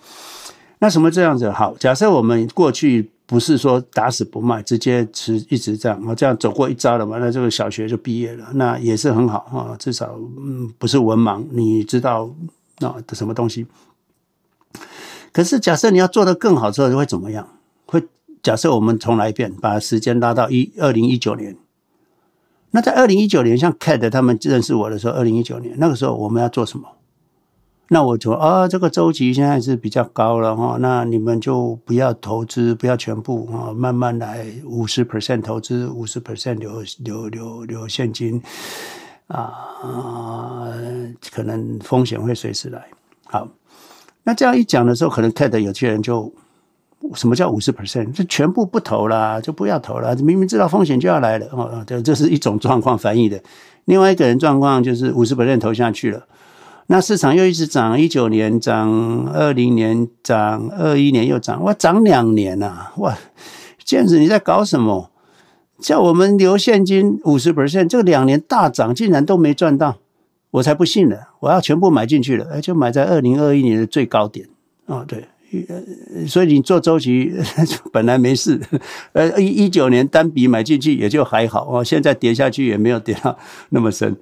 [0.78, 1.50] 那什么这样子？
[1.50, 3.10] 好，假设我们过去。
[3.30, 7.16] 不是说打死不卖，直接持一直这样，我这样走过一遭了嘛？
[7.20, 12.28] 那这个小学就毕业了，那也是很好啊，至少嗯不是文盲，你知道
[12.80, 13.68] 啊的什么东西。
[15.30, 17.46] 可是假设你要做得更好之后，会怎么样？
[17.86, 18.02] 会
[18.42, 21.56] 假设我们重来一遍，把时间拉到一二零一九年。
[22.72, 26.88] 那在二零一九年，像 Cat 他们认识我的时候，二零一九年那个时候我们要做什么？
[27.92, 38.40] 那我说啊，这个周期现在是比较高了哈，那你们就不要投资，不要全部啊，慢慢来，五十 percent 投资，五十 percent 留留留留现金
[39.26, 39.52] 啊，
[41.32, 42.86] 可能风险会随时来。
[43.24, 43.48] 好，
[44.22, 46.32] 那这样一讲的时候，可能 TED 有些人就
[47.14, 48.12] 什么叫五十 percent？
[48.12, 53.42] 就全部不投了，就不要投了，明明知道风险就要来了哦，这这是一种状况翻译的。
[53.86, 56.24] 另外一个人状况就是五十 percent 投下去了。
[56.92, 63.16] 那市场又一直涨，一九年涨，二零年涨，二一年又涨，哇，涨两年呐、啊，哇，
[63.84, 65.08] 这样子你在搞什么？
[65.80, 69.98] 叫我们留现金五十 percent，这两年大涨竟然都没赚到，
[70.50, 71.16] 我才不信呢！
[71.38, 74.48] 我要全部买进去了，而，就买在二零二一年的最高点
[74.86, 75.28] 啊、哦，对，
[76.26, 77.32] 所以你做周期
[77.92, 78.60] 本来没事，
[79.14, 83.38] 呃，一一九年单笔买进去也就还好哦，现在跌下去也没有跌到
[83.68, 84.16] 那么深。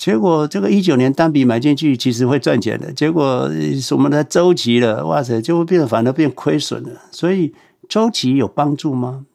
[0.00, 7.02] 结果这个一九年单笔买进去其实会赚钱的，结果什么的周期了，哇塞，就会变反而变亏损了。
[7.10, 7.52] 所以
[7.86, 9.26] 周期有帮助吗？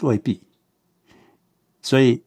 [0.00, 0.40] 未必。
[1.82, 2.22] 所以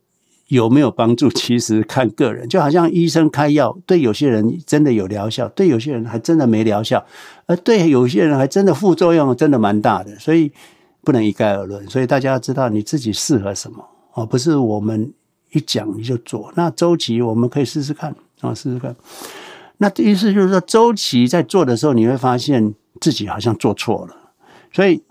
[0.49, 2.47] 有没有帮助，其实看个人。
[2.47, 7.03] 就好像医生开药，对有些人真的有疗效，对有些人还真的没疗效，
[7.47, 10.15] 而对有些人还真的副作用真的蛮大的。
[10.19, 10.51] 所以
[11.01, 11.89] 不能一概而论。
[11.89, 13.83] 所以大家要知道你自己适合什么
[14.13, 15.11] 哦，不是我们。
[15.53, 18.95] 一讲你就做，那周期我们可以试试看啊，试试看。
[19.77, 24.31] 那意思就是说，周期在做的时候，你会发现自己好像做错了。
[24.71, 25.03] 所以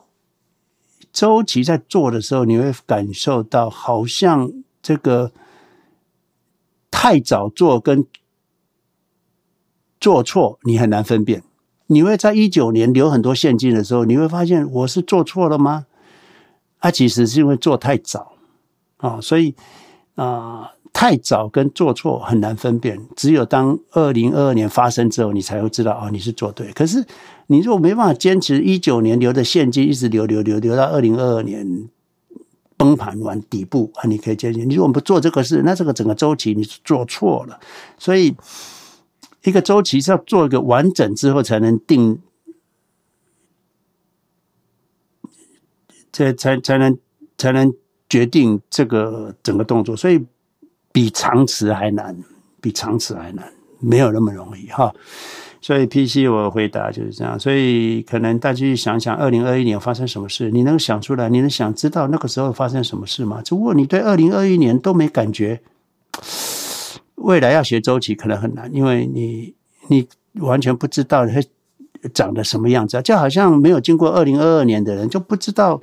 [1.12, 4.52] 周期在做的时候，你会感受到好像
[4.82, 5.30] 这个
[6.90, 8.04] 太早做跟
[10.00, 11.44] 做错，你很难分辨。
[11.86, 15.86] 你会在一九年留很多现金的时候，你会发现我是做错了吗？
[16.78, 18.32] 啊，其实是因为做太早
[18.96, 19.54] 啊，所以。
[20.14, 26.70] 啊、太早跟做错很难分辨，只有当二零二二年发生之后，你才会知道哦，你是做对。
[26.72, 27.02] 可是
[27.46, 31.88] 你如果没办法坚持一九年留的现金，一直留留留留到二零二二年
[32.76, 34.62] 崩盘完底部啊，你可以坚持。
[34.66, 37.58] 你如果不做这个事，那这个整个周期你是做错了。
[37.98, 38.36] 所以
[39.44, 42.20] 一个周期是要做一个完整之后才能定，
[46.12, 46.98] 这才才能
[47.38, 47.72] 才能。
[48.12, 50.22] 决定这个整个动作，所以
[50.92, 52.14] 比长词还难，
[52.60, 54.92] 比长词还难，没有那么容易哈。
[55.62, 57.40] 所以 PC 我回答就是这样。
[57.40, 61.30] 所以可能大家去想想，二零二一年发生什么事，你能想出来？
[61.30, 63.40] 你能想知道那个时候发生什么事吗？
[63.42, 65.62] 只不过你对二零二一年都没感觉，
[67.14, 69.54] 未来要学周期可能很难，因为你
[69.88, 71.42] 你完全不知道它
[72.12, 75.80] 长得什么样子，就好像没有经过二零二二年的人就不知道。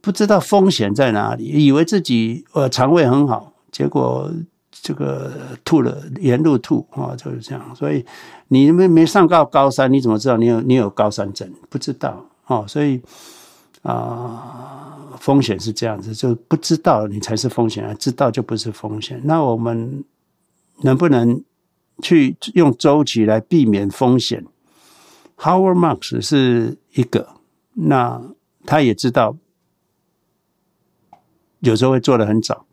[0.00, 4.30] 不知道风险在哪里，以为自己呃肠胃很好，结果
[4.70, 5.32] 这个
[5.64, 7.74] 吐了，沿路吐啊，就是这样。
[7.74, 8.04] 所以
[8.48, 11.52] 你没没上到高山，你怎么知道你有你有高山症？
[11.68, 12.64] 不知道哦。
[12.68, 13.00] 所以
[13.82, 19.20] 啊、风险是这样子，就不知道你才是风险啊，知道就不是风险。
[19.24, 20.04] 那我们
[20.82, 21.42] 能不能
[22.02, 24.44] 去用周期来避免风险
[25.38, 27.28] ？Howard Marks 是一个，
[27.74, 28.22] 那
[28.64, 29.36] 他也知道。
[31.60, 32.64] 有时候会做的很早，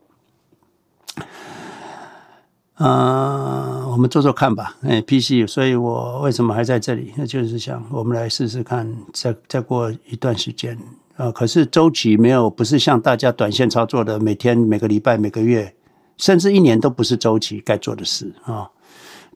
[2.77, 4.77] 嗯、呃，我们做做看吧。
[4.83, 7.13] 哎，PC，所以我为什么还在这里？
[7.17, 10.77] 那就是想我们来试试看，再再过一段时间
[11.17, 15.73] 啊、可是周期没有，不是像大家短线操作的，每天、每个礼拜、每个月，
[16.17, 18.69] 甚至一年都不是周期该做的事啊。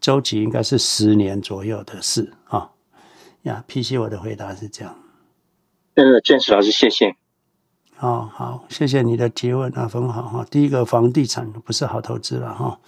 [0.01, 2.71] 周期应该是十年左右的事啊。
[3.43, 4.93] 呀，PC，我的回答是这样。
[5.95, 7.15] 呃，建石老师，谢谢。
[7.99, 10.45] 哦，好，谢谢你的提问啊，很好哈。
[10.49, 12.79] 第一个，房地产不是好投资了哈，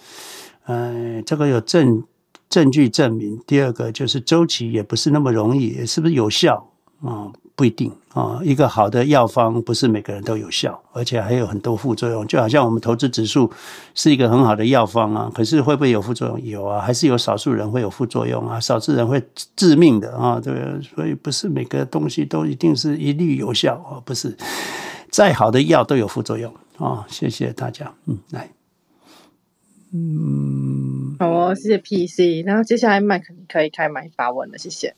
[0.64, 2.02] 呃，这个有证
[2.48, 3.38] 证据证明。
[3.46, 6.66] 第二个就是周期也不是那么容易，是不是有效
[7.04, 7.28] 啊？
[7.54, 8.40] 不一定啊。
[8.42, 12.26] 一个好的药方不是每个人都有效，而且还有很多副作用。
[12.26, 13.52] 就好像我们投资指数
[13.94, 16.40] 是一个很好的药方啊，可是会不会有副作用？
[16.42, 19.22] 有啊，还是有少数人会有副作用啊，少数人会
[19.54, 20.40] 致命的啊。
[20.42, 24.34] 对，所以不是每个东西都一定是一律有效啊，不是。
[25.12, 27.04] 再好的药都有副作用啊、哦！
[27.06, 28.50] 谢谢大家，嗯，来，
[29.92, 32.42] 嗯，好哦，谢谢 PC。
[32.46, 34.96] 然后接下来麦克你可以开麦发问了，谢谢。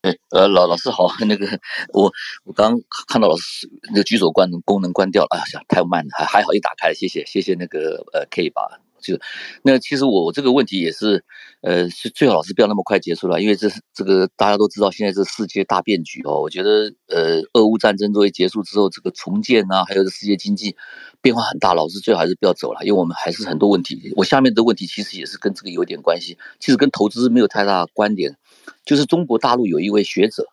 [0.00, 1.60] 哎，呃，老老师好，那个
[1.92, 2.10] 我
[2.44, 9.18] 我刚刚看到老师那个举手关功能关掉了，哎呀，太慢了，还还好一打开了，谢谢谢谢那个呃，可以把就
[9.62, 11.24] 那其实我这个问题也是，
[11.62, 16.42] 呃，是最好是不要那么快结束了，因为这是这个大家都知道，现在这世界大变局哦。
[16.42, 20.76] 我觉得呃，俄乌战争作为结束之后，这个重建啊，还有这世界经济
[21.22, 24.12] 变化很大，老师最好还是不要走了，因为我们还是很多问题。
[24.16, 28.36] 我下面的问题其实也是跟这个有点关系，其实跟投资没有太大关联。
[28.84, 30.44] 就是中国大陆有一位学者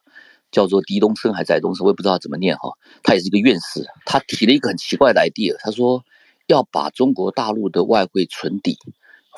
[0.51, 2.71] 叫做狄东升还是翟东升，我也不知道怎么念哈，
[3.03, 6.03] 他也是一个院士，他提了一个很奇怪的 idea，他说。
[6.47, 8.77] 要把中国大陆的外汇存底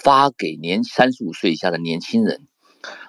[0.04, 2.48] 发给年三十五岁以下的年轻人。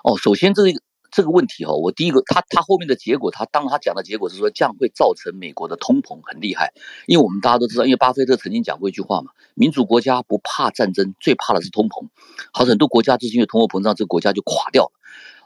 [0.02, 0.80] 哦，首先这个
[1.10, 6.72] 这个问题哦，我第一个他他后面的结果，他当他讲的结果是说，这样会造成美国的通膨很厉害。
[7.06, 12.08] 因为我们大家都知道，因为巴菲特曾经讲过一句话嘛，民主国家不怕战争，最怕的是通膨。
[12.52, 14.92] 好，很多国家就是因为通货膨胀，这个国家就垮掉了。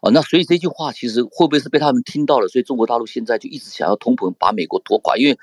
[0.02, 2.48] 哦，那所以这句话其实会不会是被他们听到了？
[2.48, 5.38] 所以中国大陆现在就一直想要通膨，把美国拖垮，因为。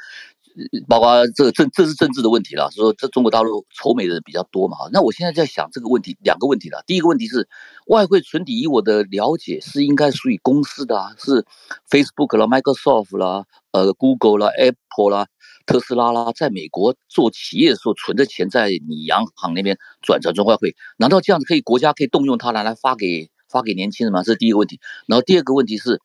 [0.88, 2.70] 包括这个政，这是政治的问题了。
[2.72, 4.78] 说这中国大陆仇美的人比较多嘛？
[4.92, 6.84] 那我现在在想这个问题，两个问题了。
[6.86, 7.48] 第一个问题是，
[7.88, 11.46] 外汇存底，以我的了解是应该属于公司的啊，是
[11.90, 15.28] Facebook 啦、Microsoft 啦、呃 Google 啦、Apple 啦、
[15.66, 24.24] 特斯拉啦，在美国做企业的时候存的钱，在你央行那边转成中外汇，难道这样子可以国家可以动用它来来发给发给年轻人吗？
[24.24, 24.80] 这是第一个问题。
[25.08, 26.02] 然后第二个问题是，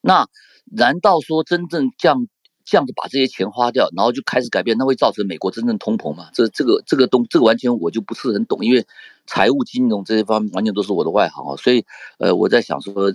[0.00, 0.26] 那
[0.64, 2.26] 难道说真正降？
[2.64, 6.30] 这样子把这些钱花掉，然后就开始改变，那会造成美国真正通膨吗？
[6.32, 8.86] 这这个这个东这个完全我就不是很懂，因为
[9.26, 11.84] 财务金融这些方面完全都是我的外行啊，所以
[12.18, 13.12] 呃我在想说呃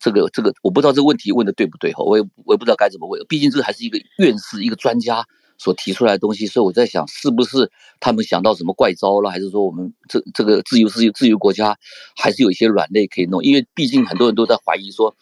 [0.00, 5.24] 这个这个我不知道这个问题问的对不对哈，我也我也不知道该怎么问，毕竟这还是一个院士一个专家
[5.58, 7.70] 所提出来的东西，所以我在想是不是
[8.00, 11.78] 他们想到什么怪招了，还是说我们这这个自由自由自由国家
[12.16, 13.42] 还是有一些软肋可以弄？
[13.42, 15.16] 因为毕竟很多人都在怀疑说。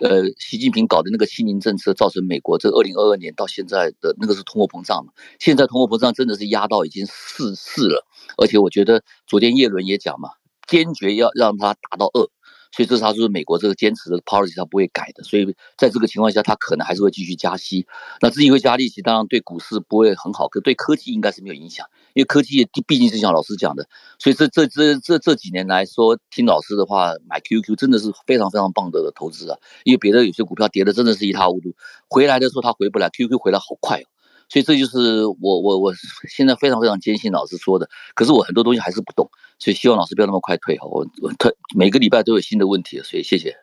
[0.00, 5.12] 呃，习近平搞的那个清零政策，造成美国这二零二二年到现在的那个是通货膨胀嘛？
[5.40, 8.06] 现在通货膨胀真的是压到已经四四了，
[8.36, 10.28] 而且我觉得昨天叶伦也讲嘛，
[10.68, 12.28] 坚决要让它达到二。
[12.72, 15.46] 所以这是他说美国这个坚持的 policy 他不会改的，所以
[15.76, 17.86] 在这个情况下，他可能还是会继续加息。
[18.20, 23.88] 那至于会加利息，当然对股市不会很好，可对科技应该是没有影响，因为科技毕竟是像老师讲的，
[24.18, 31.74] 所以这这这这这几年来说，听老师的话买 QQ 真的是非常非常棒的投资啊，因为别的有些股票跌的真的是一塌糊涂，
[32.08, 34.04] 回来的时候它回不来，QQ 回来好快哦。
[34.48, 35.92] 所以这就是我我我
[36.28, 40.86] 现在非常非常坚信老师说的，可是我很多东西还是不懂，所以希望老师不要那么快退哈。
[40.86, 43.56] 我我退每个礼拜都有新的问题，所以谢谢。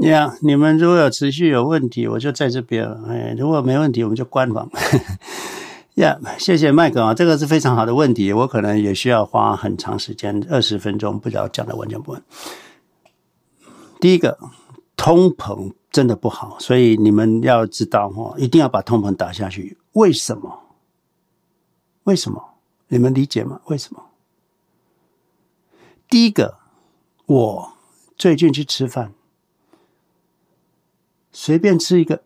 [0.00, 3.02] 呀你们如果有持续有问题，我就在这边了。
[3.08, 4.70] 哎，如果没问题，我们就关房。
[5.94, 12.20] 呀、谢谢麦克啊，这个是非常好的问题，我可能也需要花很长时间，二十分钟，不知道讲的完全不完。
[14.00, 14.36] 第一个，
[14.96, 15.72] 通膨。
[15.94, 19.78] 真的不好，所以你们要知道哈，一定要把通膨打下去。
[19.92, 20.64] 为什么？
[22.02, 22.54] 为什么？
[22.88, 23.60] 你们理解吗？
[23.66, 24.02] 为什么？
[26.10, 26.56] 第一个，
[27.26, 27.72] 我
[28.16, 29.12] 最近去吃饭，
[31.30, 32.24] 随便吃一个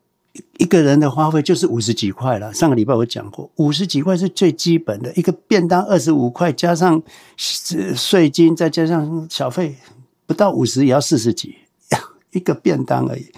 [0.56, 2.54] 一个人的花费就是五十几块了。
[2.54, 7.02] 上个礼拜我讲过，五十几块是最基本的，一个便当二十五块，加上
[7.36, 9.76] 税金，再加上小费，
[10.24, 11.67] 不到五十也要四十几。
[12.32, 13.32] 一个便当而已，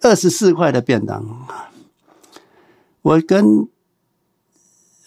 [0.00, 1.46] 二十四块的便当。
[3.02, 3.68] 我跟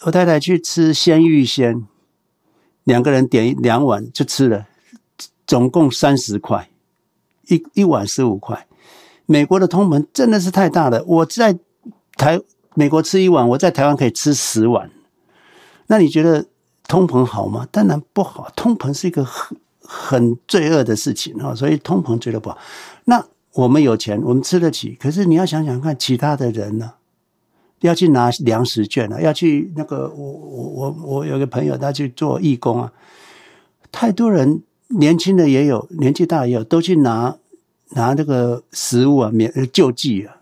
[0.01, 1.85] 我太太去吃鲜芋仙，
[2.83, 4.67] 两个人点两碗就吃了，
[5.45, 6.69] 总共三十块，
[7.47, 8.67] 一一碗十五块。
[9.25, 11.57] 美国的通膨真的是太大了，我在
[12.17, 12.41] 台
[12.73, 14.91] 美国吃一碗，我在台湾可以吃十碗。
[15.87, 16.45] 那你觉得
[16.87, 17.67] 通膨好吗？
[17.71, 22.57] 当然不好，通膨是一个很很罪恶的事情啊，所以通膨绝对不好。
[23.05, 24.97] 那我们有钱，我们吃得起。
[24.99, 26.93] 可是你要想想看，其他的人呢，
[27.81, 32.93] 要去拿粮食券啊，要去那个我我我我有个朋友，他去做义工啊，
[33.91, 37.35] 太多人，年轻的也有，年纪大也有，都去拿
[37.89, 40.37] 拿这个食物啊，免救济啊。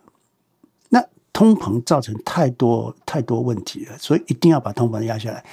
[0.89, 5.43] 那通膨造成太多太多问题了，所以一定要把通膨压下来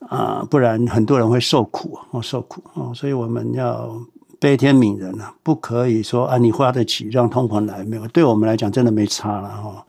[0.00, 4.00] 啊，不然很多人会受苦哦，受苦哦，所以我们要。
[4.40, 8.06] 悲天悯人啊，不可以说啊，你花得起，让通膨来没有？
[8.08, 9.84] 对我们来讲，真的没差了哈。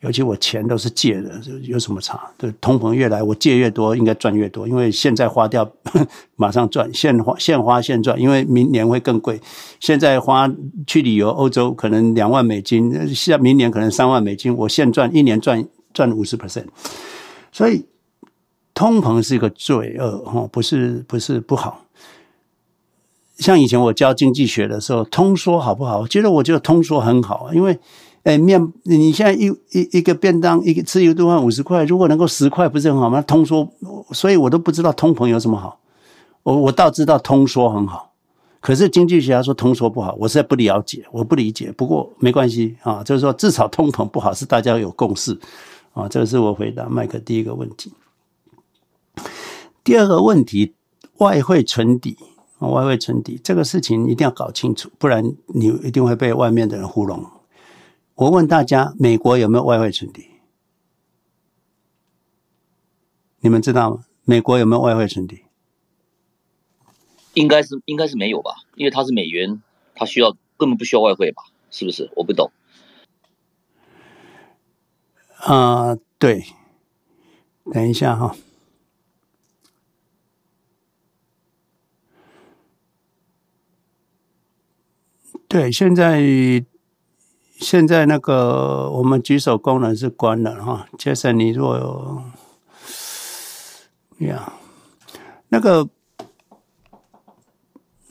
[0.00, 2.20] 尤其我钱都是借的，有什么差？
[2.36, 4.66] 对，通膨越来，我借越多，应该赚越多。
[4.66, 5.70] 因为现在花掉，
[6.34, 9.40] 马上赚，现花现花现赚，因为明年会更贵。
[9.78, 10.52] 现在花
[10.88, 15.64] 去旅游欧洲，可能两万美金，下明年可能三万美金，我现赚一年赚
[15.94, 16.66] 赚五十 percent。
[17.52, 17.86] 所以
[18.74, 21.84] 通膨是一个罪恶哈，不是不是不好。
[23.42, 25.98] 像以前我教经济学的时候，通缩好不好？
[26.00, 27.78] 我觉得我觉得通缩很好，因为
[28.22, 33.20] 哎，面，你现在一一一个便当，一个吃一顿饭五十块，如果能够十块，不是很好吗？
[33.20, 33.68] 通缩，
[34.12, 35.80] 所以我都不知道通膨有什么好。
[36.44, 38.12] 我我倒知道通缩很好，
[38.60, 41.72] 可是经济学家说通缩不好，我实在不了解，我不理解。
[41.76, 45.36] 不过没关系啊，就是说至少通膨不好是大家有共识
[45.92, 46.08] 啊。
[46.08, 47.92] 这个是我回答麦克第一个问题。
[49.82, 50.74] 第二个问题，
[51.18, 52.16] 外汇存底，
[52.70, 57.24] 外汇存底这个事情一定要搞清楚，不然你一定会被外面的人糊弄。
[58.14, 60.28] 我问大家，美国有没有外汇存底？
[63.40, 64.04] 你们知道吗？
[64.24, 65.42] 美国有没有外汇存底？
[67.34, 69.62] 应该是应该是没有吧，因为它是美元，
[69.94, 71.42] 它需要根本不需要外汇吧？
[71.70, 72.10] 是不是？
[72.14, 72.52] 我不懂。
[75.38, 76.44] 啊、呃，对，
[77.72, 78.36] 等一下哈。
[85.52, 86.64] 对，现在。
[87.60, 92.22] 现在那个我们举手功能是关了哈，杰森，你若有
[94.26, 94.52] 呀，
[95.48, 95.88] 那个，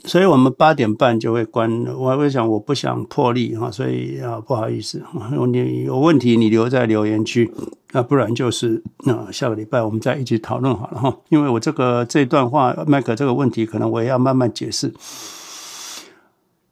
[0.06, 1.86] 所以我们八点半就会关。
[1.98, 5.04] 我会想，我不想破例哈，所以啊，不好意思，
[5.52, 7.52] 你有问题你留在留言区，
[7.92, 11.18] 那不然就是那下个礼拜我们再一起讨论好了哈。
[11.28, 14.94] 因为我这个这段话，麦克这个问题，可能我也要慢慢解释。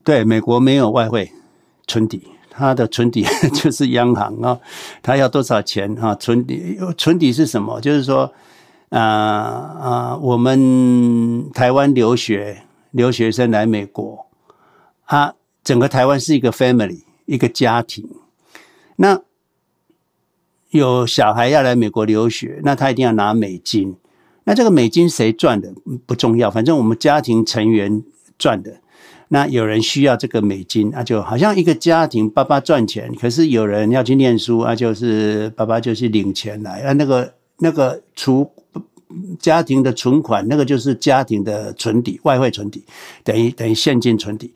[0.10, 1.31] 对，美国没有外汇
[1.86, 2.30] 存底。
[2.49, 3.23] 它的存底
[3.53, 4.60] 就是央行啊，
[5.03, 6.15] 它要多少钱啊？
[6.15, 7.80] 存底存底是什么？
[7.80, 8.34] 就是说，
[8.90, 14.26] 啊、啊，我们台湾留学留学生来美国，
[15.06, 18.10] 啊，整个台湾是一个 family 一个家庭。
[18.95, 19.22] 那
[20.72, 23.95] 有小孩要来美国留学，那他一定要拿美金。
[24.45, 25.72] 那这个美金谁赚的
[26.07, 28.03] 不重要，反正我们家庭成员
[28.40, 28.81] 赚的。
[29.31, 38.51] 那有人需要这个美金，那就好像一个家庭，爸爸赚钱，可是有人要去念书，啊，就是爸爸就去领钱来，啊，那个那个储
[39.39, 42.84] 家庭的存款，那个就是家庭的存底，外汇存底，
[43.23, 44.51] 等于等于现金存底。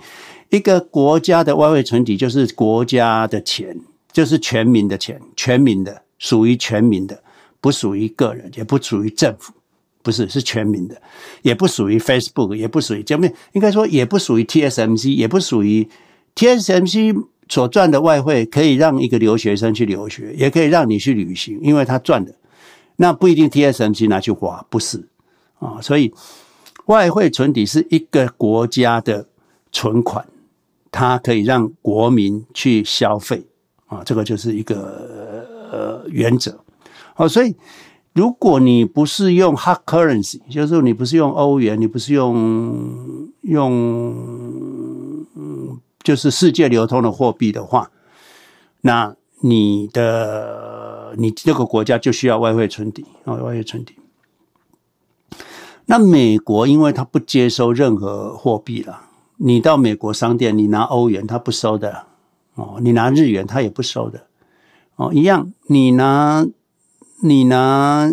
[0.49, 3.79] 一个国家的外汇存底就是国家的钱，
[4.11, 7.21] 就是全民的钱，全民的，属于全民的，
[7.61, 9.53] 不属于个人，也不属于政府。
[10.03, 11.01] 不是，是全民的，
[11.43, 15.87] 也不属于 Facebook，也不属于这边，应该说也不属于 TSMC，也不属于
[16.35, 22.35] TSMC 所赚的外汇，可以让一个留学生去留学，也可以让你去旅行，因为他赚的，
[22.97, 25.07] 那不一定 TSMC 拿去花，不是
[25.59, 26.13] 啊，所以
[26.87, 29.29] 外汇存底是一个国家的
[29.71, 30.27] 存款，
[30.91, 33.45] 它可以让国民去消费
[33.85, 36.59] 啊，这个就是一个呃原则，
[37.15, 37.55] 好，所以。
[38.13, 44.15] 如果你不是用 hard currency，就是你不是用欧元，你不是用用，
[46.03, 47.89] 就是世界流通的货币的话，
[48.81, 53.95] 那你的你这个国家就需要外汇存底啊，外汇存底。
[55.85, 62.05] 那美国因为它不接收任何货币了，你到美国商店，你拿欧元，它不收的
[62.53, 64.27] 哦，你拿日元，它也不收的
[64.97, 66.45] 哦，一样，你拿。
[67.25, 68.11] 你拿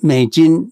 [0.00, 0.70] 美金，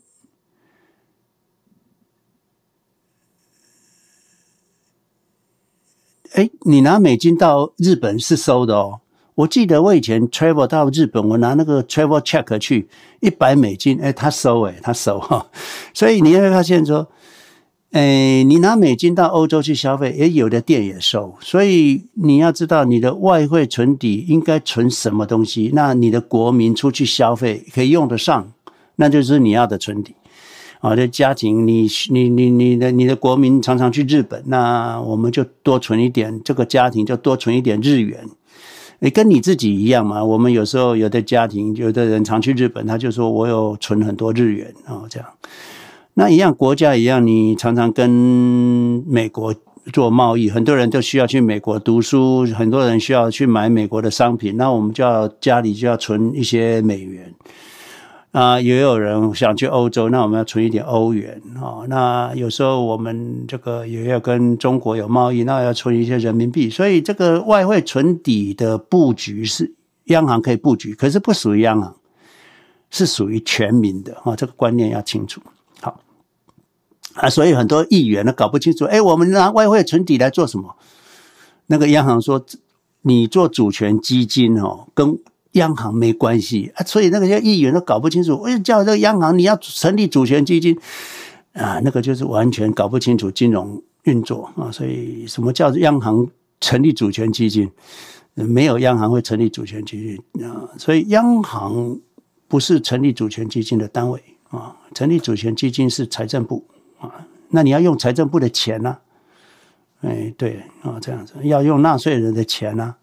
[6.32, 9.00] 哎，你拿美金到日本是收的哦。
[9.36, 15.50] 我记得我以前 travel 到日本，我拿那个 travel check 去一百美金，哎，他收，哎，他收哈。
[15.94, 17.10] 所以你会发现说。
[17.96, 28.52] 哎，你拿美金到欧洲去消费，也有的店也收，所以你要知道你的外汇存底应该存什么东西，那你的国民出去消费可以用得上，
[28.96, 30.14] 那就是你要的存底。
[30.80, 38.26] 啊，这家庭，你你你你的你的国民常常去日本，那我们就多存一点，这个家庭就多存一点日元。
[38.98, 45.26] 你跟你自己一样嘛，我们有时候有的家庭，有的人常去日本，他就说我有存很多日元啊，这样。
[46.18, 48.08] 那一样，国家一样，你常常跟
[49.06, 49.54] 美国
[49.92, 57.34] 做贸易，很多人都需要去美国读书，很多人需要去买美国的商品，那我们就要家里就要存一些美元
[58.32, 61.84] 啊，也有人想去欧洲，那我们要存一点欧元啊。
[61.86, 69.74] 那有时候我们这个也要跟中国有贸易，那要存一些人民币，所以这个外汇存底的布局是
[70.04, 71.94] 央行可以布局，可是不属于央行，
[72.90, 75.42] 是属于全民的啊，这个观念要清楚。
[77.16, 80.76] 啊，所以很多议员呢搞不清楚，哎，我们拿外汇存底来做什么？
[81.66, 82.44] 那个央行说，
[83.02, 85.18] 你做主权基金哦，跟
[85.52, 86.84] 央行没关系啊。
[86.84, 90.78] 所以那个些议员都搞不清楚，哎，叫这个央行你要成立主权基金
[91.54, 94.70] 啊，那个就是完全搞不清楚金融运作啊。
[94.70, 96.28] 所以什么叫央行
[96.60, 97.70] 成立主权基金？
[98.34, 101.98] 没有央行会成立主权基金啊，所以央行
[102.48, 106.62] 不是成立主权基金的单位啊，成立主权基金是财政部
[107.00, 109.00] 啊，那你要用财政部的钱呢、啊？
[110.02, 112.94] 哎，对啊，这样子要用纳税人的钱呢、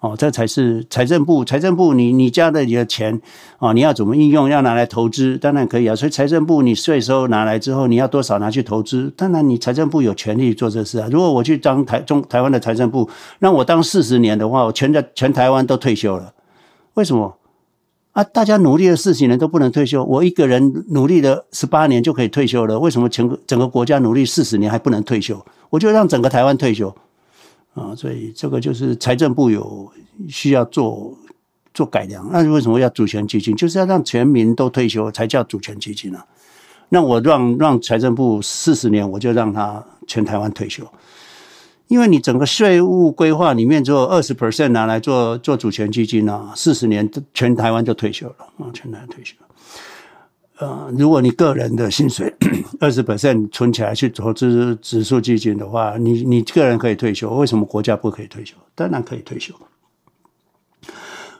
[0.00, 1.44] 哦，这才是财政部。
[1.44, 3.20] 财政部你，你家的你的钱
[3.58, 4.48] 哦，你要怎么应用？
[4.48, 5.96] 要拿来投资，当然可以啊。
[5.96, 9.12] 所以财政部你税收拿来之后，你要多少拿去投资？
[9.16, 11.08] 当然，你财政部有权利做这事啊。
[11.10, 13.10] 如果我去当台中台湾的财政部，
[13.40, 16.32] 让我当四十年的话，我全在全台湾都退休了。
[16.94, 17.37] 为什么？
[18.18, 22.76] 啊，大家努力了四十年都不能退休，我一个人努力了十八年就可以退休了。
[22.76, 25.40] 为什么全个整个国家努力四十年还不能退休？
[25.70, 26.92] 我就让整个台湾退休。
[27.74, 29.88] 啊，所以这个就是财政部有
[30.28, 31.16] 需要做
[31.72, 32.28] 做改良。
[32.32, 33.54] 那为什么要主权基金？
[33.54, 36.26] 就是要让全民都退休才叫主权基金啊。
[36.88, 40.82] 那我让让财政部四十年，我就让他全台湾退休，
[41.88, 49.34] 因为你整个税务规划里面只有二十 percent 拿来做做主权基金啊，四十年全台湾就退休了啊，全台湾退休。
[50.58, 52.34] 呃，如果你个人的薪水
[52.80, 58.54] 二十 percent 存起来去投资指数基金的话，你你个人可以退休，为什么国家不可以退休？
[58.74, 59.54] 当然可以退休。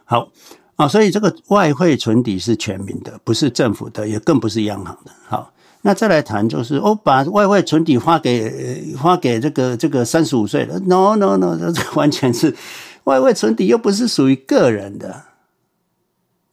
[0.05, 0.31] 好
[0.77, 5.11] 啊，所以这个外汇存底是全民的，不是政府的，也更不是央行的。
[5.27, 12.55] 好，那再来谈就是，我把外汇存底发给发给这个这个三十五岁的，no no no，这完全是
[13.05, 15.24] 外汇存底又不是属于个人的，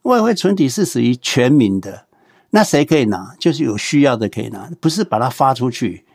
[0.04, 2.06] 外汇存底是属于全民的。
[2.52, 3.36] 那谁可以拿？
[3.38, 6.06] 就是有需要的可以拿，不是把它发出去，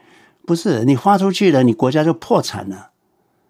[0.47, 2.91] 不是你发出去了，你国家就破产了。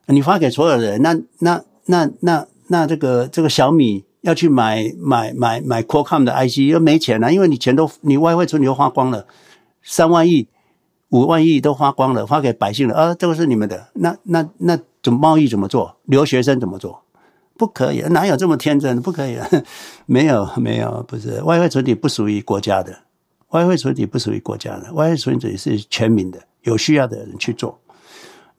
[0.07, 9.25] 你发给所有人，那那那那那这个这个小米要去买买买买 Qualcomm 的 IC 又没钱了，因为你钱都你外汇存底都花光了，
[9.83, 10.49] 三万亿、
[11.09, 13.89] 五万亿都花光了，发给百姓了啊，这个是你们的。
[13.95, 15.97] 那那那怎么贸易怎么做？
[16.05, 17.03] 留学生怎么做？
[17.57, 19.03] 不可以，哪有这么天真？
[19.03, 19.37] 不可以，
[20.07, 23.01] 没有，没有，不是外汇存底不属于国家的，
[23.51, 27.79] 外汇存底不属于国家的，外汇存底是全民的，有需要的人去做。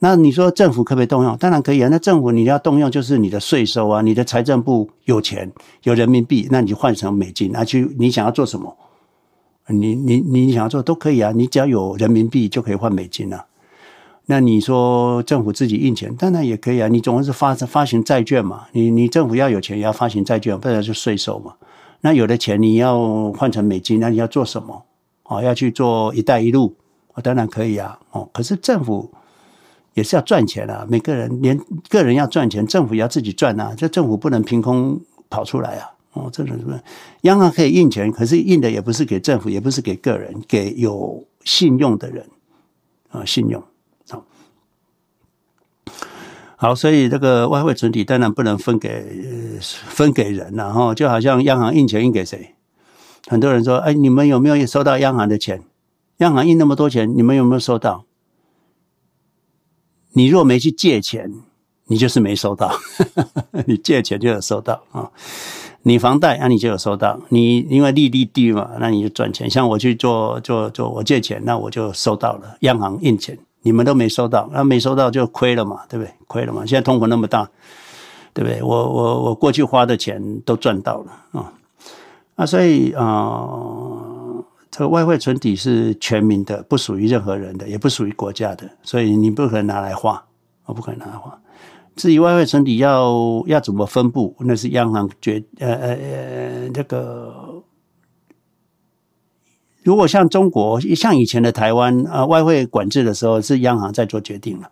[0.03, 1.37] 那你说政府可不可以动用？
[1.37, 1.87] 当然可以啊。
[1.91, 5.51] 那政府你要动用，就是你的税收啊，你的财政部有钱
[5.83, 8.75] 有人民币，那你就换成美金，拿去你想要做什么？
[9.71, 13.45] 你你你想要做都可以啊，你只要有人民币就可以换美金啊。
[14.27, 16.87] 那你说政府自己印钱，当然也可以啊。
[16.87, 21.55] 你总是发发行债券嘛，你你政府要有钱也要发行债券，不然就税收嘛。
[22.01, 24.83] 那有的钱你要换成美金，那你要做什么？
[25.23, 26.75] 哦，要去做“一带一路”，
[27.13, 27.99] 哦，当然可以啊。
[28.11, 29.11] 哦，可是政府
[29.93, 30.85] 也是要赚钱啊。
[30.89, 33.73] 每个人连个人要赚钱，政府也要自己赚啊。
[33.75, 34.99] 这政府不能凭空
[35.29, 35.91] 跑出来啊。
[36.13, 36.79] 哦，这种什么？
[37.21, 42.27] 央行可以印钱，可是印的也不是给政府，也不是给个人，给有信用的人
[43.09, 43.63] 啊，信用。
[46.57, 52.53] 好，所以这个外汇存底当然不能分给分给人了哈，就好像央行印钱印给谁？
[53.27, 55.63] 很多人说，哎，你们有没有收到央行的钱？
[56.17, 58.05] 央行印那么多钱，你们有没有收到？
[60.13, 61.33] 你若没去借钱，
[61.85, 62.69] 你就是没收到；
[63.65, 65.09] 你借钱就有收到啊。
[65.83, 67.19] 你房贷啊，你就有收到。
[67.29, 69.49] 你因为利率低嘛，那你就赚钱。
[69.49, 73.37] 像我去做做做，我借钱，那我就收到了央行印钱。
[73.63, 76.11] 你们都没收到，那没收到就亏了嘛，对不对？
[76.27, 76.65] 亏了嘛。
[76.65, 77.49] 现在通货那么大，
[78.33, 78.61] 对不对？
[78.63, 81.53] 我我我过去花的钱都赚到了啊，
[82.35, 83.47] 啊，所以啊、
[84.71, 90.23] 这个外汇存底是全民的，不属于任何人的，也不属于国家的，所以你不可能拿来花，
[90.65, 91.37] 我不可能拿来花。
[92.01, 97.61] 至于外汇存底要要怎么分布，那是央行决呃呃呃这个。
[99.83, 104.71] 如果像中国，像以前的台湾，呃，外汇管制的时候是央行在做决定了。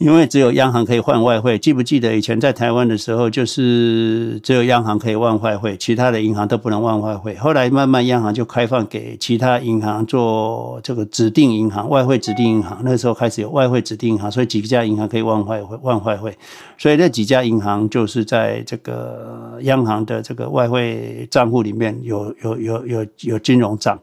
[0.00, 7.34] 因为只有央行可以换外汇，记不记得以前在台湾的时候，就是只有央行可以换外汇，其他的银行都不能换外汇。
[7.34, 12.80] 后来慢慢央行就开放给其他银行做这个指定银行，外汇指定银行。
[12.82, 16.34] 那时候开始有外汇指定银行，所以几家银行可以换外汇，换外汇。
[16.78, 24.00] 所以那几家银行就是在这个央行的这个外汇账户里面有有有有有金融账。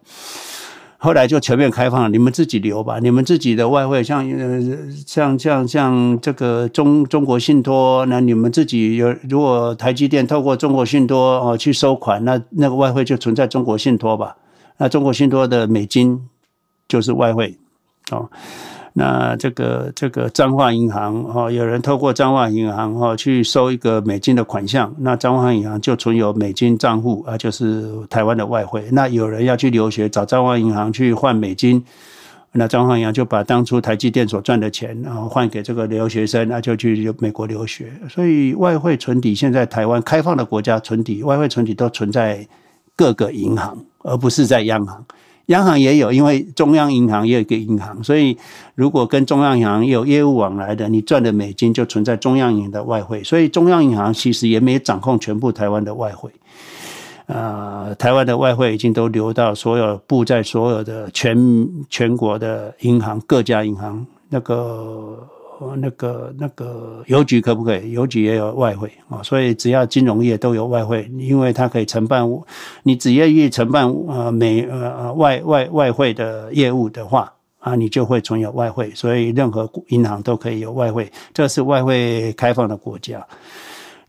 [1.00, 2.98] 后来就全面开放了，你们自己留吧。
[3.00, 4.60] 你们自己的外汇，像呃，
[5.06, 14.38] 像像像这个中中国信托，那你们自己有，如果台积电透过中国信托哦去收款，那那个外汇就存在中国信托吧。
[14.78, 16.28] 那中国信托的美金
[16.88, 17.58] 就是外汇
[18.12, 18.30] 哦。
[19.00, 28.84] 那这个这个彰化银行哦，有人透过彰化银行哦去收一个美金的款项，那彰化银行就存有美金账户啊，就是台湾的外汇。
[28.92, 31.86] 那有人要去留学，找彰化银行去换美金
[32.54, 37.92] 那彰化银行就把当初台积电所赚的钱，然后换给这个留学生，那就去美国留学。
[38.10, 42.48] 所以外汇存底现在台湾开放的国家存底，外汇存底都存在
[42.96, 45.06] 各个银行，而不是在央行。
[45.48, 48.38] 央行也有，因为中央银行也有一个银行，所以
[48.76, 53.24] 如果跟中央银行有业务往来的，你赚的美金就存在中央银行的外汇。
[53.24, 56.30] 所以中央银行其实也没掌控全部台湾的外汇。
[57.28, 65.28] 呃，台湾的外汇已经都流到所有布在所有的全全国的银行，各家银行，那个
[65.78, 67.92] 那个那个邮局可不可以？
[67.92, 72.28] 邮局也有外汇啊，所以只要金融业都有外汇，因为它可以承办，
[72.84, 83.26] 你只愿意承办呃美呃外外外汇的业务的话啊，你就会存有外汇，所以任何银行都可以有外汇，这是外汇开放的国家。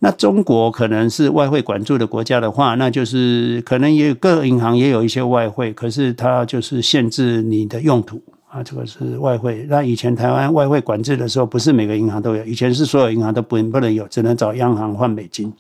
[0.01, 9.67] 那中国可能是外汇管制的国家的话，那就是可能也有各银行也有一些外汇，可是它就是限制你的用途啊，这个是外汇。
[9.69, 15.53] 那以前台湾外汇管制的时候，不是每个银行都有，以前是所有银行都不不能有，只能找央行换美金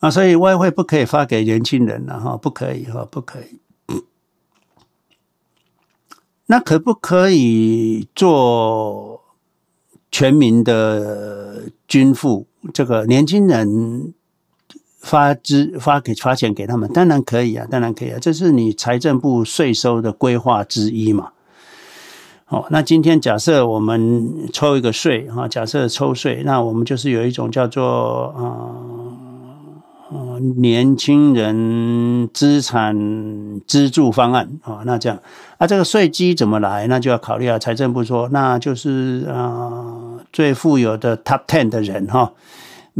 [0.00, 3.60] 啊，所以外汇不可以发给年轻人了哈，不可以哈，不可以。
[6.46, 9.22] 那可不可以做？
[10.10, 14.14] 全民的均富，这个年轻人
[14.98, 21.30] 发资发给发钱给他们，当然可以啊，当然可以啊，这是你财政部税收的规划之一嘛。
[22.44, 29.24] 好，那今天假设我们抽一个税哈，假设抽税，那我们就是有一种叫做啊。
[30.56, 32.96] 年轻人资产
[33.66, 35.20] 资助方案啊，那这样，
[35.58, 36.86] 啊，这个税基怎么来？
[36.86, 37.58] 那就要考虑啊。
[37.58, 42.32] 财政部说，那就是啊，最富有的 Top Ten 的人哈，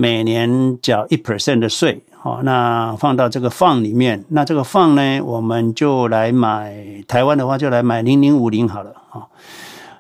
[0.00, 9.26] 每年缴一 percent 的税，好，那放到这个放里面，那这个放呢，我们就来买台湾的话，就来买零零五零好了啊。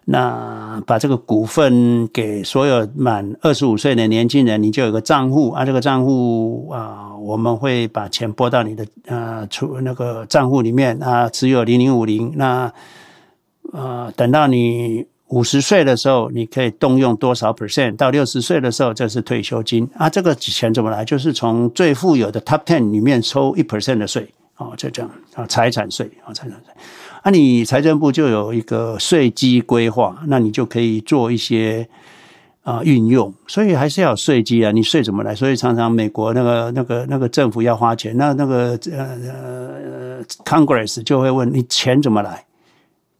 [0.04, 12.72] 那把这个股份给所有满二十五岁的年轻人，你就有个账户啊，这个账户啊，我们会把钱拨到你的呃出那个账户里面啊，持有零零五零，那
[13.72, 17.96] 啊等到你五十岁的时候，你可以动用多少 percent？
[17.96, 20.08] 到六十岁的时候，这是退休金啊。
[20.08, 21.04] 这个钱怎么来？
[21.04, 26.74] 就是从最富有的 top ten 里面抽一 percent 的税啊，就这样啊，财产税啊，财产税。
[27.24, 31.86] 那、啊、你财政部就有一个税基规划，那你就可以做一些
[32.62, 34.70] 啊运用，所以还是要有税基啊。
[34.70, 35.34] 你税怎么来？
[35.34, 42.46] 所以常常美国那个那个那个政府要花钱，那那个呃呃 Congress 就会问你钱怎么来？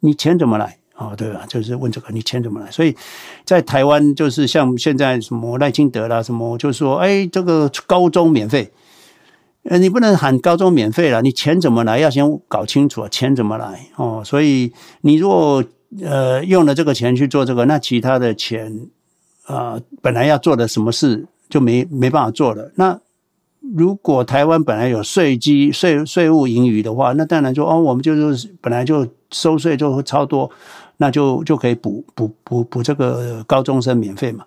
[0.01, 0.78] 你钱怎么来？
[0.99, 1.47] 哦，对吧？
[1.49, 2.71] 就是问这个你钱怎么来？
[2.71, 2.95] 所以
[3.45, 8.71] 在台湾就是像现在什么赖清德啦什么，就是说哎这个高中免费。
[9.65, 11.99] 呃，你不能喊高中免费了，你钱怎么来？
[11.99, 14.23] 要先搞清楚钱怎么来哦。
[14.25, 14.73] 所以
[15.03, 15.63] 你如果
[16.03, 18.89] 呃用了这个钱去做这个，那其他的钱
[19.45, 22.73] 啊、呃，本来要做的什么事就没没办法做了。
[22.77, 22.99] 那
[23.77, 30.51] 如果台湾本来有税基税税务盈余的话，那当然就哦，我们就是本来就收税就会超多，
[30.99, 34.45] 那就就可以补补补补这个高中生免费嘛。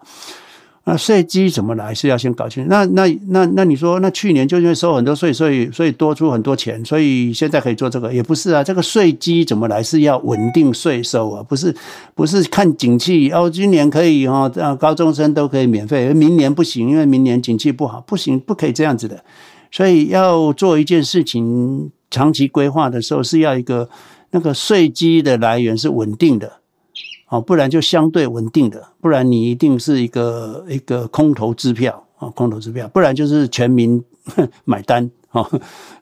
[0.83, 2.69] 那税基怎么来是要先搞清楚。
[2.69, 8.63] 那那那那你说，那去年就因为收很多税，所以所以多出很多钱，所以现在可以做这个，也不是啊。
[8.63, 11.73] 这个税基怎么来是要稳定税收啊，不是
[12.15, 13.47] 不是看景气哦。
[13.47, 19.23] 今年可以哦，让高中生都可以免费，明年不行，因为明年景气不好，不行，不可以这样子的。
[19.69, 23.87] 所以要做一件事情，长期规划的时候是要一个
[24.31, 26.59] 那个税基的来源是稳定的。
[27.29, 34.03] 哦，不然就相对稳定的，不然你一定是一个一个空头支票啊，空头支票，不然就是全民
[34.65, 35.49] 买单啊，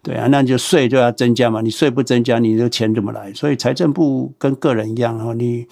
[0.01, 3.31] 对啊，那就税就要增加嘛，你税不增加，你的钱怎么来？
[3.31, 5.67] 所以财政部跟个人一样啊，你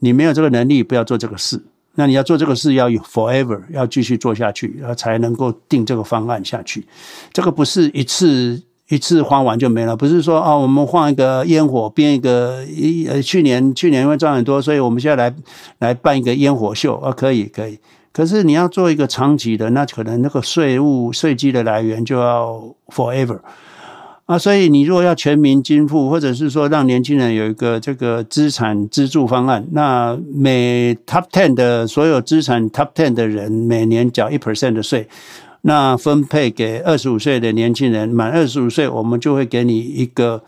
[0.00, 1.62] 你没有这个能力，不要做这个事。
[1.94, 6.84] 那你要做这个事，要有 forever，要继续做下去，然后才能够定这个方案下去。
[7.32, 8.60] 这个不是一次。
[8.90, 15.34] 一次花完就没了，不是说啊，我们换一个烟火，编一个一呃，去年去年因为赚很多，所以我们现在来
[15.78, 17.78] 来办一个烟火秀啊，可以可以。
[18.12, 23.38] 可是你要做一个长期的，那可能那个税务税基的来源就要 forever
[24.26, 35.08] 啊，所以你如果要全民均富，或者是说让年轻人有一个这个资产资助方案，那每 top ten 的所有资产 top ten 的人每年缴一 percent 的税。
[35.62, 40.42] 那分配给二十五岁的年轻人，满二十五岁，我们就会给你一个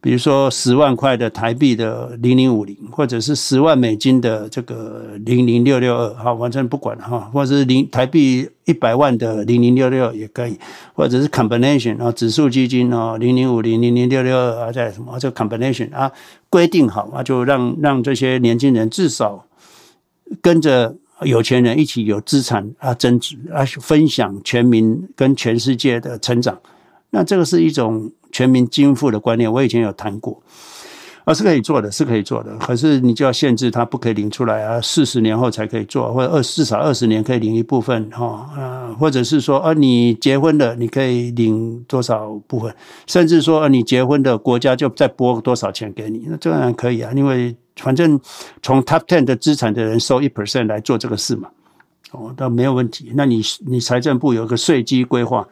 [0.00, 10.58] 比如说十万块的台币的零零五零，或者是十万美金的这个零零六六二，好，完全不管哈，或者是零台币一百万的零零六六也可以，
[10.92, 16.12] 或者是 combination 啊，指数基金哦，零零五零零零六六二啊，在什么这 combination 啊，
[16.50, 19.46] 规定好啊，就让让这些年轻人至少
[20.42, 26.58] 跟着有钱人一起有资产啊增值啊，分享全民跟全世界的成长，
[27.10, 28.10] 那这个是一种。
[28.30, 30.38] 全民均富的观念，我以前有谈过，
[31.24, 32.54] 啊，是可以做的，是可以做的。
[32.58, 42.70] 可是你就要限制他不可以领出来啊，四十年后才可以做，或者二至少二十年可以领一部分哈，啊，或者是说啊，你结婚了，你可以领多少部分，
[43.06, 48.20] 甚至说啊，你结婚的国家就再拨多少钱给你，那这样可以啊，因为反正
[48.62, 51.48] 从 top ten 的资产的人收一 percent 来做这个事嘛，
[52.12, 53.12] 哦，倒没有问题。
[53.14, 55.46] 那你你财政部有个税基规划。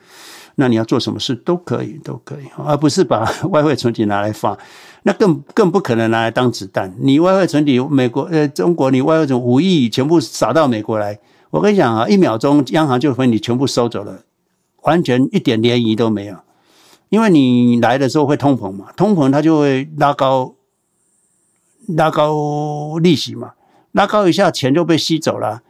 [0.59, 4.57] 那你要做什么事都可以，都可以，而不是把 外汇存底拿来发，
[5.03, 6.90] 那更更不可能拿来当子弹。
[6.98, 11.19] 你外汇存底，美国呃中国，你外汇存五亿全部撒到美国来，
[11.51, 14.23] 我跟你讲啊，一秒钟央行就会你全部收走了，
[14.85, 16.35] 完全一点涟漪都没有。
[17.11, 20.55] 因为你来的时候会通膨嘛，通膨它就会拉高
[21.88, 23.52] 拉高利息嘛，
[23.92, 25.62] 拉高一下钱就被吸走了，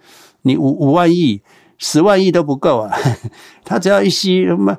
[0.42, 1.42] 你五五万亿。
[1.78, 2.90] 十万亿都不够啊！
[3.62, 4.74] 他只要一吸什么，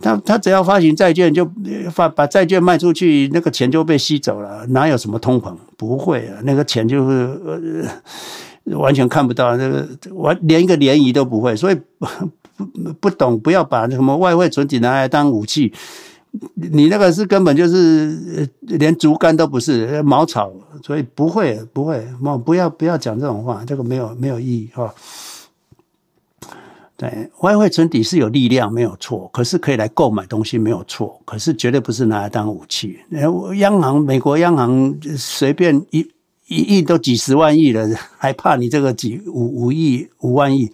[0.00, 1.50] 他他只要发行债券就
[1.90, 4.66] 发把债券卖出去，那个钱就被吸走了。
[4.66, 5.56] 哪有什么通膨？
[5.78, 7.88] 不会啊，那个钱就是
[8.64, 11.56] 完全看不到，那个完连一个涟漪都不会。
[11.56, 12.06] 所以不
[13.00, 15.72] 不懂，不要把什么外汇存底拿来当武器。
[16.54, 20.50] 你那个是根本就是连竹竿都不是茅草，
[20.82, 22.02] 所以不会不会，
[22.44, 24.94] 不要不要讲这种话，这个没有没有意义哈。
[26.96, 29.28] 对，外汇存底是有力量，没有错。
[29.32, 31.20] 可是可以来购买东西，没有错。
[31.24, 32.98] 可是绝对不是拿来当武器。
[33.56, 36.08] 央行，美国央行随便一
[36.46, 40.70] 一亿都几十万亿了，还怕你这个几五五亿五万亿？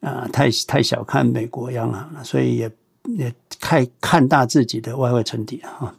[0.00, 2.70] 啊，太太小看美国央行了，所以也
[3.16, 5.94] 也太看大自己的外汇存底了哈。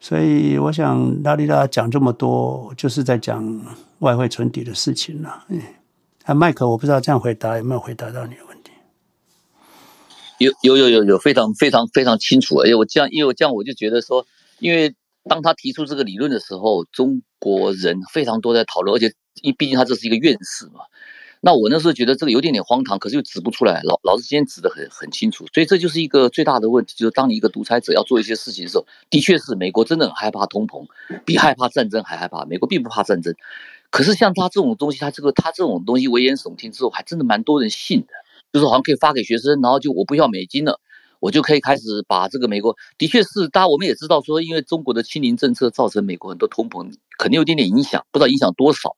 [0.00, 3.60] 所以我想，拉里拉讲这么多，就是在讲
[3.98, 5.44] 外汇存底的事情了。
[5.48, 5.60] 嗯，
[6.24, 8.72] 啊，麦克，我不知道这样回答有没有回答到你的问题。
[10.38, 14.24] 有有有有有非常非常非常清楚，哎，我这样，因为我这样我就觉得说，
[14.58, 14.94] 因为
[15.24, 19.12] 当他提出这个理论的时候，中国人非常多在讨论，而且
[19.42, 20.80] 因毕竟他这是一个院士嘛，
[21.40, 30.86] 那我那时候觉得这个有点点荒唐，可是又指不出来，老老师今天指的很很清楚，所以这就是一个最大的问题，就是当你一个独裁者要做一些事情的时候，的确是美国真的很害怕通膨，
[31.24, 33.34] 比害怕战争还害怕，美国并不怕战争，
[33.90, 38.08] 可是像他这种东西，他这个他这种东西危言耸听之后，还真的蛮多人信的。
[38.52, 40.80] 就是好像可以发给学生，然后就我不要美金了，
[41.20, 48.96] 我就可以开始把这个美国，的确是，大家我们也知道说，因为中国的清零政策造成美国很多通膨，肯定有点点影响，不知道影响多少。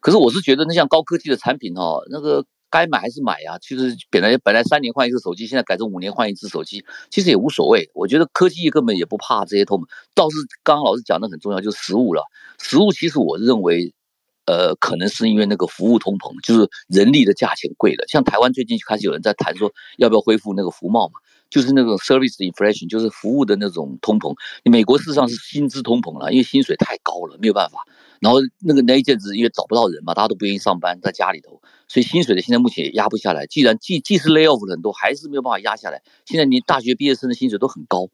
[0.00, 3.58] 可是我是觉得，那像高科技的产品哦，那个该买还是买啊。
[3.60, 7.90] 其实本来本来三年换一次手机，现在改成五年换一次手机，其实也无所谓。
[7.92, 12.22] 我觉得科技根本也不怕这些通膨，倒是刚刚老师讲的很重要，就是食物了。
[12.58, 13.92] 食物其实我认为。
[14.46, 18.04] 呃，可能是因为那个服务通膨，就是人力的价钱贵了。
[18.08, 21.14] 像台湾最近就开始有人在谈说，要不要恢复那个服贸嘛？
[21.54, 24.34] 就是那种 service inflation，就是服务的那种通膨。
[24.64, 27.86] 美国事实上是薪资通膨了，因为薪水太高了，没有办法。
[28.18, 33.46] 然后那个那一阵子因为找不到人嘛，大家都不愿意上班，在家里头，所以薪水的现在目前也压不下来。
[33.46, 36.02] 既然既既是 lay off 了很多，还是没有办法压下来。
[36.26, 38.08] 现在你大学毕业生的薪水都很高，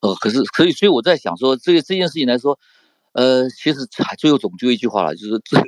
[0.00, 2.58] 呃，可是可以，所以我在想说，这个这件事情来说，
[3.12, 5.60] 呃，其实还最后总结一句话了，就是这。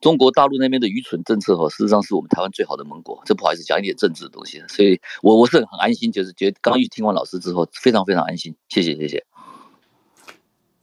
[0.00, 3.22] 中国大陆那边的愚蠢政策哈，事实上是我们台湾最好的盟国。
[3.24, 8.54] 这不好意思讲一点政治的东西，所以我我是很安心，就是觉得刚一听完老师之后，非常非常安心。
[8.68, 9.24] 谢谢谢谢。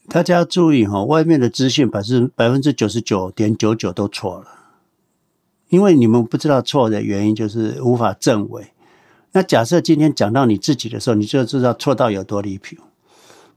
[0.09, 4.47] 大家注意哈，外面的资讯百分之百分之九十九点九九都错了，
[5.69, 8.73] 因为你们不知道错的原因，就是无法证伪。
[9.31, 12.75] 那假设今天讲到你自己的时候，你就知道错到有多离谱。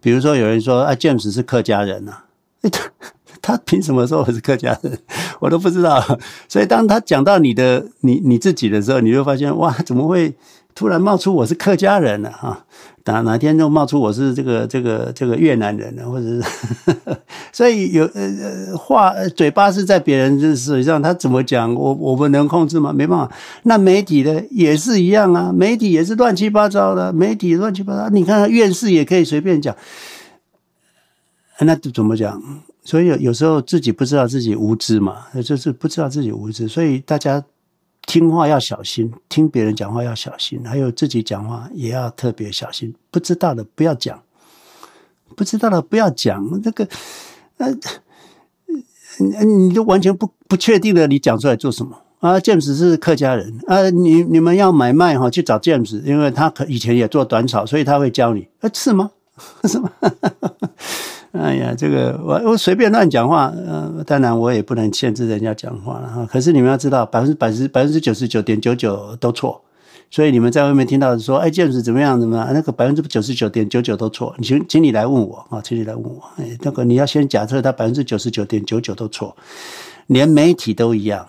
[0.01, 2.27] 比如说有人说啊，James 是客家人呐、啊。
[3.47, 4.99] 他凭什么说我是客家人？
[5.39, 6.05] 我都不知道。
[6.49, 10.35] 所以当他讲到你的、你你自己的时候，你就发现哇，怎么会
[10.75, 12.31] 突然冒出我是客家人呢？
[12.33, 12.65] 哈，
[13.07, 16.03] 哪哪天就冒出我是这个这个这个越南人呢？
[16.11, 16.43] 或者是，
[17.53, 22.93] 所以有呃呃话嘴巴是在别人，就是实际上他怎么讲，我我们能控制吗？
[22.93, 23.33] 没办法。
[23.63, 28.09] 那媒体呢也是一样啊，媒体也是乱七八糟的，媒体乱七八糟。
[28.09, 29.77] 你看院士也可以随便讲，
[31.61, 32.43] 那怎么讲？
[32.87, 37.45] 所以有有时候自己不知道自己无知嘛，就是不知道自己无知，所以大家
[38.07, 42.95] 听话要小心，听别人讲话要小心，还有自己讲话也要特别小心。
[43.11, 44.23] 不知道的不要讲，
[45.35, 46.63] 不知道的不要讲。
[46.63, 46.89] 这个，
[47.57, 47.75] 呃，
[49.45, 58.47] 你都完全不不确定的，你讲出来做什么啊？James 是客家人啊，你你们要买卖哈，去找 James，因为他可以前也做短炒，所以他会教你。
[58.61, 59.11] 啊，是吗？
[59.65, 59.91] 是吗？
[61.39, 66.27] 哎呀，这个我我随便乱讲话，呃，当然我也不能限制人家讲话了哈。
[66.31, 69.63] 可是你们要知道，百分之百之百分之九十九点九九都错。
[70.09, 72.19] 所以你们在外面听到说，哎这样子怎么样？
[72.19, 72.49] 怎么样？
[72.53, 74.35] 那个百分之九十九点九九都错。
[74.43, 76.23] 请，请你来问我啊，请你来问我。
[76.37, 79.37] 哎，那个你要先假设他百分之九十九点九九都错，
[80.07, 81.27] 连媒体都一样。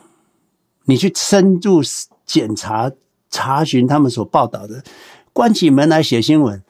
[0.85, 1.81] 你去深入
[2.25, 2.91] 检查
[3.31, 4.84] 查询他们所报道的，
[5.34, 6.61] 关起门来写新闻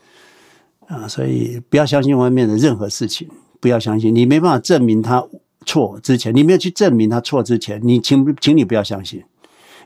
[0.87, 1.07] 啊。
[1.07, 4.13] 所以不要相信外面的任何事情，不要相信。
[4.13, 5.25] 你没办法证明他
[5.65, 9.23] 错之前，你没有去证明他错之前，你请请你不要相信。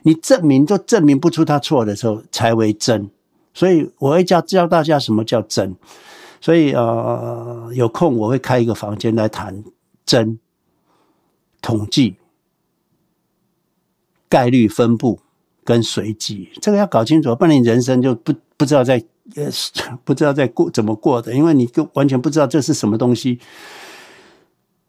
[0.04, 3.08] 你证明就证明不出他错的时候，才为真。
[3.54, 5.76] 所以我会教教大家什么叫真。
[6.40, 9.62] 所以呃，有空我会开一个房间来谈
[10.04, 10.40] 真、
[11.60, 12.16] 统计、
[14.28, 15.20] 概率分布
[15.62, 16.48] 跟随机。
[16.60, 19.04] 这个要搞清楚，不然你人生就不不知道在
[19.34, 19.70] 也是
[20.04, 23.38] 不知道在过怎么过的，因为你就完全不知道这是什么东西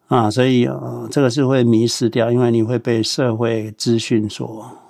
[0.08, 0.30] 啊。
[0.30, 4.80] 所以呃，这个是会迷失掉，因为你会被社会资讯所。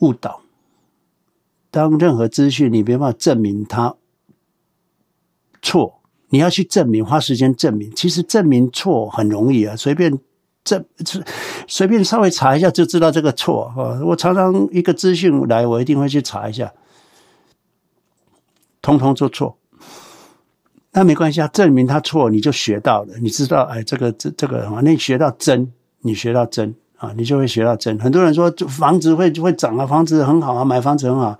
[0.00, 0.42] 误导。
[1.72, 3.96] 当任何资讯你没办法证明它
[5.60, 7.92] 错，你要去证明，花时间证明。
[7.96, 10.16] 其实证明错很容易啊，随便
[10.62, 11.24] 证是，
[11.66, 13.98] 随便稍微查一下就知道这个错啊。
[14.04, 16.72] 我常常一个资讯来，我一定会去查一下，
[18.82, 19.56] 通通做错。
[20.92, 26.74] 那没关系啊，证明他错，你就学到了，你知道，哎，这个这这个啊，那你学到真，你学到真。
[26.98, 27.96] 啊，你就会学到真。
[28.00, 31.38] 很多人说房子会会涨啊，房子很好啊，买房子很好。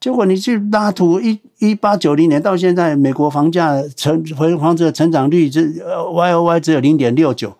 [0.00, 4.24] 结果你去拉图一一八九零年到现在，美国房价成
[4.58, 5.80] 房子的成长率只
[6.12, 7.56] Y O Y 只有零点六九。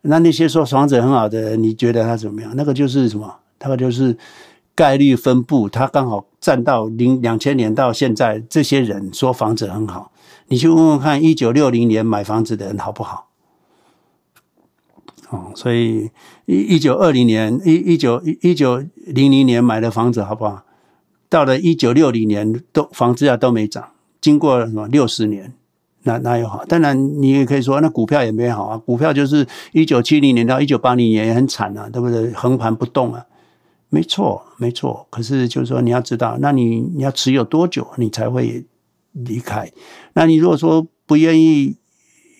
[0.00, 2.52] 那那些说房子很好的，你觉得他怎么样？
[2.56, 3.32] 那个就是什么？
[3.60, 4.16] 那个就是
[4.74, 10.12] 概率分布，它刚好占到零两千年到现在，这些人说房子很好，
[10.48, 13.28] 你去问问看，一九六零年买房子的人好不好？
[15.30, 16.10] 哦，所以
[16.44, 20.64] 一一九二零年一一九一九零零年买的房子好不好？
[21.30, 25.54] 到了一九六零年都房子啊都没涨，经过什么六十年，
[26.02, 26.62] 那那又好。
[26.66, 32.30] 当然你也可以说，那股票也没好啊，股票就是一九七零年到一九八零年也很惨啊，对不对？
[32.32, 33.24] 横盘不动啊，
[33.92, 35.06] 没错没错。
[35.10, 38.64] 可是就是说你要知道，那你你要持有多久你才会
[39.12, 39.70] 离开？
[40.14, 41.76] 那你如果说不愿意。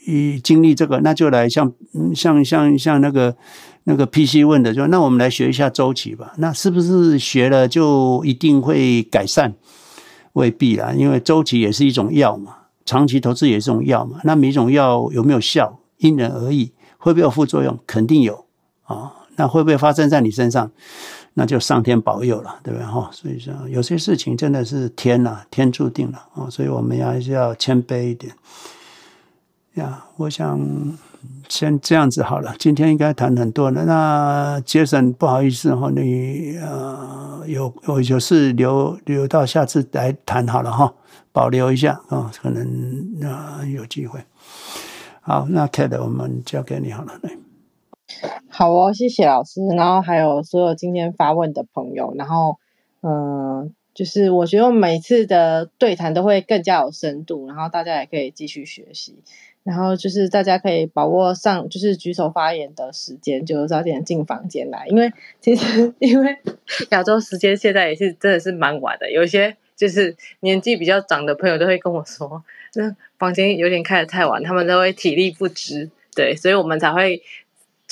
[0.04, 1.72] 一经历这个，那就来像
[2.12, 3.36] 像像像那个
[3.84, 6.32] 那个 PC 问的，就那我们来学一下周期吧。
[6.38, 9.54] 那是不是学了就一定会改善？
[10.32, 14.18] 未必啦，因为周期也是一种药嘛，长期投资也是一种药嘛。
[14.24, 16.72] 那每一种药有没有效，因人而异。
[16.98, 17.78] 会不会有副作用？
[17.86, 18.46] 肯定有
[18.82, 19.12] 啊。
[19.36, 20.72] 那会不会发生在你身上？
[21.34, 23.09] 那就上天保佑了，对不对哈？
[23.12, 26.50] 所以说有些事情真的是天呐，天注定了啊。
[26.50, 28.34] 所以我们还是要谦卑一点。
[29.74, 30.60] 呀，我想
[31.48, 32.54] 先这样子好了。
[32.59, 33.84] 今天应该谈很多了。
[33.86, 40.92] 那杰森，不好意思哈，你呃有有有事留留到下次来谈好了哈，
[41.32, 44.20] 保留一下啊、可能那、呃、有机会。
[45.22, 47.12] 好，那 Kate 我们交给你好了。
[47.22, 47.30] 来，
[48.48, 52.58] 好哦，谢谢老师，然后还有所有今天发问的朋友，然后
[53.02, 53.74] 嗯。
[53.94, 59.18] 就是我觉得每次的对谈都会更加有深度，然后大家也可以继续学习，
[59.64, 65.12] 然后就是大家可以把握上就是举手发言的时间，就早点进房间来，因为
[65.42, 66.38] 其实因为
[66.90, 72.42] 亚洲时间现在也是真的是蛮晚的，有些就是年纪比较长的朋友都会跟我说，
[72.72, 77.20] 那房间有点开得太晚，他们都会体力不支，对，所以我们才会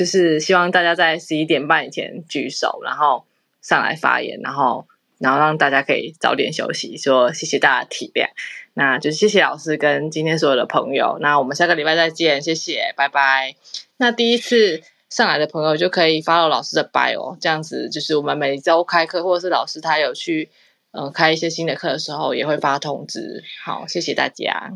[0.00, 3.26] 就是希望大家在十一点半以前举手，然后
[3.60, 4.86] 上来发言，然后。
[5.22, 8.30] 然后让大家可以早点休息，说谢谢大家体谅，
[8.72, 13.54] 那就谢谢老师跟今天所有的朋友，那我们下个礼拜再见，谢谢，拜拜。
[13.98, 20.48] 那第一次上来的朋友就可以 follow 老师的 bio，这样子就是我们每周开课，或者是老师他有去
[20.92, 23.44] 嗯、开一些新的课的时候，也会发通知。
[23.62, 24.72] 好，谢谢大家。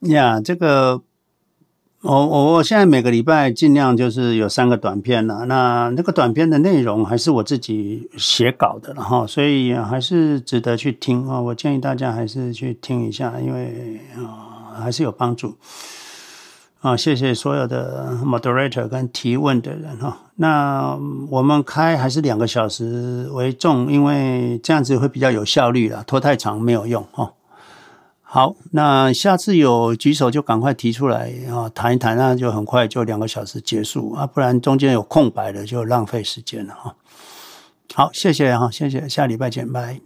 [0.00, 1.02] 呀，这个。
[2.04, 11.40] 我我我现在每个礼拜尽量就是有三个短片了，那那个短片的内容还是我自己写稿的，然后所以还是值得去听啊！
[11.40, 15.56] 我建议大家还是去听一下，因为啊还是有帮助
[16.82, 16.94] 啊！
[16.94, 20.18] 谢谢所有的 moderator 跟提问的人哈。
[20.36, 20.98] 那
[21.30, 27.32] 我们开还是两个小时为重，因为这样子会比较有效率了，拖太长没有用哈。
[28.34, 36.96] 好，那下次有举手就赶快提出来啊，谈一谈，那就很快就两个小时结束啊，不然中间有空白的就浪费时间了哈。
[37.94, 40.00] 好，谢谢哈，谢谢，下礼拜见，拜。